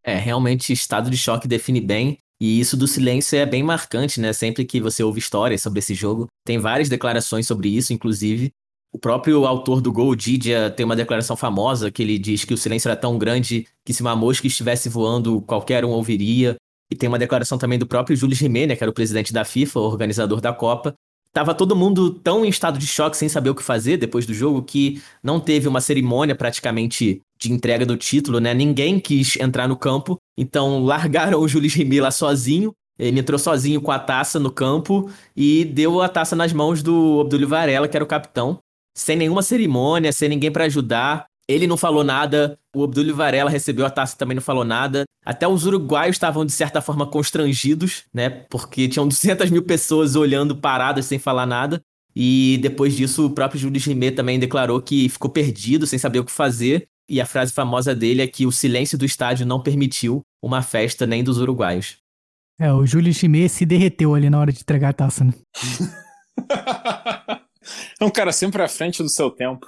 É, 0.03 0.15
realmente 0.15 0.71
estado 0.71 1.09
de 1.09 1.17
choque 1.17 1.47
define 1.47 1.81
bem. 1.81 2.17
E 2.39 2.59
isso 2.59 2.77
do 2.77 2.87
silêncio 2.87 3.37
é 3.37 3.45
bem 3.45 3.63
marcante, 3.63 4.21
né? 4.21 4.31
Sempre 4.31 4.63
que 4.63 4.79
você 4.79 5.03
ouve 5.03 5.19
histórias 5.19 5.61
sobre 5.61 5.79
esse 5.79 5.93
jogo, 5.93 6.27
tem 6.45 6.59
várias 6.59 6.87
declarações 6.87 7.47
sobre 7.47 7.69
isso, 7.69 7.93
inclusive. 7.93 8.51
O 8.91 8.97
próprio 8.97 9.45
autor 9.45 9.81
do 9.81 9.91
gol, 9.91 10.15
Didia, 10.15 10.71
tem 10.71 10.85
uma 10.85 10.95
declaração 10.95 11.35
famosa 11.35 11.91
que 11.91 12.01
ele 12.01 12.17
diz 12.17 12.45
que 12.45 12.53
o 12.53 12.57
silêncio 12.57 12.87
era 12.87 12.95
tão 12.95 13.17
grande 13.17 13.67
que 13.85 13.93
se 13.93 14.01
uma 14.01 14.15
mosca 14.15 14.47
estivesse 14.47 14.87
voando, 14.87 15.41
qualquer 15.41 15.83
um 15.83 15.89
ouviria. 15.89 16.55
E 16.89 16.95
tem 16.95 17.09
uma 17.09 17.19
declaração 17.19 17.57
também 17.57 17.77
do 17.77 17.85
próprio 17.85 18.15
Júlio 18.15 18.35
Jiménez, 18.35 18.77
que 18.77 18.83
era 18.83 18.89
o 18.89 18.93
presidente 18.93 19.33
da 19.33 19.43
FIFA, 19.43 19.79
organizador 19.81 20.39
da 20.39 20.53
Copa. 20.53 20.93
Tava 21.33 21.53
todo 21.53 21.75
mundo 21.75 22.09
tão 22.11 22.45
em 22.45 22.49
estado 22.49 22.79
de 22.79 22.87
choque, 22.87 23.17
sem 23.17 23.27
saber 23.27 23.49
o 23.49 23.55
que 23.55 23.61
fazer 23.61 23.97
depois 23.97 24.25
do 24.25 24.33
jogo, 24.33 24.63
que 24.63 25.01
não 25.21 25.39
teve 25.39 25.67
uma 25.67 25.81
cerimônia 25.81 26.33
praticamente 26.33 27.21
de 27.37 27.51
entrega 27.51 27.85
do 27.85 27.97
título, 27.97 28.39
né? 28.39 28.53
Ninguém 28.53 28.99
quis 28.99 29.35
entrar 29.35 29.67
no 29.67 29.75
campo, 29.75 30.17
então 30.37 30.83
largaram 30.83 31.39
o 31.39 31.47
Júlio 31.47 31.69
Rimet 31.69 31.99
lá 31.99 32.09
sozinho. 32.09 32.71
Ele 32.97 33.19
entrou 33.19 33.37
sozinho 33.37 33.79
com 33.81 33.91
a 33.91 33.99
taça 33.99 34.39
no 34.39 34.49
campo 34.49 35.11
e 35.35 35.65
deu 35.65 36.01
a 36.01 36.09
taça 36.09 36.35
nas 36.35 36.51
mãos 36.51 36.81
do 36.81 37.17
Obdulio 37.17 37.47
Varela, 37.47 37.87
que 37.87 37.95
era 37.95 38.03
o 38.03 38.07
capitão 38.07 38.57
sem 38.97 39.15
nenhuma 39.15 39.43
cerimônia, 39.43 40.11
sem 40.11 40.27
ninguém 40.27 40.51
para 40.51 40.65
ajudar. 40.65 41.27
Ele 41.47 41.67
não 41.67 41.77
falou 41.77 42.03
nada, 42.03 42.57
o 42.75 42.81
Obdúlio 42.81 43.15
Varela 43.15 43.49
recebeu 43.49 43.85
a 43.85 43.89
taça 43.89 44.15
e 44.15 44.17
também 44.17 44.35
não 44.35 44.41
falou 44.41 44.65
nada. 44.65 45.05
Até 45.23 45.47
os 45.47 45.65
uruguaios 45.65 46.15
estavam, 46.15 46.43
de 46.43 46.51
certa 46.51 46.81
forma, 46.81 47.05
constrangidos, 47.05 48.03
né? 48.13 48.29
Porque 48.29 48.87
tinham 48.89 49.07
200 49.07 49.49
mil 49.51 49.63
pessoas 49.63 50.15
olhando 50.15 50.57
paradas 50.57 51.05
sem 51.05 51.19
falar 51.19 51.45
nada. 51.45 51.79
E 52.15 52.57
depois 52.61 52.97
disso, 52.97 53.27
o 53.27 53.29
próprio 53.29 53.61
Júlio 53.61 53.79
Rimet 53.79 54.15
também 54.15 54.39
declarou 54.39 54.81
que 54.81 55.07
ficou 55.07 55.29
perdido, 55.29 55.85
sem 55.85 55.99
saber 55.99 56.19
o 56.19 56.25
que 56.25 56.31
fazer. 56.31 56.87
E 57.07 57.21
a 57.21 57.25
frase 57.25 57.53
famosa 57.53 57.95
dele 57.95 58.23
é 58.23 58.27
que 58.27 58.45
o 58.45 58.51
silêncio 58.51 58.97
do 58.97 59.05
estádio 59.05 59.45
não 59.45 59.61
permitiu 59.61 60.21
uma 60.43 60.61
festa 60.61 61.05
nem 61.05 61.23
dos 61.23 61.37
uruguaios. 61.37 61.97
É, 62.59 62.73
o 62.73 62.85
Júlio 62.85 63.13
Chimê 63.13 63.47
se 63.47 63.65
derreteu 63.65 64.15
ali 64.15 64.29
na 64.29 64.39
hora 64.39 64.51
de 64.51 64.59
entregar 64.59 64.89
a 64.89 64.93
taça, 64.93 65.23
né? 65.23 65.33
é 67.99 68.05
um 68.05 68.09
cara 68.09 68.31
sempre 68.31 68.61
à 68.61 68.67
frente 68.67 69.01
do 69.01 69.09
seu 69.09 69.29
tempo. 69.29 69.67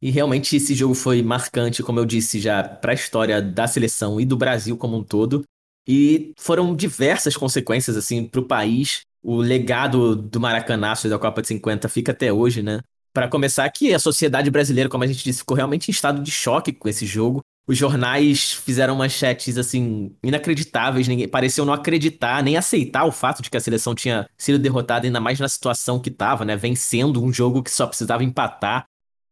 E 0.00 0.10
realmente 0.10 0.56
esse 0.56 0.74
jogo 0.74 0.94
foi 0.94 1.22
marcante, 1.22 1.82
como 1.82 2.00
eu 2.00 2.04
disse 2.04 2.40
já, 2.40 2.64
para 2.64 2.90
a 2.90 2.94
história 2.94 3.40
da 3.40 3.68
seleção 3.68 4.20
e 4.20 4.24
do 4.24 4.36
Brasil 4.36 4.76
como 4.76 4.96
um 4.96 5.04
todo. 5.04 5.44
E 5.86 6.32
foram 6.36 6.74
diversas 6.74 7.36
consequências 7.36 7.96
assim 7.96 8.24
para 8.26 8.40
o 8.40 8.46
país. 8.46 9.02
O 9.22 9.36
legado 9.36 10.16
do 10.16 10.40
Maracanaço 10.40 11.06
e 11.06 11.10
da 11.10 11.18
Copa 11.18 11.40
de 11.40 11.48
50 11.48 11.88
fica 11.88 12.10
até 12.10 12.32
hoje, 12.32 12.62
né? 12.62 12.80
Para 13.12 13.28
começar, 13.28 13.68
que 13.70 13.94
a 13.94 13.98
sociedade 13.98 14.50
brasileira, 14.50 14.88
como 14.88 15.04
a 15.04 15.06
gente 15.06 15.22
disse, 15.22 15.40
ficou 15.40 15.56
realmente 15.56 15.88
em 15.88 15.92
estado 15.92 16.20
de 16.20 16.30
choque 16.30 16.72
com 16.72 16.88
esse 16.88 17.06
jogo. 17.06 17.40
Os 17.66 17.78
jornais 17.78 18.52
fizeram 18.52 18.96
manchetes 18.96 19.56
assim 19.56 20.14
inacreditáveis, 20.22 21.06
ninguém 21.06 21.28
pareceu 21.28 21.64
não 21.64 21.72
acreditar 21.72 22.42
nem 22.42 22.56
aceitar 22.56 23.04
o 23.04 23.12
fato 23.12 23.40
de 23.40 23.48
que 23.48 23.56
a 23.56 23.60
seleção 23.60 23.94
tinha 23.94 24.28
sido 24.36 24.58
derrotada 24.58 25.06
ainda 25.06 25.20
mais 25.20 25.38
na 25.38 25.48
situação 25.48 26.00
que 26.00 26.08
estava, 26.08 26.44
né, 26.44 26.56
vencendo 26.56 27.22
um 27.22 27.32
jogo 27.32 27.62
que 27.62 27.70
só 27.70 27.86
precisava 27.86 28.24
empatar. 28.24 28.84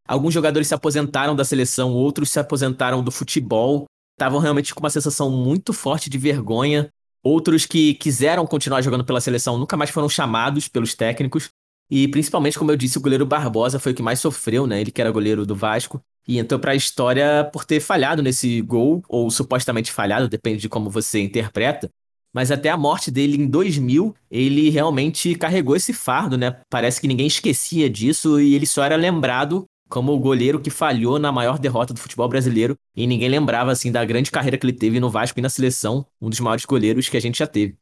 Alguns 0.06 0.34
jogadores 0.34 0.68
se 0.68 0.74
aposentaram 0.74 1.36
da 1.36 1.44
seleção, 1.44 1.92
outros 1.92 2.30
se 2.30 2.40
aposentaram 2.40 3.02
do 3.02 3.12
futebol. 3.12 3.86
Estavam 4.18 4.40
realmente 4.40 4.74
com 4.74 4.80
uma 4.80 4.90
sensação 4.90 5.30
muito 5.30 5.72
forte 5.72 6.10
de 6.10 6.18
vergonha. 6.18 6.90
Outros 7.22 7.64
que 7.64 7.94
quiseram 7.94 8.46
continuar 8.46 8.82
jogando 8.82 9.04
pela 9.04 9.20
seleção 9.20 9.56
nunca 9.56 9.76
mais 9.76 9.90
foram 9.90 10.08
chamados 10.08 10.66
pelos 10.66 10.94
técnicos. 10.94 11.50
E 11.88 12.08
principalmente, 12.08 12.58
como 12.58 12.72
eu 12.72 12.76
disse, 12.76 12.98
o 12.98 13.00
goleiro 13.00 13.24
Barbosa 13.24 13.78
foi 13.78 13.92
o 13.92 13.94
que 13.94 14.02
mais 14.02 14.18
sofreu, 14.20 14.66
né? 14.66 14.80
Ele 14.80 14.90
que 14.90 15.00
era 15.00 15.10
goleiro 15.10 15.46
do 15.46 15.54
Vasco. 15.54 16.02
E 16.30 16.38
entrou 16.38 16.60
para 16.60 16.70
a 16.70 16.76
história 16.76 17.42
por 17.52 17.64
ter 17.64 17.80
falhado 17.80 18.22
nesse 18.22 18.60
gol, 18.60 19.02
ou 19.08 19.28
supostamente 19.32 19.90
falhado, 19.90 20.28
depende 20.28 20.60
de 20.60 20.68
como 20.68 20.88
você 20.88 21.20
interpreta. 21.20 21.90
Mas 22.32 22.52
até 22.52 22.70
a 22.70 22.76
morte 22.76 23.10
dele 23.10 23.36
em 23.36 23.48
2000, 23.48 24.14
ele 24.30 24.70
realmente 24.70 25.34
carregou 25.34 25.74
esse 25.74 25.92
fardo, 25.92 26.38
né? 26.38 26.60
Parece 26.70 27.00
que 27.00 27.08
ninguém 27.08 27.26
esquecia 27.26 27.90
disso 27.90 28.40
e 28.40 28.54
ele 28.54 28.64
só 28.64 28.84
era 28.84 28.94
lembrado 28.94 29.64
como 29.88 30.12
o 30.12 30.20
goleiro 30.20 30.60
que 30.60 30.70
falhou 30.70 31.18
na 31.18 31.32
maior 31.32 31.58
derrota 31.58 31.92
do 31.92 31.98
futebol 31.98 32.28
brasileiro 32.28 32.76
e 32.94 33.08
ninguém 33.08 33.28
lembrava 33.28 33.72
assim 33.72 33.90
da 33.90 34.04
grande 34.04 34.30
carreira 34.30 34.56
que 34.56 34.64
ele 34.64 34.72
teve 34.72 35.00
no 35.00 35.10
Vasco 35.10 35.40
e 35.40 35.42
na 35.42 35.48
seleção, 35.48 36.06
um 36.20 36.30
dos 36.30 36.38
maiores 36.38 36.64
goleiros 36.64 37.08
que 37.08 37.16
a 37.16 37.20
gente 37.20 37.40
já 37.40 37.46
teve. 37.48 37.76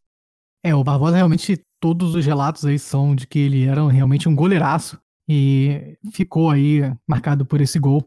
É, 0.65 0.75
o 0.75 0.83
Barbosa 0.83 1.17
realmente 1.17 1.61
todos 1.79 2.15
os 2.15 2.25
relatos 2.25 2.65
aí 2.65 2.79
são 2.79 3.15
de 3.15 3.27
que 3.27 3.41
ele 3.41 3.67
era 3.67 3.87
realmente 3.91 4.27
um 4.27 4.35
goleiraço 4.35 4.99
e 5.29 5.99
ficou 6.11 6.49
aí 6.49 6.81
marcado 7.07 7.45
por 7.45 7.61
esse 7.61 7.79
gol. 7.79 8.03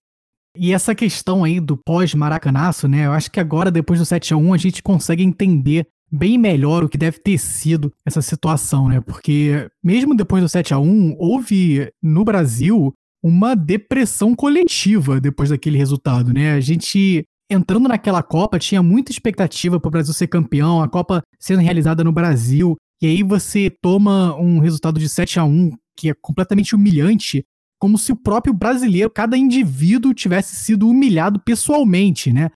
E 0.55 0.73
essa 0.73 0.93
questão 0.93 1.43
aí 1.43 1.59
do 1.59 1.77
pós-maracanaço, 1.77 2.87
né? 2.87 3.05
Eu 3.05 3.13
acho 3.13 3.31
que 3.31 3.39
agora 3.39 3.71
depois 3.71 3.99
do 3.99 4.05
7 4.05 4.33
a 4.33 4.37
1 4.37 4.53
a 4.53 4.57
gente 4.57 4.83
consegue 4.83 5.23
entender 5.23 5.87
bem 6.11 6.37
melhor 6.37 6.83
o 6.83 6.89
que 6.89 6.97
deve 6.97 7.19
ter 7.19 7.37
sido 7.37 7.91
essa 8.05 8.21
situação, 8.21 8.89
né? 8.89 8.99
Porque 8.99 9.69
mesmo 9.81 10.13
depois 10.13 10.43
do 10.43 10.49
7 10.49 10.73
a 10.73 10.79
1 10.79 11.15
houve 11.17 11.89
no 12.03 12.25
Brasil 12.25 12.93
uma 13.23 13.55
depressão 13.55 14.35
coletiva 14.35 15.21
depois 15.21 15.49
daquele 15.49 15.77
resultado, 15.77 16.33
né? 16.33 16.53
A 16.53 16.59
gente 16.59 17.23
entrando 17.49 17.87
naquela 17.87 18.21
Copa 18.21 18.59
tinha 18.59 18.83
muita 18.83 19.11
expectativa 19.11 19.79
para 19.79 19.87
o 19.87 19.91
Brasil 19.91 20.13
ser 20.13 20.27
campeão, 20.27 20.81
a 20.81 20.89
Copa 20.89 21.21
sendo 21.39 21.61
realizada 21.61 22.03
no 22.03 22.11
Brasil, 22.11 22.75
e 23.01 23.07
aí 23.07 23.23
você 23.23 23.69
toma 23.81 24.35
um 24.35 24.59
resultado 24.59 24.99
de 24.99 25.07
7 25.07 25.39
a 25.39 25.45
1 25.45 25.71
que 25.97 26.09
é 26.09 26.13
completamente 26.13 26.73
humilhante, 26.73 27.43
como 27.81 27.97
se 27.97 28.11
o 28.11 28.15
próprio 28.15 28.53
brasileiro, 28.53 29.09
cada 29.09 29.35
indivíduo 29.35 30.13
tivesse 30.13 30.55
sido 30.55 30.87
humilhado 30.87 31.39
pessoalmente, 31.39 32.31
né? 32.31 32.51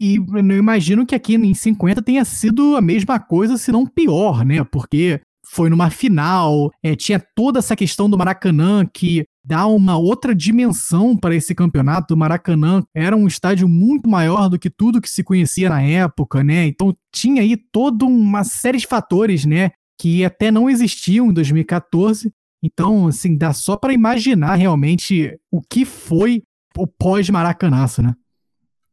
E 0.00 0.16
eu 0.16 0.58
imagino 0.58 1.06
que 1.06 1.14
aqui 1.14 1.36
em 1.36 1.54
50 1.54 2.02
tenha 2.02 2.24
sido 2.24 2.76
a 2.76 2.80
mesma 2.80 3.20
coisa, 3.20 3.56
se 3.56 3.70
não 3.70 3.86
pior, 3.86 4.44
né? 4.44 4.64
Porque 4.64 5.20
foi 5.46 5.70
numa 5.70 5.88
final, 5.88 6.72
é, 6.82 6.96
tinha 6.96 7.24
toda 7.36 7.60
essa 7.60 7.76
questão 7.76 8.10
do 8.10 8.18
Maracanã 8.18 8.84
que 8.84 9.24
dá 9.44 9.68
uma 9.68 9.96
outra 9.96 10.34
dimensão 10.34 11.16
para 11.16 11.36
esse 11.36 11.54
campeonato. 11.54 12.14
O 12.14 12.16
Maracanã 12.16 12.82
era 12.92 13.16
um 13.16 13.28
estádio 13.28 13.68
muito 13.68 14.10
maior 14.10 14.48
do 14.48 14.58
que 14.58 14.68
tudo 14.68 15.00
que 15.00 15.08
se 15.08 15.22
conhecia 15.22 15.70
na 15.70 15.80
época, 15.80 16.42
né? 16.42 16.66
Então 16.66 16.92
tinha 17.14 17.42
aí 17.42 17.56
toda 17.56 18.04
uma 18.04 18.42
série 18.42 18.78
de 18.78 18.86
fatores, 18.88 19.44
né? 19.44 19.70
Que 19.98 20.24
até 20.24 20.50
não 20.50 20.68
existiam 20.68 21.30
em 21.30 21.32
2014. 21.32 22.32
Então, 22.66 23.06
assim, 23.06 23.36
dá 23.36 23.52
só 23.52 23.76
para 23.76 23.92
imaginar 23.92 24.56
realmente 24.56 25.38
o 25.50 25.60
que 25.60 25.84
foi 25.84 26.42
o 26.76 26.86
pós-Maracanaço, 26.86 28.02
né? 28.02 28.14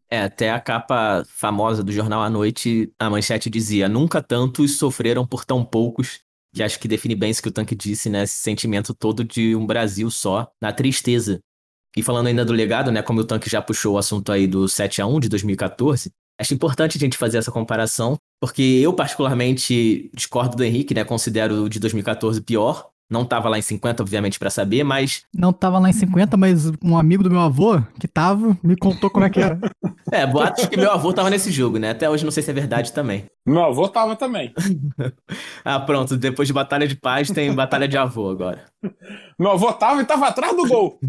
É, 0.09 0.21
até 0.21 0.51
a 0.51 0.59
capa 0.59 1.23
famosa 1.27 1.83
do 1.83 1.91
jornal 1.91 2.21
à 2.21 2.29
noite, 2.29 2.93
a 2.99 3.09
manchete 3.09 3.49
dizia: 3.49 3.89
Nunca 3.89 4.21
tantos 4.21 4.77
sofreram 4.77 5.25
por 5.25 5.43
tão 5.43 5.65
poucos 5.65 6.19
que 6.53 6.61
acho 6.61 6.79
que 6.79 6.87
define 6.87 7.15
bem 7.15 7.31
isso 7.31 7.41
que 7.41 7.49
o 7.49 7.51
Tanque 7.51 7.73
disse, 7.73 8.09
né? 8.09 8.23
Esse 8.23 8.35
sentimento 8.35 8.93
todo 8.93 9.23
de 9.23 9.55
um 9.55 9.65
Brasil 9.65 10.11
só, 10.11 10.47
na 10.61 10.71
tristeza. 10.71 11.39
E 11.97 12.03
falando 12.03 12.27
ainda 12.27 12.45
do 12.45 12.53
legado, 12.53 12.91
né? 12.91 13.01
Como 13.01 13.21
o 13.21 13.23
Tanque 13.23 13.49
já 13.49 13.59
puxou 13.59 13.95
o 13.95 13.97
assunto 13.97 14.31
aí 14.31 14.45
do 14.45 14.67
7 14.67 15.01
a 15.01 15.07
1 15.07 15.19
de 15.19 15.29
2014, 15.29 16.11
acho 16.39 16.53
importante 16.53 16.95
a 16.97 16.99
gente 16.99 17.17
fazer 17.17 17.39
essa 17.39 17.51
comparação, 17.51 18.17
porque 18.39 18.61
eu 18.61 18.93
particularmente 18.93 20.11
discordo 20.13 20.55
do 20.55 20.63
Henrique, 20.63 20.93
né? 20.93 21.03
Considero 21.03 21.63
o 21.63 21.69
de 21.69 21.79
2014 21.79 22.39
pior, 22.41 22.92
não 23.13 23.23
tava 23.23 23.47
lá 23.47 23.59
em 23.59 23.61
50, 23.61 24.01
obviamente, 24.01 24.39
para 24.39 24.49
saber, 24.49 24.83
mas. 24.83 25.23
Não 25.31 25.53
tava 25.53 25.77
lá 25.77 25.87
em 25.87 25.93
50, 25.93 26.35
mas 26.35 26.71
um 26.83 26.97
amigo 26.97 27.21
do 27.21 27.29
meu 27.29 27.39
avô, 27.39 27.79
que 27.99 28.07
tava, 28.07 28.57
me 28.63 28.75
contou 28.75 29.07
como 29.07 29.23
é 29.23 29.29
que 29.29 29.39
era. 29.39 29.59
é, 30.11 30.25
boatos 30.25 30.65
que 30.65 30.75
meu 30.75 30.91
avô 30.91 31.13
tava 31.13 31.29
nesse 31.29 31.51
jogo, 31.51 31.77
né? 31.77 31.91
Até 31.91 32.09
hoje 32.09 32.25
não 32.25 32.31
sei 32.31 32.41
se 32.41 32.49
é 32.49 32.53
verdade 32.53 32.91
também. 32.91 33.25
Meu 33.45 33.63
avô 33.63 33.87
tava 33.87 34.15
também. 34.15 34.51
ah, 35.63 35.79
pronto. 35.79 36.17
Depois 36.17 36.47
de 36.47 36.53
Batalha 36.53 36.87
de 36.87 36.95
Paz, 36.95 37.29
tem 37.29 37.53
Batalha 37.53 37.87
de 37.87 37.97
Avô 37.97 38.29
agora. 38.29 38.65
Meu 39.37 39.51
avô 39.51 39.71
tava 39.73 40.01
e 40.01 40.05
tava 40.05 40.27
atrás 40.27 40.55
do 40.55 40.67
gol. 40.67 40.99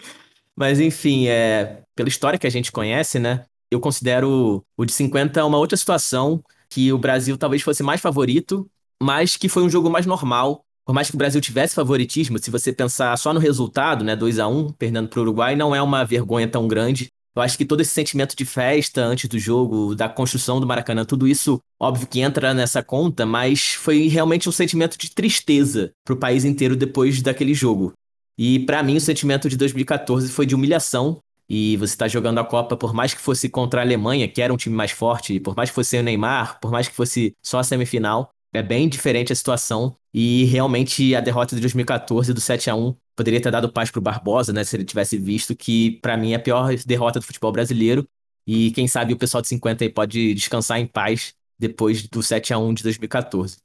mas 0.54 0.78
enfim, 0.78 1.28
é... 1.28 1.80
pela 1.96 2.08
história 2.08 2.38
que 2.38 2.46
a 2.46 2.50
gente 2.50 2.70
conhece, 2.70 3.18
né? 3.18 3.44
Eu 3.70 3.80
considero 3.80 4.62
o 4.76 4.84
de 4.84 4.92
50 4.92 5.44
uma 5.46 5.58
outra 5.58 5.76
situação 5.76 6.42
que 6.68 6.92
o 6.92 6.98
Brasil 6.98 7.38
talvez 7.38 7.62
fosse 7.62 7.82
mais 7.82 8.00
favorito, 8.00 8.68
mas 9.02 9.36
que 9.36 9.48
foi 9.48 9.62
um 9.62 9.70
jogo 9.70 9.88
mais 9.88 10.04
normal 10.04 10.63
por 10.84 10.92
mais 10.92 11.08
que 11.08 11.14
o 11.14 11.18
Brasil 11.18 11.40
tivesse 11.40 11.74
favoritismo, 11.74 12.38
se 12.38 12.50
você 12.50 12.72
pensar 12.72 13.16
só 13.16 13.32
no 13.32 13.40
resultado, 13.40 14.04
né, 14.04 14.14
2 14.14 14.38
a 14.38 14.46
1 14.46 14.72
perdendo 14.72 15.08
para 15.08 15.18
o 15.18 15.22
Uruguai, 15.22 15.56
não 15.56 15.74
é 15.74 15.80
uma 15.80 16.04
vergonha 16.04 16.46
tão 16.46 16.68
grande. 16.68 17.08
Eu 17.34 17.42
acho 17.42 17.58
que 17.58 17.64
todo 17.64 17.80
esse 17.80 17.90
sentimento 17.90 18.36
de 18.36 18.44
festa 18.44 19.02
antes 19.02 19.28
do 19.28 19.38
jogo, 19.38 19.94
da 19.94 20.08
construção 20.08 20.60
do 20.60 20.66
Maracanã, 20.66 21.04
tudo 21.04 21.26
isso, 21.26 21.58
óbvio 21.80 22.06
que 22.06 22.20
entra 22.20 22.54
nessa 22.54 22.80
conta, 22.82 23.26
mas 23.26 23.72
foi 23.72 24.06
realmente 24.06 24.48
um 24.48 24.52
sentimento 24.52 24.96
de 24.96 25.10
tristeza 25.10 25.90
para 26.04 26.14
o 26.14 26.16
país 26.16 26.44
inteiro 26.44 26.76
depois 26.76 27.20
daquele 27.20 27.52
jogo. 27.52 27.92
E 28.38 28.60
para 28.60 28.82
mim, 28.82 28.96
o 28.96 29.00
sentimento 29.00 29.48
de 29.48 29.56
2014 29.56 30.28
foi 30.30 30.46
de 30.46 30.54
humilhação. 30.54 31.18
E 31.48 31.76
você 31.76 31.92
está 31.92 32.08
jogando 32.08 32.38
a 32.38 32.44
Copa, 32.44 32.76
por 32.76 32.94
mais 32.94 33.12
que 33.12 33.20
fosse 33.20 33.48
contra 33.48 33.80
a 33.80 33.84
Alemanha, 33.84 34.26
que 34.26 34.40
era 34.40 34.52
um 34.52 34.56
time 34.56 34.74
mais 34.74 34.92
forte, 34.92 35.38
por 35.40 35.54
mais 35.54 35.68
que 35.68 35.74
fosse 35.74 35.98
o 35.98 36.02
Neymar, 36.02 36.58
por 36.58 36.70
mais 36.70 36.88
que 36.88 36.94
fosse 36.94 37.34
só 37.42 37.58
a 37.58 37.64
semifinal, 37.64 38.30
é 38.52 38.62
bem 38.62 38.88
diferente 38.88 39.32
a 39.32 39.36
situação. 39.36 39.94
E 40.14 40.44
realmente 40.44 41.12
a 41.16 41.20
derrota 41.20 41.56
de 41.56 41.60
2014 41.60 42.32
do 42.32 42.40
7 42.40 42.70
a 42.70 42.76
1 42.76 42.94
poderia 43.16 43.40
ter 43.40 43.50
dado 43.50 43.72
paz 43.72 43.90
pro 43.90 44.00
Barbosa, 44.00 44.52
né? 44.52 44.62
Se 44.62 44.76
ele 44.76 44.84
tivesse 44.84 45.18
visto 45.18 45.56
que, 45.56 45.98
para 46.00 46.16
mim, 46.16 46.32
é 46.32 46.36
a 46.36 46.38
pior 46.38 46.72
derrota 46.86 47.18
do 47.18 47.26
futebol 47.26 47.50
brasileiro. 47.50 48.06
E 48.46 48.70
quem 48.70 48.86
sabe 48.86 49.12
o 49.12 49.16
pessoal 49.16 49.42
de 49.42 49.48
50 49.48 49.82
aí 49.82 49.90
pode 49.90 50.32
descansar 50.34 50.78
em 50.78 50.86
paz 50.86 51.34
depois 51.58 52.06
do 52.06 52.22
7 52.22 52.54
a 52.54 52.58
1 52.58 52.74
de 52.74 52.82
2014. 52.84 53.56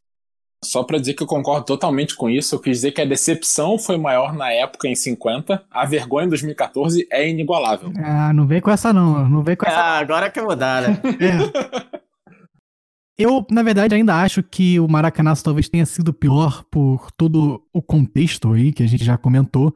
Só 0.64 0.84
para 0.84 0.98
dizer 0.98 1.14
que 1.14 1.24
eu 1.24 1.28
concordo 1.28 1.66
totalmente 1.66 2.16
com 2.16 2.30
isso, 2.30 2.56
eu 2.56 2.60
quis 2.60 2.78
dizer 2.78 2.92
que 2.92 3.02
a 3.02 3.06
decepção 3.06 3.78
foi 3.78 3.98
maior 3.98 4.34
na 4.34 4.52
época 4.52 4.88
em 4.88 4.96
50, 4.96 5.64
a 5.72 5.86
vergonha 5.86 6.26
em 6.26 6.30
2014 6.30 7.08
é 7.10 7.30
inigualável. 7.30 7.94
Ah, 7.98 8.34
não 8.34 8.46
vem 8.46 8.60
com 8.60 8.70
essa 8.70 8.92
não, 8.92 9.30
não 9.30 9.42
vem 9.42 9.56
com 9.56 9.66
essa. 9.66 9.78
Ah, 9.78 10.00
agora 10.00 10.30
que 10.30 10.38
eu 10.40 10.46
vou 10.46 10.56
dar, 10.56 10.82
né? 10.82 11.02
é. 11.04 12.00
Eu, 13.22 13.46
na 13.52 13.62
verdade, 13.62 13.94
ainda 13.94 14.16
acho 14.16 14.42
que 14.42 14.80
o 14.80 14.88
Maracanaço 14.88 15.44
talvez 15.44 15.68
tenha 15.68 15.86
sido 15.86 16.14
pior 16.14 16.64
por 16.72 17.12
todo 17.18 17.62
o 17.74 17.82
contexto 17.82 18.54
aí 18.54 18.72
que 18.72 18.82
a 18.82 18.88
gente 18.88 19.04
já 19.04 19.18
comentou. 19.18 19.74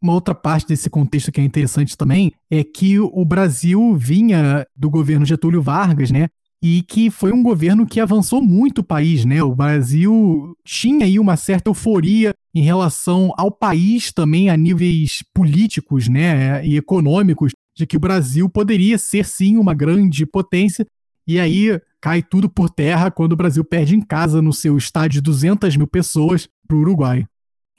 Uma 0.00 0.14
outra 0.14 0.34
parte 0.34 0.66
desse 0.66 0.88
contexto 0.88 1.30
que 1.30 1.38
é 1.38 1.44
interessante 1.44 1.94
também 1.94 2.32
é 2.50 2.64
que 2.64 2.98
o 2.98 3.22
Brasil 3.22 3.94
vinha 3.96 4.66
do 4.74 4.88
governo 4.88 5.26
Getúlio 5.26 5.60
Vargas, 5.60 6.10
né? 6.10 6.28
E 6.62 6.80
que 6.84 7.10
foi 7.10 7.32
um 7.32 7.42
governo 7.42 7.84
que 7.84 8.00
avançou 8.00 8.40
muito 8.40 8.78
o 8.78 8.84
país, 8.84 9.26
né? 9.26 9.42
O 9.42 9.54
Brasil 9.54 10.56
tinha 10.64 11.04
aí 11.04 11.18
uma 11.18 11.36
certa 11.36 11.68
euforia 11.68 12.32
em 12.54 12.62
relação 12.62 13.30
ao 13.36 13.50
país 13.50 14.10
também 14.10 14.48
a 14.48 14.56
níveis 14.56 15.22
políticos, 15.34 16.08
né? 16.08 16.66
E 16.66 16.78
econômicos 16.78 17.52
de 17.76 17.86
que 17.86 17.98
o 17.98 18.00
Brasil 18.00 18.48
poderia 18.48 18.96
ser 18.96 19.26
sim 19.26 19.58
uma 19.58 19.74
grande 19.74 20.24
potência, 20.24 20.86
e 21.26 21.40
aí 21.40 21.80
cai 22.00 22.22
tudo 22.22 22.48
por 22.48 22.70
terra 22.70 23.10
quando 23.10 23.32
o 23.32 23.36
Brasil 23.36 23.64
perde 23.64 23.94
em 23.96 24.00
casa 24.00 24.40
no 24.40 24.52
seu 24.52 24.76
estádio 24.76 25.20
de 25.20 25.22
200 25.22 25.76
mil 25.76 25.86
pessoas 25.86 26.48
para 26.66 26.76
o 26.76 26.80
Uruguai. 26.80 27.26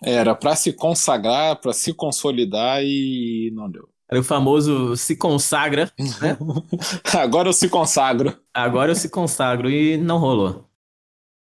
Era 0.03 0.35
para 0.35 0.55
se 0.55 0.73
consagrar, 0.73 1.59
para 1.59 1.73
se 1.73 1.93
consolidar 1.93 2.83
e 2.83 3.51
não 3.53 3.69
deu. 3.69 3.89
Era 4.09 4.21
o 4.21 4.23
famoso 4.23 4.95
se 4.95 5.15
consagra, 5.15 5.91
né? 6.21 6.37
Agora 7.13 7.49
eu 7.49 7.53
se 7.53 7.67
consagro. 7.67 8.37
Agora 8.53 8.91
eu 8.91 8.95
se 8.95 9.09
consagro 9.09 9.69
e 9.69 9.97
não 9.97 10.17
rolou. 10.17 10.65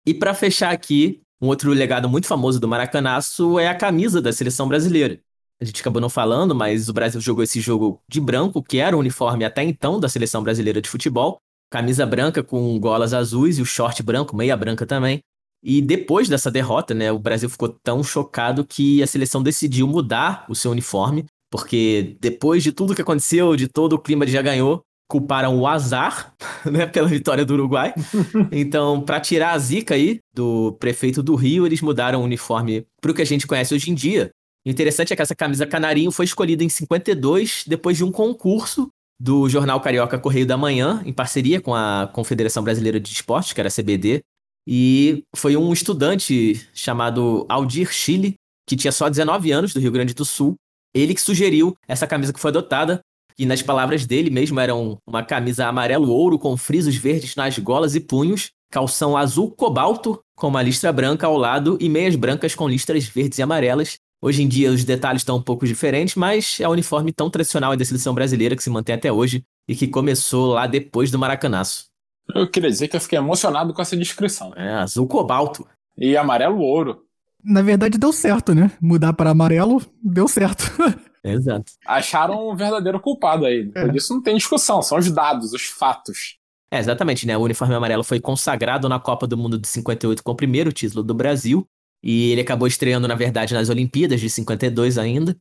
E 0.06 0.14
para 0.14 0.34
fechar 0.34 0.72
aqui, 0.72 1.22
um 1.42 1.48
outro 1.48 1.72
legado 1.72 2.10
muito 2.10 2.26
famoso 2.26 2.60
do 2.60 2.68
Maracanaço 2.68 3.60
é 3.60 3.68
a 3.68 3.76
camisa 3.76 4.22
da 4.22 4.32
seleção 4.32 4.68
brasileira. 4.68 5.20
A 5.62 5.66
gente 5.66 5.82
acabou 5.82 6.02
não 6.02 6.10
falando, 6.10 6.56
mas 6.56 6.88
o 6.88 6.94
Brasil 6.94 7.20
jogou 7.20 7.44
esse 7.44 7.60
jogo 7.60 8.02
de 8.08 8.22
branco, 8.22 8.64
que 8.64 8.78
era 8.78 8.96
o 8.96 9.00
uniforme 9.00 9.44
até 9.44 9.64
então 9.64 10.00
da 10.00 10.10
seleção 10.10 10.42
brasileira 10.42 10.82
de 10.82 10.90
futebol. 10.90 11.40
Camisa 11.70 12.06
branca 12.06 12.42
com 12.42 12.80
golas 12.80 13.14
azuis 13.14 13.58
e 13.58 13.62
o 13.62 13.66
short 13.66 14.02
branco, 14.02 14.36
meia 14.36 14.56
branca 14.56 14.86
também. 14.86 15.20
E 15.64 15.82
depois 15.82 16.30
dessa 16.30 16.52
derrota, 16.52 16.94
né, 16.94 17.12
o 17.12 17.20
Brasil 17.20 17.50
ficou 17.50 17.70
tão 17.70 18.04
chocado 18.04 18.66
que 18.66 19.02
a 19.02 19.08
seleção 19.08 19.42
decidiu 19.42 19.88
mudar 19.88 20.46
o 20.48 20.56
seu 20.56 20.72
uniforme, 20.72 21.26
porque 21.52 22.16
depois 22.22 22.64
de 22.64 22.72
tudo 22.72 22.96
que 22.96 23.02
aconteceu, 23.02 23.56
de 23.56 23.68
todo 23.68 23.94
o 23.94 24.00
clima 24.00 24.26
de 24.26 24.32
já 24.32 24.42
ganhou, 24.42 24.82
culparam 25.10 25.58
o 25.58 25.66
azar, 25.66 26.34
né, 26.66 26.86
pela 26.86 27.08
vitória 27.08 27.46
do 27.46 27.54
Uruguai. 27.54 27.94
Então, 28.52 29.02
para 29.02 29.20
tirar 29.20 29.52
a 29.52 29.58
zica 29.58 29.96
aí 29.96 30.20
do 30.34 30.74
prefeito 30.80 31.24
do 31.24 31.36
Rio, 31.36 31.66
eles 31.66 31.82
mudaram 31.82 32.22
o 32.22 32.24
uniforme 32.24 32.86
para 33.02 33.12
o 33.12 33.14
que 33.14 33.22
a 33.22 33.26
gente 33.26 33.48
conhece 33.48 33.74
hoje 33.74 33.92
em 33.92 33.96
dia. 33.96 34.30
O 34.66 34.70
interessante 34.70 35.14
é 35.14 35.16
que 35.16 35.22
essa 35.22 35.36
camisa 35.36 35.66
canarinho 35.66 36.12
foi 36.12 36.26
escolhida 36.26 36.64
em 36.64 36.70
52 36.70 37.64
depois 37.66 37.98
de 37.98 38.04
um 38.04 38.12
concurso 38.12 38.90
do 39.20 39.50
jornal 39.50 39.82
Carioca 39.82 40.20
Correio 40.20 40.46
da 40.46 40.58
Manhã, 40.58 41.02
em 41.06 41.14
parceria 41.14 41.60
com 41.60 41.74
a 41.74 42.10
Confederação 42.14 42.64
Brasileira 42.64 43.00
de 43.00 43.12
Esportes, 43.12 43.54
que 43.54 43.60
era 43.60 43.68
a 43.68 43.72
CBD, 43.72 44.22
e 44.68 45.24
foi 45.36 45.56
um 45.56 45.72
estudante 45.72 46.68
chamado 46.74 47.46
Aldir 47.50 47.92
Chile, 47.92 48.36
que 48.68 48.76
tinha 48.76 48.92
só 48.92 49.10
19 49.10 49.52
anos, 49.52 49.74
do 49.74 49.80
Rio 49.80 49.92
Grande 49.92 50.14
do 50.14 50.26
Sul, 50.26 50.56
ele 50.94 51.14
que 51.14 51.22
sugeriu 51.22 51.76
essa 51.88 52.06
camisa 52.06 52.34
que 52.34 52.40
foi 52.40 52.50
adotada, 52.50 53.00
e 53.40 53.46
nas 53.46 53.62
palavras 53.62 54.06
dele 54.06 54.30
mesmo 54.30 54.60
eram 54.60 54.98
uma 55.08 55.24
camisa 55.24 55.68
amarelo-ouro 55.68 56.40
com 56.40 56.58
frisos 56.58 56.96
verdes 56.96 57.36
nas 57.36 57.58
golas 57.60 57.96
e 57.96 58.00
punhos, 58.00 58.50
calção 58.72 59.16
azul 59.16 59.52
cobalto 59.52 60.20
com 60.36 60.48
uma 60.48 60.62
listra 60.62 60.92
branca 60.92 61.28
ao 61.28 61.38
lado 61.38 61.78
e 61.80 61.88
meias 61.88 62.16
brancas 62.16 62.56
com 62.56 62.68
listras 62.68 63.06
verdes 63.06 63.40
e 63.40 63.42
amarelas. 63.42 63.98
Hoje 64.22 64.42
em 64.42 64.48
dia 64.48 64.72
os 64.72 64.84
detalhes 64.84 65.22
estão 65.22 65.38
um 65.38 65.42
pouco 65.42 65.66
diferentes, 65.66 66.16
mas 66.16 66.60
é 66.60 66.68
o 66.68 66.72
uniforme 66.72 67.12
tão 67.12 67.30
tradicional 67.30 67.76
da 67.76 67.86
seleção 67.86 68.14
brasileira 68.14 68.56
que 68.56 68.64
se 68.64 68.70
mantém 68.70 68.96
até 68.96 69.12
hoje 69.12 69.44
e 69.68 69.76
que 69.76 69.88
começou 69.88 70.54
lá 70.54 70.66
depois 70.66 71.12
do 71.12 71.20
Maracanaço. 71.20 71.86
Eu 72.34 72.50
queria 72.50 72.70
dizer 72.70 72.88
que 72.88 72.96
eu 72.96 73.02
fiquei 73.02 73.18
emocionado 73.18 73.74
com 73.74 73.82
essa 73.82 73.96
descrição. 73.96 74.54
É, 74.56 74.74
azul 74.74 75.08
cobalto. 75.08 75.68
E 75.98 76.18
amarelo 76.18 76.60
ouro. 76.60 77.04
Na 77.44 77.62
verdade, 77.62 77.98
deu 77.98 78.12
certo, 78.12 78.54
né? 78.54 78.72
Mudar 78.82 79.14
para 79.14 79.30
amarelo, 79.30 79.82
deu 80.04 80.28
certo. 80.28 80.66
Exato. 81.24 81.72
Acharam 81.86 82.50
um 82.50 82.56
verdadeiro 82.56 83.00
culpado 83.00 83.46
aí. 83.46 83.66
Por 83.66 83.90
é. 83.90 83.98
isso 83.98 84.14
não 84.14 84.22
tem 84.22 84.36
discussão, 84.36 84.82
são 84.82 84.98
os 84.98 85.12
dados, 85.12 85.54
os 85.54 85.66
fatos. 85.66 86.38
É, 86.72 86.80
exatamente, 86.80 87.26
né? 87.26 87.38
O 87.38 87.42
uniforme 87.42 87.74
amarelo 87.74 88.04
foi 88.04 88.20
consagrado 88.20 88.90
na 88.90 89.00
Copa 89.00 89.26
do 89.26 89.38
Mundo 89.38 89.58
de 89.58 89.68
58 89.68 90.24
com 90.24 90.32
o 90.32 90.36
primeiro 90.36 90.72
título 90.72 91.04
do 91.04 91.14
Brasil. 91.14 91.68
E 92.04 92.32
ele 92.32 92.42
acabou 92.42 92.68
estreando, 92.68 93.08
na 93.08 93.16
verdade, 93.16 93.54
nas 93.54 93.70
Olimpíadas 93.70 94.20
de 94.20 94.30
52 94.30 94.98
ainda. 94.98 95.36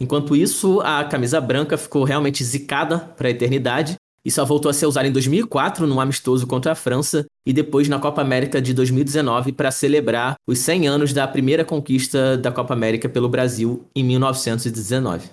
Enquanto 0.00 0.36
isso, 0.36 0.80
a 0.80 1.04
camisa 1.04 1.40
branca 1.40 1.76
ficou 1.76 2.04
realmente 2.04 2.44
zicada 2.44 2.98
para 2.98 3.28
a 3.28 3.30
eternidade 3.30 3.96
e 4.24 4.30
só 4.30 4.44
voltou 4.44 4.70
a 4.70 4.74
ser 4.74 4.86
usada 4.86 5.08
em 5.08 5.12
2004 5.12 5.86
num 5.86 6.00
amistoso 6.00 6.46
contra 6.46 6.72
a 6.72 6.74
França 6.74 7.26
e 7.46 7.52
depois 7.52 7.88
na 7.88 7.98
Copa 7.98 8.20
América 8.20 8.60
de 8.60 8.74
2019 8.74 9.52
para 9.52 9.70
celebrar 9.70 10.36
os 10.46 10.58
100 10.58 10.86
anos 10.86 11.12
da 11.12 11.26
primeira 11.26 11.64
conquista 11.64 12.36
da 12.36 12.52
Copa 12.52 12.74
América 12.74 13.08
pelo 13.08 13.28
Brasil 13.28 13.86
em 13.94 14.04
1919. 14.04 15.30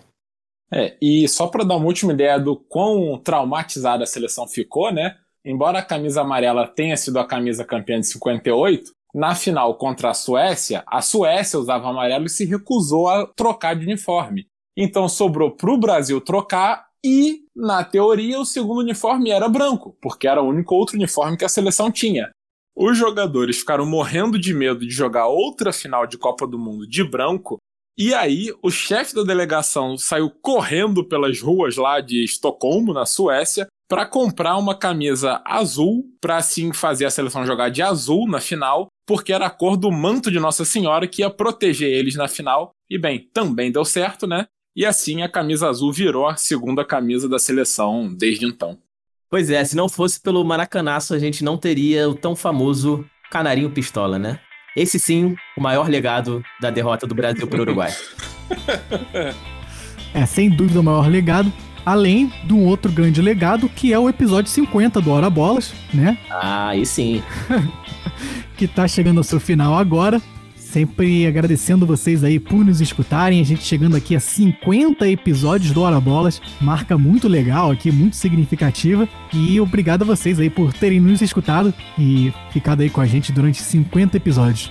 É, 0.72 0.96
e 1.02 1.28
só 1.28 1.48
para 1.48 1.64
dar 1.64 1.76
uma 1.76 1.86
última 1.86 2.14
ideia 2.14 2.40
do 2.40 2.56
quão 2.56 3.20
traumatizada 3.24 4.04
a 4.04 4.08
seleção 4.08 4.48
ficou, 4.48 4.92
né? 4.92 5.16
Embora 5.44 5.80
a 5.80 5.84
camisa 5.84 6.22
amarela 6.22 6.68
tenha 6.68 6.98
sido 6.98 7.20
a 7.20 7.28
camisa 7.28 7.64
campeã 7.64 8.00
de 8.00 8.08
58, 8.08 8.92
na 9.16 9.34
final 9.34 9.76
contra 9.76 10.10
a 10.10 10.14
Suécia, 10.14 10.84
a 10.86 11.02
Suécia 11.02 11.58
usava 11.58 11.90
amarelo 11.90 12.26
e 12.26 12.30
se 12.30 12.44
recusou 12.44 13.08
a 13.08 13.26
trocar 13.26 13.74
de 13.74 13.86
uniforme. 13.86 14.46
Então 14.76 15.08
sobrou 15.08 15.52
para 15.52 15.72
o 15.72 15.78
Brasil 15.78 16.20
trocar 16.20 16.88
e, 17.02 17.46
na 17.56 17.82
teoria, 17.82 18.38
o 18.38 18.46
segundo 18.46 18.82
uniforme 18.82 19.30
era 19.30 19.48
branco, 19.48 19.98
porque 20.02 20.28
era 20.28 20.42
o 20.42 20.50
único 20.50 20.76
outro 20.76 20.98
uniforme 20.98 21.38
que 21.38 21.46
a 21.46 21.50
seleção 21.50 21.90
tinha. 21.90 22.30
Os 22.76 22.98
jogadores 22.98 23.60
ficaram 23.60 23.86
morrendo 23.86 24.38
de 24.38 24.54
medo 24.54 24.82
de 24.82 24.90
jogar 24.90 25.28
outra 25.28 25.72
final 25.72 26.06
de 26.06 26.18
Copa 26.18 26.46
do 26.46 26.60
Mundo 26.60 26.86
de 26.86 27.02
branco, 27.02 27.58
e 27.98 28.14
aí 28.14 28.54
o 28.62 28.70
chefe 28.70 29.16
da 29.16 29.24
delegação 29.24 29.98
saiu 29.98 30.30
correndo 30.30 31.08
pelas 31.08 31.40
ruas 31.40 31.78
lá 31.78 32.02
de 32.02 32.22
Estocolmo, 32.22 32.94
na 32.94 33.06
Suécia, 33.06 33.66
para 33.88 34.06
comprar 34.06 34.58
uma 34.58 34.76
camisa 34.76 35.42
azul, 35.46 36.06
para 36.20 36.38
assim 36.38 36.74
fazer 36.74 37.06
a 37.06 37.12
seleção 37.12 37.46
jogar 37.46 37.70
de 37.70 37.82
azul 37.82 38.28
na 38.28 38.40
final, 38.40 38.88
porque 39.06 39.32
era 39.32 39.46
a 39.46 39.50
cor 39.50 39.78
do 39.78 39.92
manto 39.92 40.32
de 40.32 40.40
Nossa 40.40 40.66
Senhora 40.66 41.08
que 41.08 41.22
ia 41.22 41.30
proteger 41.30 41.90
eles 41.90 42.16
na 42.16 42.28
final. 42.28 42.72
E 42.90 42.98
bem, 42.98 43.30
também 43.34 43.72
deu 43.72 43.86
certo, 43.86 44.26
né? 44.26 44.48
E 44.76 44.86
assim 44.86 45.22
a 45.22 45.30
camisa 45.30 45.70
azul 45.70 45.94
virou 45.94 46.28
a 46.28 46.36
segunda 46.36 46.84
camisa 46.84 47.30
da 47.30 47.40
seleção 47.40 48.14
desde 48.14 48.46
então. 48.46 48.78
Pois 49.30 49.50
é, 49.50 49.64
se 49.64 49.76
não 49.76 49.88
fosse 49.88 50.20
pelo 50.20 50.44
Maracanaço, 50.44 51.14
a 51.14 51.20
gente 51.20 51.44
não 51.44 51.58
teria 51.58 52.10
o 52.10 52.16
tão 52.16 52.36
famoso 52.36 53.06
Canarinho 53.32 53.72
Pistola, 53.72 54.20
né? 54.20 54.40
Esse 54.76 55.00
sim, 55.00 55.36
o 55.58 55.62
maior 55.62 55.90
legado 55.90 56.44
da 56.60 56.70
derrota 56.70 57.08
do 57.08 57.16
Brasil 57.16 57.48
para 57.48 57.60
o 57.60 57.62
Uruguai. 57.62 57.94
é, 60.14 60.26
sem 60.26 60.50
dúvida 60.50 60.80
o 60.82 60.84
maior 60.84 61.10
legado. 61.10 61.52
Além 61.86 62.32
de 62.44 62.54
um 62.54 62.66
outro 62.66 62.92
grande 62.92 63.22
legado, 63.22 63.70
que 63.70 63.94
é 63.94 64.00
o 64.00 64.10
episódio 64.10 64.50
50 64.50 65.00
do 65.00 65.12
Hora 65.12 65.30
Bolas, 65.30 65.74
né? 65.94 66.18
Ah, 66.30 66.70
aí 66.70 66.86
sim. 66.86 67.22
que 68.58 68.68
tá 68.68 68.88
chegando 68.88 69.20
ao 69.20 69.24
seu 69.24 69.40
final 69.40 69.78
agora. 69.78 70.22
Sempre 70.56 71.26
agradecendo 71.26 71.86
vocês 71.86 72.22
aí 72.22 72.38
por 72.38 72.66
nos 72.66 72.82
escutarem. 72.82 73.40
A 73.40 73.46
gente 73.46 73.64
chegando 73.64 73.96
aqui 73.96 74.14
a 74.14 74.20
50 74.20 75.08
episódios 75.08 75.72
do 75.72 75.82
Hora 75.82 76.02
Bolas. 76.02 76.42
Marca 76.60 76.98
muito 76.98 77.30
legal 77.30 77.72
aqui, 77.72 77.92
muito 77.92 78.18
significativa. 78.18 79.08
E 79.34 79.58
obrigado 79.62 80.02
a 80.02 80.06
vocês 80.06 80.38
aí 80.38 80.50
por 80.50 80.74
terem 80.74 81.00
nos 81.00 81.22
escutado 81.22 81.74
e 81.98 82.34
ficado 82.52 82.82
aí 82.82 82.90
com 82.90 83.00
a 83.00 83.06
gente 83.06 83.32
durante 83.32 83.62
50 83.62 84.18
episódios. 84.18 84.70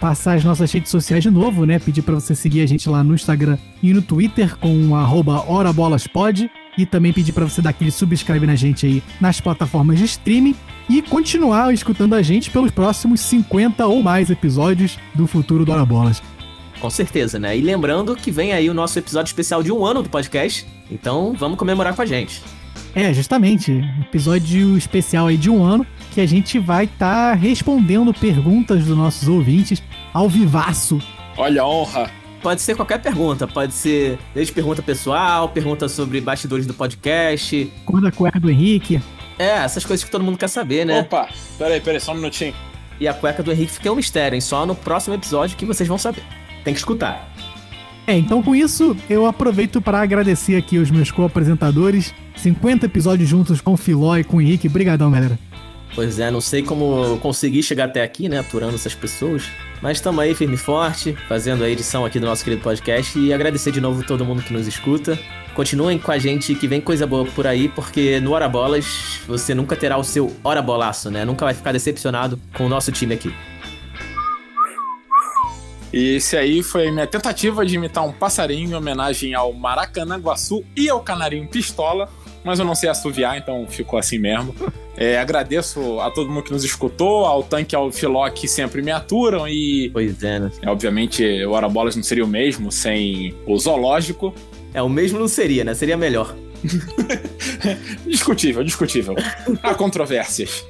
Passar 0.00 0.34
as 0.34 0.44
nossas 0.44 0.72
redes 0.72 0.90
sociais 0.90 1.22
de 1.22 1.30
novo, 1.30 1.66
né? 1.66 1.78
Pedir 1.78 2.00
para 2.00 2.14
você 2.14 2.34
seguir 2.34 2.62
a 2.62 2.66
gente 2.66 2.88
lá 2.88 3.04
no 3.04 3.14
Instagram 3.14 3.58
e 3.82 3.92
no 3.92 4.00
Twitter 4.00 4.56
com 4.56 4.92
@horabolaspod 4.92 6.50
e 6.78 6.86
também 6.86 7.12
pedir 7.12 7.32
para 7.32 7.44
você 7.44 7.60
dar 7.60 7.70
aquele 7.70 7.90
subscribe 7.90 8.46
na 8.46 8.54
gente 8.54 8.86
aí 8.86 9.02
nas 9.20 9.42
plataformas 9.42 9.98
de 9.98 10.06
streaming 10.06 10.56
e 10.88 11.02
continuar 11.02 11.72
escutando 11.74 12.14
a 12.14 12.22
gente 12.22 12.50
pelos 12.50 12.70
próximos 12.70 13.20
50 13.20 13.86
ou 13.86 14.02
mais 14.02 14.30
episódios 14.30 14.98
do 15.14 15.26
Futuro 15.26 15.66
do 15.66 15.72
Hora 15.72 15.84
Bolas. 15.84 16.22
Com 16.80 16.88
certeza, 16.88 17.38
né? 17.38 17.58
E 17.58 17.60
lembrando 17.60 18.16
que 18.16 18.30
vem 18.30 18.52
aí 18.52 18.70
o 18.70 18.74
nosso 18.74 18.98
episódio 18.98 19.28
especial 19.28 19.62
de 19.62 19.70
um 19.70 19.84
ano 19.84 20.02
do 20.02 20.08
podcast, 20.08 20.66
então 20.90 21.34
vamos 21.38 21.58
comemorar 21.58 21.94
com 21.94 22.00
a 22.00 22.06
gente. 22.06 22.42
É, 22.94 23.12
justamente, 23.12 23.84
episódio 24.00 24.76
especial 24.76 25.26
aí 25.26 25.36
de 25.36 25.50
um 25.50 25.62
ano 25.62 25.86
que 26.10 26.20
a 26.20 26.26
gente 26.26 26.58
vai 26.58 26.86
estar 26.86 27.30
tá 27.30 27.34
respondendo 27.34 28.12
perguntas 28.12 28.84
dos 28.84 28.96
nossos 28.96 29.28
ouvintes 29.28 29.80
ao 30.12 30.28
vivaço. 30.28 31.00
Olha 31.36 31.62
a 31.62 31.68
honra! 31.68 32.10
Pode 32.42 32.62
ser 32.62 32.74
qualquer 32.74 32.98
pergunta, 33.00 33.46
pode 33.46 33.74
ser 33.74 34.18
desde 34.34 34.52
pergunta 34.52 34.82
pessoal, 34.82 35.48
pergunta 35.50 35.88
sobre 35.88 36.20
bastidores 36.20 36.66
do 36.66 36.72
podcast. 36.72 37.70
Cor 37.84 38.00
da 38.00 38.10
cueca 38.10 38.40
do 38.40 38.50
Henrique. 38.50 39.00
É, 39.38 39.58
essas 39.58 39.84
coisas 39.84 40.02
que 40.02 40.10
todo 40.10 40.24
mundo 40.24 40.38
quer 40.38 40.48
saber, 40.48 40.86
né? 40.86 41.00
Opa, 41.00 41.28
peraí, 41.58 41.80
peraí, 41.80 42.00
só 42.00 42.12
um 42.12 42.16
minutinho. 42.16 42.54
E 42.98 43.06
a 43.06 43.14
cueca 43.14 43.42
do 43.42 43.52
Henrique 43.52 43.72
fica 43.72 43.92
um 43.92 43.96
mistério, 43.96 44.34
hein? 44.34 44.40
Só 44.40 44.64
no 44.64 44.74
próximo 44.74 45.14
episódio 45.14 45.56
que 45.56 45.66
vocês 45.66 45.88
vão 45.88 45.98
saber. 45.98 46.22
Tem 46.64 46.72
que 46.72 46.80
escutar. 46.80 47.30
É, 48.06 48.16
então 48.16 48.42
com 48.42 48.54
isso, 48.54 48.96
eu 49.08 49.26
aproveito 49.26 49.80
para 49.80 50.00
agradecer 50.00 50.56
aqui 50.56 50.78
os 50.78 50.90
meus 50.90 51.10
co-apresentadores. 51.10 52.14
50 52.36 52.86
episódios 52.86 53.28
juntos 53.28 53.60
com 53.60 53.74
o 53.74 53.76
Filó 53.76 54.16
e 54.16 54.24
com 54.24 54.38
o 54.38 54.40
Henrique. 54.40 54.66
Obrigadão, 54.66 55.10
galera. 55.10 55.38
Pois 55.94 56.18
é, 56.18 56.30
não 56.30 56.40
sei 56.40 56.62
como 56.62 57.18
consegui 57.18 57.62
chegar 57.62 57.84
até 57.84 58.02
aqui, 58.02 58.28
né? 58.28 58.38
Aturando 58.38 58.74
essas 58.74 58.94
pessoas. 58.94 59.44
Mas 59.82 59.96
estamos 59.96 60.20
aí 60.20 60.34
firme 60.34 60.54
e 60.54 60.58
forte, 60.58 61.16
fazendo 61.26 61.64
a 61.64 61.70
edição 61.70 62.04
aqui 62.04 62.20
do 62.20 62.26
nosso 62.26 62.44
querido 62.44 62.62
podcast. 62.62 63.18
E 63.18 63.32
agradecer 63.32 63.72
de 63.72 63.80
novo 63.80 64.04
todo 64.04 64.24
mundo 64.24 64.42
que 64.42 64.52
nos 64.52 64.66
escuta. 64.66 65.18
Continuem 65.54 65.98
com 65.98 66.12
a 66.12 66.18
gente 66.18 66.54
que 66.54 66.68
vem 66.68 66.80
coisa 66.80 67.06
boa 67.06 67.24
por 67.24 67.46
aí, 67.46 67.68
porque 67.68 68.20
no 68.20 68.32
Hora 68.32 68.48
Bolas 68.48 69.20
você 69.26 69.54
nunca 69.54 69.74
terá 69.74 69.96
o 69.96 70.04
seu 70.04 70.36
Hora 70.44 70.60
Bolaço, 70.60 71.10
né? 71.10 71.24
Nunca 71.24 71.44
vai 71.44 71.54
ficar 71.54 71.72
decepcionado 71.72 72.38
com 72.54 72.66
o 72.66 72.68
nosso 72.68 72.92
time 72.92 73.14
aqui. 73.14 73.34
E 75.92 76.16
esse 76.16 76.36
aí 76.36 76.62
foi 76.62 76.90
minha 76.90 77.06
tentativa 77.06 77.66
de 77.66 77.74
imitar 77.74 78.06
um 78.06 78.12
passarinho 78.12 78.70
em 78.70 78.74
homenagem 78.74 79.34
ao 79.34 79.52
Maracanã-Guaçu 79.52 80.64
e 80.76 80.88
ao 80.88 81.00
Canarinho 81.00 81.48
Pistola, 81.48 82.08
mas 82.44 82.58
eu 82.58 82.64
não 82.64 82.74
sei 82.74 82.88
assoviar, 82.88 83.36
então 83.36 83.66
ficou 83.68 83.98
assim 83.98 84.18
mesmo. 84.18 84.54
É, 84.96 85.18
agradeço 85.18 86.00
a 86.00 86.10
todo 86.10 86.30
mundo 86.30 86.42
que 86.42 86.52
nos 86.52 86.64
escutou, 86.64 87.24
ao 87.24 87.42
Tanque 87.42 87.74
e 87.74 87.76
ao 87.76 87.90
Filó 87.90 88.28
que 88.30 88.46
sempre 88.48 88.82
me 88.82 88.90
aturam 88.90 89.48
e. 89.48 89.90
Pois 89.92 90.22
é, 90.22 90.38
né? 90.38 90.50
É, 90.62 90.68
obviamente, 90.68 91.24
o 91.44 91.52
Hora 91.52 91.68
Bolas 91.68 91.96
não 91.96 92.02
seria 92.02 92.24
o 92.24 92.28
mesmo 92.28 92.70
sem 92.70 93.34
o 93.46 93.58
zoológico. 93.58 94.34
É, 94.72 94.82
o 94.82 94.88
mesmo 94.88 95.18
não 95.18 95.28
seria, 95.28 95.64
né? 95.64 95.74
Seria 95.74 95.96
melhor. 95.96 96.34
discutível, 98.06 98.62
discutível. 98.62 99.14
Há 99.62 99.74
controvérsias. 99.74 100.64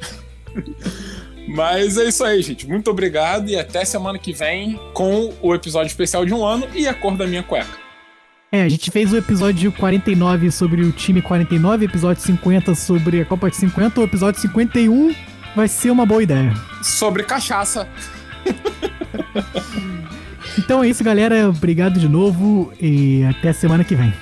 Mas 1.49 1.99
é 1.99 2.09
isso 2.09 2.25
aí, 2.25 2.41
gente. 2.43 2.69
Muito 2.69 2.91
obrigado 2.91 3.49
e 3.49 3.57
até 3.57 3.85
semana 3.85 4.19
que 4.19 4.33
vem 4.33 4.79
com 4.95 5.33
o 5.43 5.55
episódio 5.55 5.89
especial 5.89 6.25
de 6.25 6.33
um 6.33 6.45
ano 6.45 6.69
e 6.75 6.87
a 6.87 6.95
cor 6.95 7.17
da 7.17 7.27
minha 7.27 7.43
cueca. 7.43 7.90
É, 8.53 8.63
a 8.63 8.69
gente 8.69 8.91
fez 8.91 9.13
o 9.13 9.17
episódio 9.17 9.71
49 9.71 10.51
sobre 10.51 10.83
o 10.83 10.91
time 10.91 11.23
49, 11.23 11.85
episódio 11.85 12.21
50 12.21 12.75
sobre 12.75 13.21
a 13.21 13.25
Copa 13.25 13.49
de 13.49 13.57
50, 13.57 14.01
o 14.01 14.03
episódio 14.03 14.41
51 14.41 15.15
vai 15.55 15.69
ser 15.69 15.93
uma 15.93 16.05
boa 16.05 16.21
ideia. 16.21 16.53
Sobre 16.83 17.23
cachaça. 17.23 17.87
então 20.59 20.83
é 20.83 20.89
isso, 20.89 21.05
galera. 21.05 21.49
Obrigado 21.49 22.01
de 22.01 22.09
novo 22.09 22.73
e 22.81 23.23
até 23.25 23.53
semana 23.53 23.85
que 23.85 23.95
vem. 23.95 24.13